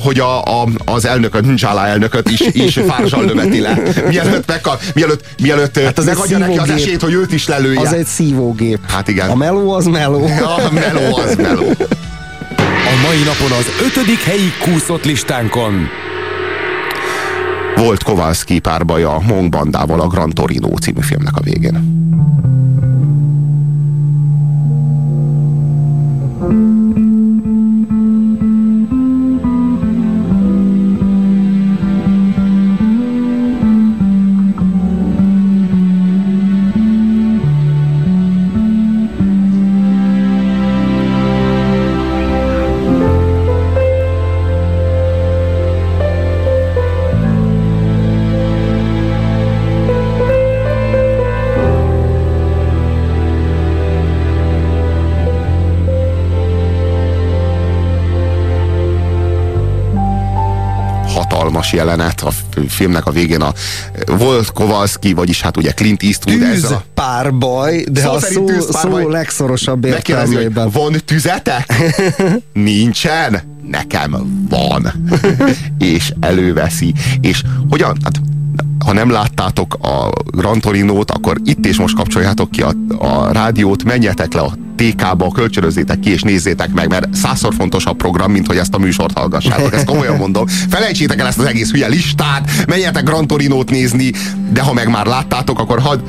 [0.01, 3.81] hogy a, a, az elnököt, Ncsálá elnököt is, is fársal löveti le.
[4.07, 7.79] Mielőtt, megkap, mielőtt, mielőtt hát az megadja neki az esélyt, hogy őt is lelője.
[7.79, 8.79] Az egy szívógép.
[8.87, 9.29] Hát igen.
[9.29, 10.29] A meló az meló.
[10.67, 11.67] A meló az meló.
[12.89, 15.87] A mai napon az ötödik helyi kúszott listánkon
[17.75, 21.97] Volt Kowalski párbaja a Monk bandával a Gran Torino című filmnek a végén.
[61.69, 62.31] Hatalmas jelenet a
[62.67, 63.53] filmnek a végén a
[64.05, 68.45] volt Kowalski, vagyis hát ugye Clint Eastwood Tűz ezzel a párbaj, de Szó a szó,
[68.45, 69.01] tűzpárbaj.
[69.03, 70.69] szó legszorosabb értelmében.
[70.69, 71.73] van tüzetek?
[72.53, 73.57] Nincsen?
[73.69, 74.93] Nekem van.
[75.77, 76.93] és előveszi.
[77.21, 77.97] És hogyan?
[78.03, 78.21] Hát,
[78.85, 83.83] ha nem láttátok a Gran Torinót, akkor itt és most kapcsoljátok ki a, a rádiót,
[83.83, 88.57] menjetek le a TK-ba, kölcsönözzétek ki és nézzétek meg, mert százszor fontosabb program, mint hogy
[88.57, 89.73] ezt a műsort hallgassátok.
[89.73, 90.47] Ezt komolyan mondom.
[90.47, 94.11] Felejtsétek el ezt az egész hülye listát, menjetek Gran Torinót nézni,
[94.51, 95.99] de ha meg már láttátok, akkor hadd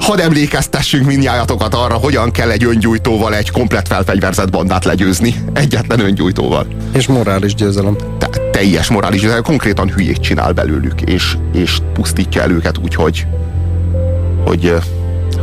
[0.00, 5.34] hadd emlékeztessünk mindnyájatokat arra, hogyan kell egy öngyújtóval egy komplet felfegyverzett bandát legyőzni.
[5.52, 6.66] Egyetlen öngyújtóval.
[6.92, 7.96] És morális győzelem.
[8.18, 13.26] Te, teljes morális, de konkrétan hülyét csinál belőlük, és, és pusztítja el őket úgy, hogy,
[14.44, 14.74] hogy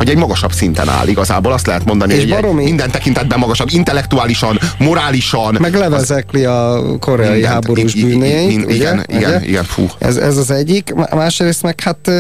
[0.02, 1.52] hogy egy magasabb szinten áll igazából.
[1.52, 5.58] Azt lehet mondani, És hogy baromi- minden tekintetben magasabb, intellektuálisan, morálisan.
[5.60, 9.40] Meg levezekli a koreai Mindent, háborús bűnét, igen, igen, Ugye?
[9.48, 9.86] igen, fú.
[9.98, 10.94] Ez, ez az egyik.
[10.96, 12.12] Má- Másrészt meg hát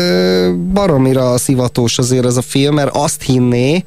[0.73, 3.83] baromira szivatós azért ez a film, mert azt hinné,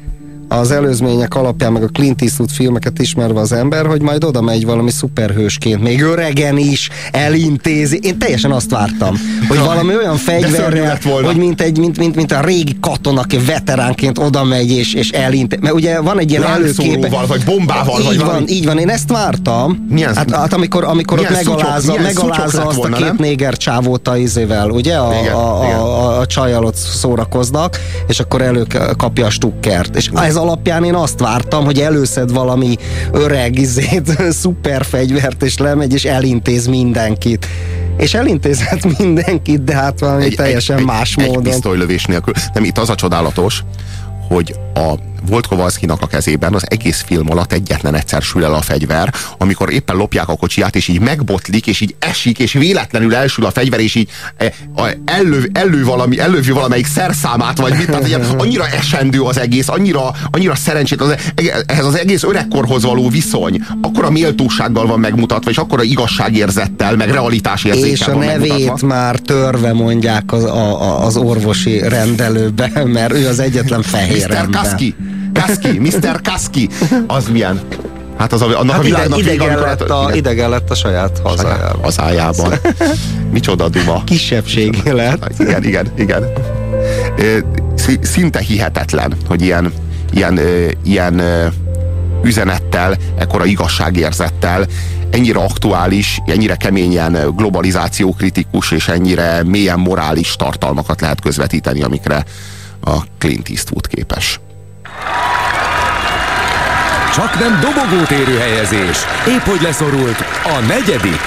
[0.55, 4.65] az előzmények alapján, meg a Clint Eastwood filmeket ismerve az ember, hogy majd oda megy
[4.65, 7.99] valami szuperhősként, még öregen is elintézi.
[8.03, 9.17] Én teljesen azt vártam,
[9.49, 14.19] hogy valami olyan fegyverrel, hogy mint, egy, mint, mint, mint a régi katona, aki veteránként
[14.19, 15.63] oda megy és, és elintézi.
[15.63, 17.09] Mert ugye van egy ilyen előképe.
[17.27, 18.45] Vagy bombával, így vagy van, valami.
[18.49, 19.87] így van, én ezt vártam.
[19.91, 23.17] Milyen- hát, hát amikor, amikor ott megalázza, szutyok megalázza azt volna, a két nem?
[23.19, 24.97] néger csávót a izével, ugye?
[24.97, 29.97] A, Igen, a, a, a, a csajjal ott szórakoznak, és akkor előkapja a stukkert.
[29.97, 32.77] És ez alapján én azt vártam, hogy előszed valami
[33.13, 37.47] öreg izét, szuper fegyvert, és lemegy, és elintéz mindenkit.
[37.97, 41.45] És elintézhet mindenkit, de hát valami egy, teljesen egy, más egy, módon.
[41.45, 42.35] Egy pisztolylövés nélkül.
[42.55, 43.65] Nem, itt az a csodálatos,
[44.29, 44.95] hogy a
[45.27, 49.73] volt Kowalskinak a kezében az egész film alatt egyetlen egyszer sül el a fegyver, amikor
[49.73, 53.81] éppen lopják a kocsiját, és így megbotlik, és így esik, és véletlenül elsül a fegyver,
[53.81, 58.69] és így e, a, ellő, ellő valami, ellövi valamelyik szerszámát, vagy mit, tehát ilyen, annyira
[58.69, 64.11] esendő az egész, annyira, annyira szerencsét, az, e- ehhez az egész öregkorhoz való viszony, akkora
[64.11, 68.87] méltósággal van megmutatva, és akkora igazságérzettel, meg realitásérzékkel És a nevét megmutatva.
[68.87, 74.35] már törve mondják az, a, a, az orvosi rendelőbe, mert ő az egyetlen fehér Mr.
[74.35, 74.95] ember.
[75.35, 76.21] Kaski, Mr.
[76.21, 76.69] Kaski,
[77.07, 77.61] az milyen?
[78.19, 80.71] Hát az a, annak Hát a világnak idegen, vége, amikor lett a, igen, idegen lett
[80.71, 81.83] a saját hazájában.
[81.83, 82.53] hazájában.
[83.33, 84.05] Micsoda duma.
[84.05, 85.33] Kisebbség lett.
[85.39, 86.33] Igen, igen, igen.
[88.01, 89.73] Szinte hihetetlen, hogy ilyen,
[90.13, 90.41] ilyen,
[90.85, 91.23] ilyen
[92.23, 94.67] üzenettel, ekkora igazságérzettel
[95.11, 102.25] ennyire aktuális, ennyire keményen globalizációkritikus és ennyire mélyen morális tartalmakat lehet közvetíteni, amikre
[102.85, 104.41] a Clint Eastwood képes.
[107.15, 108.99] Csak nem dobogót érő helyezés.
[109.29, 111.21] Épp hogy leszorult a negyedik.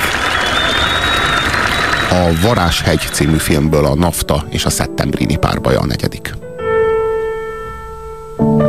[2.10, 6.34] A Varázshegy című filmből a Nafta és a Szettembrini párbaja a negyedik.
[8.38, 8.67] Na hát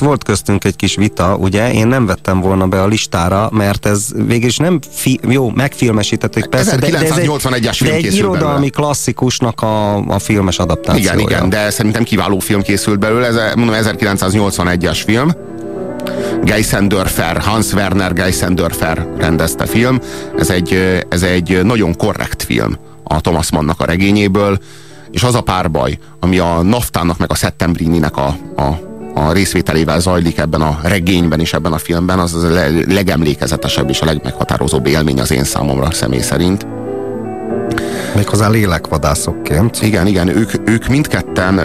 [0.00, 1.72] itt volt köztünk egy kis vita, ugye?
[1.72, 6.46] Én nem vettem volna be a listára, mert ez végül is nem fi- jó, megfilmesítették
[6.46, 8.68] persze, de, de ez egy, 1981-es film de egy irodalmi belőle.
[8.70, 11.12] klasszikusnak a, a filmes adaptációja.
[11.12, 15.30] Igen, igen, de szerintem kiváló film készült belőle, ez mondom 1981-es film.
[16.44, 20.00] Geisendörfer, Hans Werner Geisendörfer rendezte film.
[20.38, 24.58] Ez egy, ez egy nagyon korrekt film a Thomas Mannnak a regényéből,
[25.10, 28.89] és az a párbaj, ami a Naftának meg a Settembrini-nek a, a,
[29.26, 34.00] a részvételével zajlik ebben a regényben és ebben a filmben, az a le- legemlékezetesebb és
[34.00, 36.66] a legmeghatározóbb élmény az én számomra személy szerint.
[38.14, 39.82] Méghozzá lélekvadászokként.
[39.82, 41.60] Igen, igen, ők, ők mindketten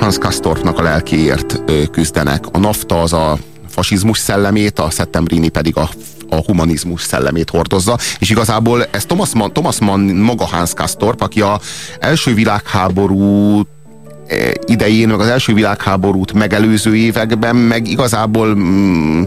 [0.00, 2.44] Hans Kastorpnak a lelkéért ö, küzdenek.
[2.52, 5.88] A NAFTA az a fasizmus szellemét, a Settembrini pedig a,
[6.28, 11.40] a humanizmus szellemét hordozza, és igazából ez Thomas Mann, Thomas Mann maga Hans Kastorp, aki
[11.40, 11.60] a
[11.98, 13.64] első világháború eh,
[14.66, 19.22] idején, meg az első világháborút megelőző években, meg igazából mm,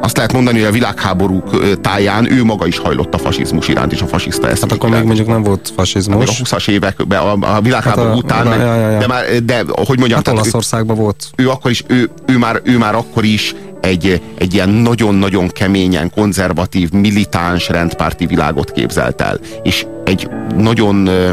[0.00, 3.92] azt lehet mondani, hogy a világháborúk ö, táján ő maga is hajlott a fasizmus iránt,
[3.92, 4.60] és a fasiszta ezt.
[4.62, 6.40] Hát akkor még mondjuk nem volt fasizmus.
[6.40, 8.98] A 20-as években, a, a világháború Hát a- után, ja, meg, ja, ja, ja.
[8.98, 11.26] de már, de hogy mondjam, Hát Olaszországban volt.
[11.36, 16.10] ő akkor is, ő, ő, már, ő már akkor is egy, egy ilyen nagyon-nagyon keményen
[16.14, 19.38] konzervatív, militáns rendpárti világot képzelt el.
[19.62, 21.30] És egy nagyon ö,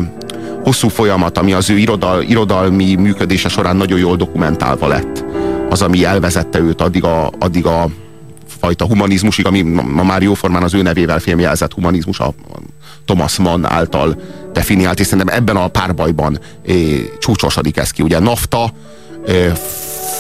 [0.64, 5.26] hosszú folyamat, ami az ő irodal, irodalmi működése során nagyon jól dokumentálva lett.
[5.70, 7.88] Az, ami elvezette őt addig a, addig a
[8.60, 12.34] fajta humanizmusig, ami ma már jóformán az ő nevével filmjelzett humanizmus, a
[13.06, 14.22] Thomas Mann által
[14.54, 16.76] definiált, és szerintem ebben a párbajban eh,
[17.20, 18.02] csúcsosodik ez ki.
[18.02, 18.74] Ugye Nafta
[19.28, 19.52] eh,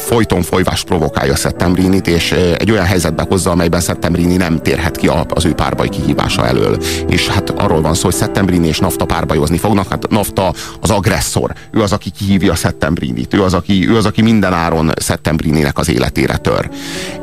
[0.09, 5.09] folyton folyvást provokálja Settembrinit, és eh, egy olyan helyzetbe hozza, amelyben Settembrini nem térhet ki
[5.33, 6.77] az ő párbaj kihívása elől.
[7.07, 9.89] És hát arról van szó, hogy Settembrini és Nafta párbajozni fognak.
[9.89, 14.21] Hát Nafta az agresszor, ő az, aki kihívja Settembrinit, ő az, aki, ő az, aki
[14.21, 16.69] minden áron Settembrininek az életére tör.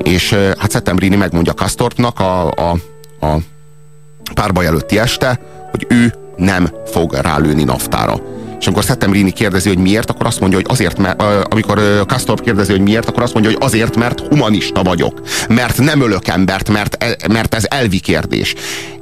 [0.02, 2.70] És eh, hát Settembrini megmondja Kastorpnak a, a,
[3.20, 3.36] a
[4.34, 5.40] párbaj előtti este,
[5.70, 8.20] hogy ő nem fog rálőni naftára.
[8.60, 12.70] És amikor Settembrini kérdezi, hogy miért, akkor azt mondja, hogy azért, mert amikor Kastorp kérdezi,
[12.72, 15.20] hogy miért, akkor azt mondja, hogy azért, mert humanista vagyok.
[15.48, 18.54] Mert nem ölök embert, mert, e- mert ez elvi kérdés.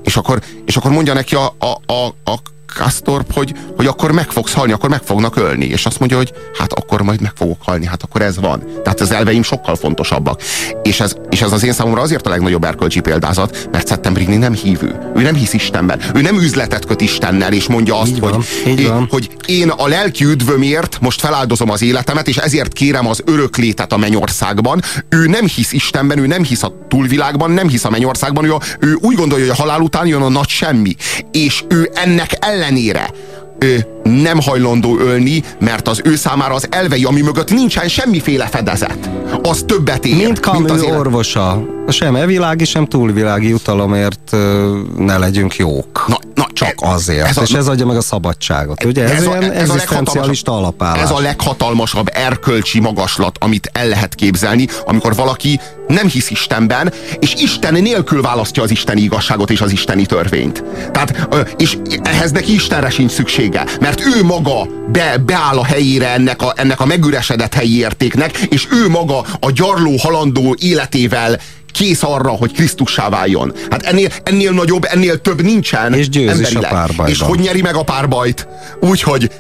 [0.03, 2.39] És akkor, és akkor mondja neki a, a, a, a
[2.75, 5.65] Kastorp, hogy, hogy akkor meg fogsz halni, akkor meg fognak ölni.
[5.65, 8.63] És azt mondja, hogy hát akkor majd meg fogok halni, hát akkor ez van.
[8.83, 10.43] Tehát az elveim sokkal fontosabbak.
[10.83, 14.53] És ez, és ez az én számomra azért a legnagyobb erkölcsi példázat, mert Settembrini nem
[14.53, 15.13] hívő.
[15.17, 16.01] Ő nem hisz Istenben.
[16.15, 19.07] Ő nem üzletet köt Istennel, és mondja azt, van, hogy, van.
[19.11, 23.97] hogy én a lelki üdvömért most feláldozom az életemet, és ezért kérem az öröklétet a
[23.97, 24.83] mennyországban.
[25.09, 28.99] Ő nem hisz Istenben, ő nem hisz a túlvilágban, nem hisz a mennyországban, ő, ő
[29.01, 30.95] úgy gondolja, hogy a halál után jön a nagy semmi.
[31.31, 33.11] És ő ennek ellenére
[33.59, 39.11] ő nem hajlandó ölni, mert az ő számára az elvei, ami mögött nincsen semmiféle fedezet,
[39.43, 40.99] az többet ér, Mint mint Camus az élet.
[40.99, 41.63] orvosa.
[41.89, 46.05] Sem evilági, sem túlvilági jutalomért ö, ne legyünk jók.
[46.09, 47.27] Na, na, Csak azért.
[47.29, 48.85] ez a- és ez adja meg a szabadságot.
[48.85, 51.03] Ugye ez, Ez a- ilyen ez a egzisztencialista alapállás.
[51.03, 57.35] Ez a leghatalmasabb erkölcsi magaslat, amit el lehet képzelni, amikor valaki nem hisz Istenben, és
[57.35, 60.65] Isten nélkül választja az isteni igazságot és az isteni törvényt.
[60.93, 66.43] Tehát, és ehhez neki Istenre sincs szüksége, mert ő maga be, beáll a helyére ennek
[66.43, 71.41] a, ennek a megüresedett helyi értéknek, és ő maga a gyarló, halandó életével
[71.73, 73.53] kész arra, hogy Krisztussá váljon.
[73.71, 75.93] Hát ennél, ennél nagyobb, ennél több nincsen.
[75.93, 77.09] És győz is a párbajban.
[77.09, 78.49] És hogy nyeri meg a párbajt?
[78.81, 79.31] Úgy, hogy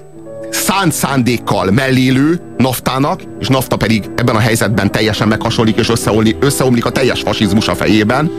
[0.50, 6.84] szánt szándékkal mellélő naftának, és nafta pedig ebben a helyzetben teljesen meghasonlik, és összeomlik, összeomlik
[6.84, 8.30] a teljes fasizmus a fejében,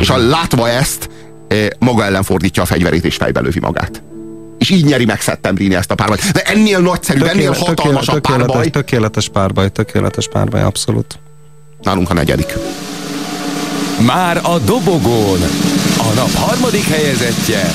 [0.00, 1.08] és a, látva ezt,
[1.48, 4.02] eh, maga ellen fordítja a fegyverét, és fejbe lövi magát.
[4.62, 6.32] És így nyeri meg Settembrini ezt a párbajt.
[6.32, 8.70] De ennél nagyszerűbb, ennél hatalmasabb tökéletes, párbaj.
[8.70, 11.18] tökéletes párbaj, tökéletes párbaj, abszolút.
[11.80, 12.52] Nálunk a negyedik.
[14.06, 15.40] Már a dobogón.
[15.98, 17.70] A nap harmadik helyezettje.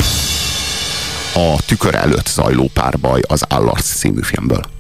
[1.34, 4.77] A tükör előtt zajló párbaj az Állarc című filmből.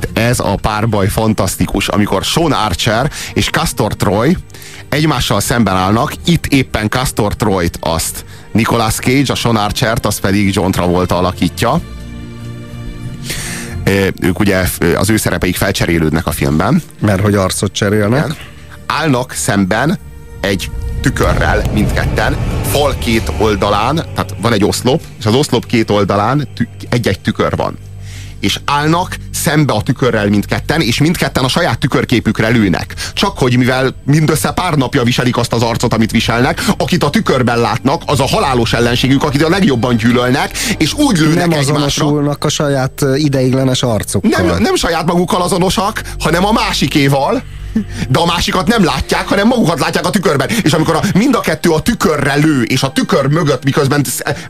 [0.00, 4.36] Hát ez a párbaj fantasztikus, amikor Sean Archer és Castor Troy
[4.88, 10.54] egymással szemben állnak, itt éppen Castor Troyt azt Nicolas Cage, a Sean Archert, azt pedig
[10.54, 11.80] John Travolta alakítja.
[14.20, 14.64] Ők ugye
[14.96, 16.82] az ő szerepeik felcserélődnek a filmben.
[17.00, 18.24] Mert hogy arcot cserélnek.
[18.24, 18.36] Igen.
[18.86, 19.98] Állnak szemben
[20.40, 20.70] egy
[21.00, 22.36] tükörrel mindketten,
[22.70, 26.48] fal két oldalán, tehát van egy oszlop, és az oszlop két oldalán
[26.88, 27.78] egy-egy tükör van.
[28.40, 32.94] És állnak szembe a tükörrel mindketten, és mindketten a saját tükörképükre lőnek.
[33.14, 37.58] Csak hogy mivel mindössze pár napja viselik azt az arcot, amit viselnek, akit a tükörben
[37.58, 42.36] látnak, az a halálos ellenségük, akit a legjobban gyűlölnek, és úgy lőnek Nem egymásra.
[42.38, 44.44] a saját ideiglenes arcukkal.
[44.44, 47.42] Nem, nem saját magukkal azonosak, hanem a másikéval,
[48.08, 50.48] de a másikat nem látják, hanem magukat látják a tükörben.
[50.62, 54.04] És amikor a, mind a kettő a tükörre lő, és a tükör mögött, miközben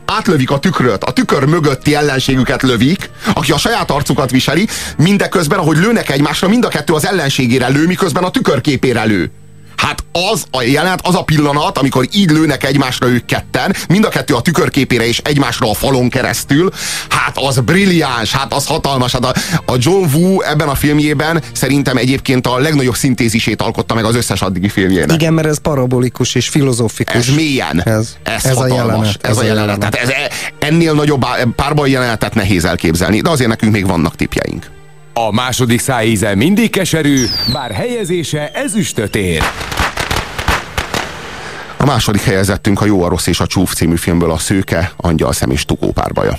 [0.05, 4.67] átlövik a tükröt, a tükör mögötti ellenségüket lövik, aki a saját arcukat viseli,
[4.97, 9.31] mindeközben, ahogy lőnek egymásra, mind a kettő az ellenségére lő, miközben a tükörképére lő.
[9.81, 14.09] Hát az a jelenet, az a pillanat, amikor így lőnek egymásra ők ketten, mind a
[14.09, 16.69] kettő a tükörképére és egymásra a falon keresztül,
[17.09, 19.11] hát az brilliáns, hát az hatalmas.
[19.11, 19.33] Hát a,
[19.65, 24.41] a John Woo ebben a filmjében szerintem egyébként a legnagyobb szintézisét alkotta meg az összes
[24.41, 25.11] addigi filmjének.
[25.21, 27.15] Igen, mert ez parabolikus és filozófikus.
[27.15, 27.81] Ez mélyen.
[27.81, 28.77] Ez, Ez, ez a hatalmas.
[28.87, 29.27] jelenet.
[29.27, 29.79] Ez a jelenet.
[29.79, 30.09] Tehát ez,
[30.59, 31.25] ennél nagyobb
[31.55, 34.65] párbaj jelenetet nehéz elképzelni, de azért nekünk még vannak tipjeink.
[35.13, 39.41] A második szájíze mindig keserű, bár helyezése ezüstöt ér.
[41.77, 45.51] A második helyezettünk a Jó, a Rossz és a Csúf című filmből a Szőke, Angyalszem
[45.51, 46.37] és Tukó párbaja.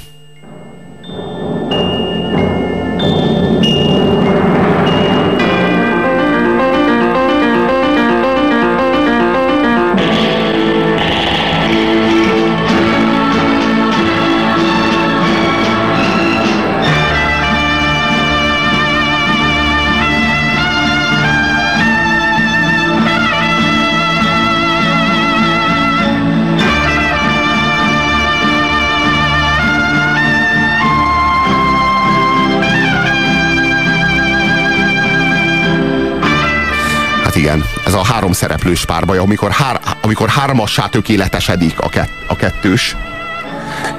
[37.33, 42.37] Hát igen, ez a három szereplős párbaj, amikor, hár, amikor hármassá tökéletesedik a, kett, a
[42.37, 42.97] kettős,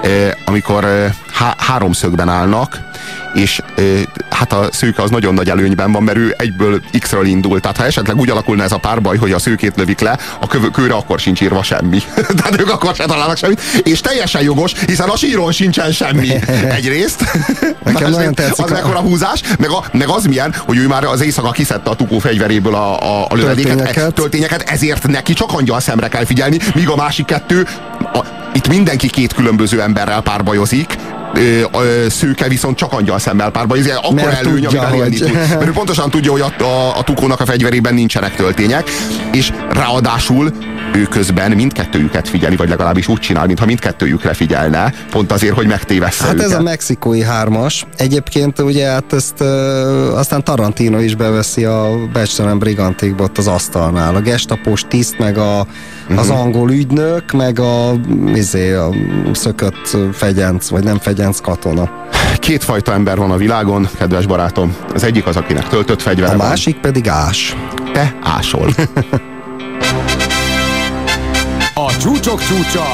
[0.01, 2.79] eh, amikor eh, há, háromszögben állnak,
[3.33, 3.61] és
[4.29, 7.59] hát a szőke az nagyon nagy előnyben van, mert ő egyből X-ről indul.
[7.59, 10.67] Tehát ha esetleg úgy alakulna ez a párbaj, hogy a szőkét lövik le, a kövő,
[10.67, 11.99] kőre akkor sincs írva semmi.
[12.37, 13.61] Tehát ők akkor sem találnak semmit.
[13.83, 16.29] És teljesen jogos, hiszen a síron sincsen semmi.
[16.77, 17.23] Egyrészt.
[18.33, 21.51] Tetszik Az a- mekkora húzás, meg, a, meg az milyen, hogy ő már az éjszaka
[21.51, 24.13] kiszedte a tukó fegyveréből a, a, a lövedéket, Töltényeket.
[24.13, 27.67] töltényeket, ezért neki csak angyal szemre kell figyelni, míg a másik kettő,
[28.13, 28.19] a,
[28.53, 30.95] itt mindenki két különböző emberrel párbajozik,
[32.09, 35.31] szőke viszont csak angyal szemmel párbajozik, akkor Mert előny, tudja, élni hogy-.
[35.33, 38.89] Mert ő pontosan tudja, hogy a, a, a tukónak a fegyverében nincsenek töltények,
[39.31, 40.51] és ráadásul
[40.95, 46.23] ő közben mindkettőjüket figyeli, vagy legalábbis úgy csinál, mintha mindkettőjükre figyelne, pont azért, hogy megtévessze
[46.23, 46.45] Hát őket.
[46.45, 47.85] ez a mexikói hármas.
[47.97, 54.15] Egyébként ugye hát ezt ö, aztán Tarantino is beveszi a Becstelen Brigantikba ott az asztalnál.
[54.15, 55.67] A gestapós tiszt, meg a,
[56.15, 57.93] az angol ügynök, meg a,
[58.33, 58.89] izé, a
[59.31, 61.89] szökött fegyenc, vagy nem fegyenc katona.
[62.39, 64.75] Kétfajta ember van a világon, kedves barátom.
[64.93, 66.47] Az egyik az, akinek töltött fegyvere A van.
[66.47, 67.55] másik pedig ás.
[67.93, 68.69] Te ásol.
[71.73, 72.85] A csúcsok csúcsa.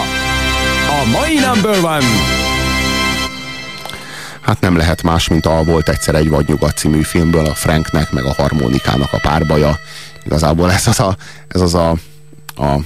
[1.01, 2.05] A mai number one.
[4.41, 8.11] Hát nem lehet más, mint a Volt egyszer egy vagy nyugat című filmből a Franknek,
[8.11, 9.79] meg a harmonikának a párbaja.
[10.25, 11.15] Igazából ez az a,
[11.47, 11.89] ez az a,
[12.55, 12.79] a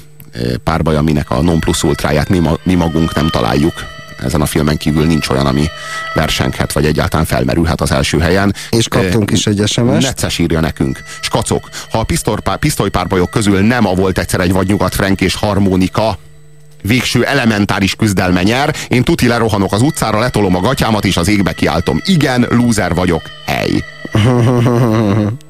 [0.64, 3.74] párbaj, aminek a non plus ultráját mi, ma, mi magunk nem találjuk.
[4.24, 5.66] Ezen a filmen kívül nincs olyan, ami
[6.14, 8.56] versenghet, vagy egyáltalán felmerülhet az első helyen.
[8.70, 10.02] És kaptunk is egy SMS-t.
[10.02, 11.04] Necces írja nekünk.
[11.22, 15.36] Skacok, ha a pisztor- pisztolypárbajok közül nem a Volt egyszer egy vagy nyugat Frank és
[15.36, 16.18] harmonika,
[16.82, 18.76] végső elementáris küzdelme nyer.
[18.88, 22.02] Én tuti lerohanok az utcára, letolom a gatyámat, és az égbe kiáltom.
[22.06, 23.22] Igen, lúzer vagyok.
[23.46, 23.84] Hely.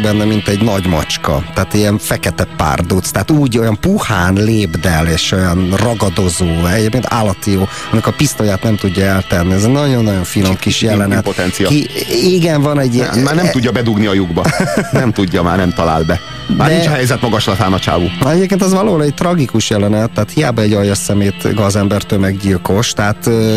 [0.00, 1.44] Frank benne, mint egy nagy macska.
[1.54, 3.10] Tehát ilyen fekete párduc.
[3.10, 6.66] Tehát úgy olyan puhán lépdel, és olyan ragadozó.
[6.66, 7.68] Egyébként állati jó.
[7.92, 9.52] Amikor a pisztolyát nem tudja eltenni.
[9.52, 11.22] Ez egy nagyon-nagyon finom kis jelenet.
[11.22, 11.68] Potencia.
[11.68, 11.88] Ki,
[12.24, 13.06] igen, van egy...
[13.14, 14.44] Nem, már nem tudja bedugni a lyukba.
[14.92, 16.20] Nem tudja, már nem talál be.
[16.56, 18.06] Már De- nincs a helyzet magaslatán a csávú.
[18.20, 23.16] Na, egyébként az valóban egy tragikus jelenet, tehát hiába egy aljas szemét gazember tömeggyilkos, tehát,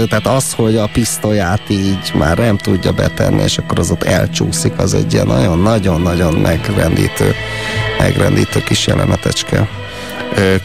[0.09, 4.73] tehát az, hogy a pisztolyát így már nem tudja betenni, és akkor az ott elcsúszik,
[4.77, 7.35] az egy ilyen nagyon-nagyon-nagyon megrendítő,
[7.99, 9.67] megrendítő kis jelenetecske.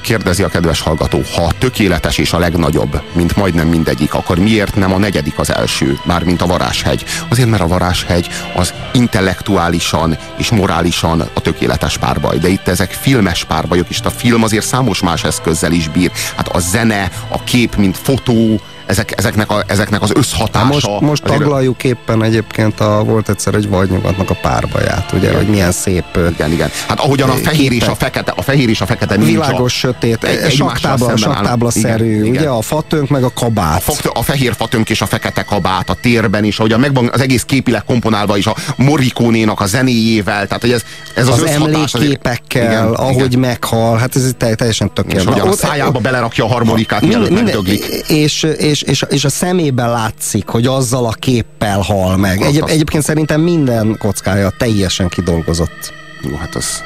[0.01, 4.77] Kérdezi a kedves hallgató, ha a tökéletes és a legnagyobb, mint majdnem mindegyik, akkor miért
[4.77, 7.05] nem a negyedik az első, mármint a Varázshegy?
[7.29, 13.45] Azért, mert a Varázshegy az intellektuálisan és morálisan a tökéletes párbaj, de itt ezek filmes
[13.45, 16.11] párbajok, és a film azért számos más eszközzel is bír.
[16.37, 20.65] Hát a zene, a kép, mint fotó, ezek, ezeknek, a, ezeknek az összhatása.
[20.67, 25.73] Most, most taglaljuk éppen egyébként a, volt egyszer egy vadnyugatnak a párbaját, ugye, hogy milyen
[25.73, 26.05] szép
[26.35, 26.71] igen, igen.
[26.89, 29.41] Hát ahogyan a fehér és a fekete, a fehér és a fekete ninja.
[29.41, 31.37] Világos, sötét, Egy- egy, saktábla, szemben állnak.
[31.37, 32.41] saktábla-szerű, Igen, igen.
[32.43, 33.83] ugye a fatönk meg a kabát.
[33.87, 37.21] A, a fehér fatönk és a fekete kabát a térben is, ahogy a megvan az
[37.21, 40.83] egész képileg komponálva is a Morricone-nak a zenéjével, tehát hogy ez,
[41.15, 43.39] ez az, az, emlékképekkel, Igen, ahogy igen.
[43.41, 45.33] meghal, hát ez te- teljesen És tökéletes.
[45.33, 47.85] hogyan a szájába belerakja a harmonikát, mielőtt megdöglik.
[48.09, 52.31] és, és, és, és a szemében látszik, hogy azzal a képpel hal meg.
[52.31, 52.71] Egyéb, Fantasztikus.
[52.73, 55.93] egyébként szerintem minden kockája teljesen kidolgozott.
[56.23, 56.83] Jó, hát az,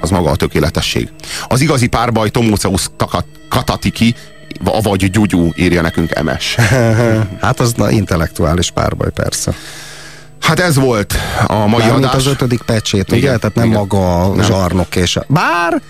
[0.00, 1.08] az maga a tökéletesség.
[1.48, 2.90] Az igazi párbaj Tomóceusz
[3.48, 4.14] Katatiki,
[4.82, 6.54] vagy Gyugyú írja nekünk Emes.
[7.40, 9.54] hát az na, intellektuális párbaj, persze.
[10.40, 11.14] Hát ez volt
[11.46, 12.14] a mai Mármint adás.
[12.14, 13.36] az ötödik pecsét, ugye?
[13.36, 13.78] Tehát nem igen.
[13.78, 15.24] maga a zsarnok és a...
[15.28, 15.82] Bár...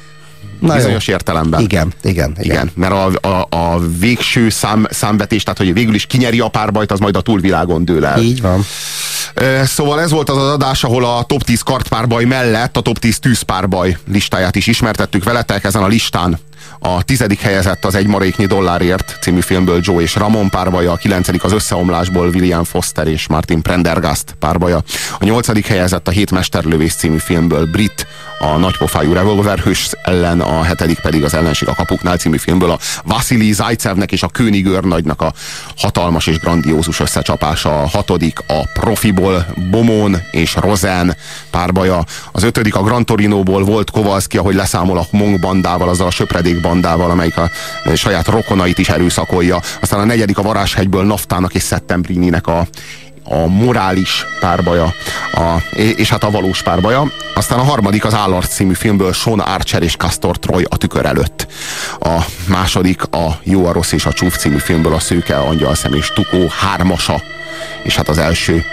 [0.60, 1.12] Na bizonyos jó.
[1.12, 1.60] értelemben.
[1.60, 2.44] Igen, igen, igen.
[2.44, 6.92] Igen, mert a, a, a végső szám, számvetés, tehát hogy végül is kinyeri a párbajt,
[6.92, 8.22] az majd a túlvilágon dől el.
[8.22, 8.64] Így van.
[9.64, 13.18] Szóval ez volt az az adás, ahol a top 10 kartpárbaj mellett a top 10
[13.18, 15.64] tűzpárbaj listáját is ismertettük veletek.
[15.64, 16.38] Ezen a listán
[16.78, 21.44] a tizedik helyezett az Egy maréknyi dollárért című filmből Joe és Ramon párbaja, a kilencedik
[21.44, 24.82] az Összeomlásból William Foster és Martin Prendergast párbaja,
[25.18, 28.06] a nyolcadik helyezett a Hét mesterlövész című filmből Brit,
[28.38, 33.52] a nagypofájú revolverhős ellen, a hetedik pedig az Ellenség a kapuknál című filmből a Vasili
[33.52, 35.32] Zajcevnek és a König őrnagynak a
[35.76, 41.16] hatalmas és grandiózus összecsapása, a hatodik a Profiból Bomon és Rosen
[41.50, 46.10] párbaja, az ötödik a Gran Torinóból volt Kowalski, ahogy leszámol a Monk bandával, azzal a
[46.10, 47.50] söpredék bandával, amelyik a
[47.94, 52.66] saját rokonait is erőszakolja, aztán a negyedik a Varázshegyből Naftának és Szeptembrininek a
[53.30, 54.94] a morális párbaja,
[55.32, 57.10] a, és hát a valós párbaja.
[57.34, 61.46] Aztán a harmadik az Állart című filmből Sean Archer és Castor Troy a tükör előtt.
[62.00, 66.12] A második a Jó, a rossz és a csúf című filmből a Szőke, Angyalszem és
[66.14, 67.22] Tukó hármasa.
[67.82, 68.64] És hát az első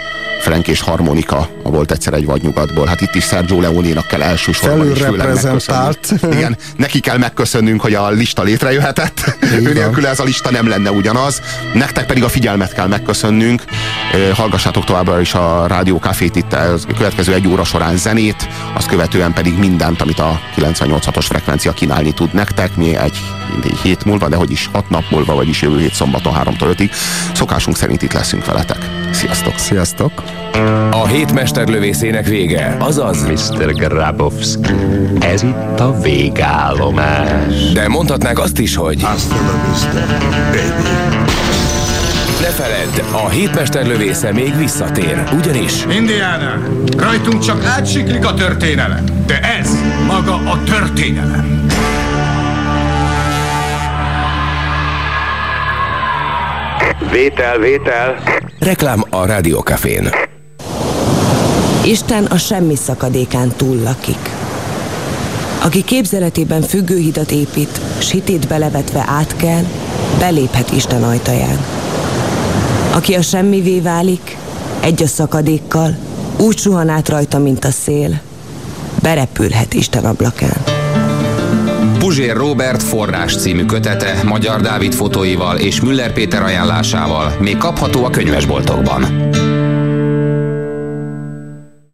[0.45, 2.85] Frank és Harmonika volt egyszer egy vadnyugatból.
[2.85, 5.97] Hát itt is Sergio Leone-nak kell elsősorban is főleg megköszönnünk.
[6.35, 9.37] Igen, neki kell megköszönnünk, hogy a lista létrejöhetett.
[9.41, 11.41] Ő nélkül ez a lista nem lenne ugyanaz.
[11.73, 13.63] Nektek pedig a figyelmet kell megköszönnünk.
[14.33, 19.33] Hallgassátok továbbra is a Rádió Cafét itt a következő egy óra során zenét, azt követően
[19.33, 22.75] pedig mindent, amit a 98-os frekvencia kínálni tud nektek.
[22.75, 23.19] Mi egy,
[23.63, 26.91] egy hét múlva, de hogy is hat nap múlva, vagyis jövő hét szombaton 3-tól 5-ig.
[27.33, 28.74] Szokásunk szerint itt leszünk veletek.
[29.11, 29.57] Sziasztok!
[29.57, 30.23] Sziasztok!
[30.91, 33.73] A hét mesterlövészének vége, azaz Mr.
[33.73, 34.73] Grabowski,
[35.19, 37.71] ez itt a végállomás.
[37.73, 40.15] De mondhatnák azt is, hogy Hasta la vista,
[40.51, 40.89] baby.
[42.41, 46.53] ne feledd, a hétmesterlövésze még visszatér, ugyanis Indiana,
[46.97, 49.69] rajtunk csak átsiklik a történelem, de ez
[50.07, 51.65] maga a történelem.
[57.11, 58.23] Vétel, vétel.
[58.59, 60.09] reklám a Rádiókafén.
[61.83, 64.29] Isten a semmi szakadékán túl lakik.
[65.63, 69.63] Aki képzeletében függőhidat épít, s hitét belevetve átkel,
[70.19, 71.65] beléphet Isten ajtaján.
[72.93, 74.37] Aki a semmivé válik,
[74.79, 75.95] egy a szakadékkal,
[76.37, 78.21] úgy suhan át rajta, mint a szél,
[79.01, 80.74] berepülhet Isten ablakán.
[81.99, 88.09] Puzsér Robert forrás című kötete Magyar Dávid fotóival és Müller Péter ajánlásával még kapható a
[88.09, 89.03] könyvesboltokban.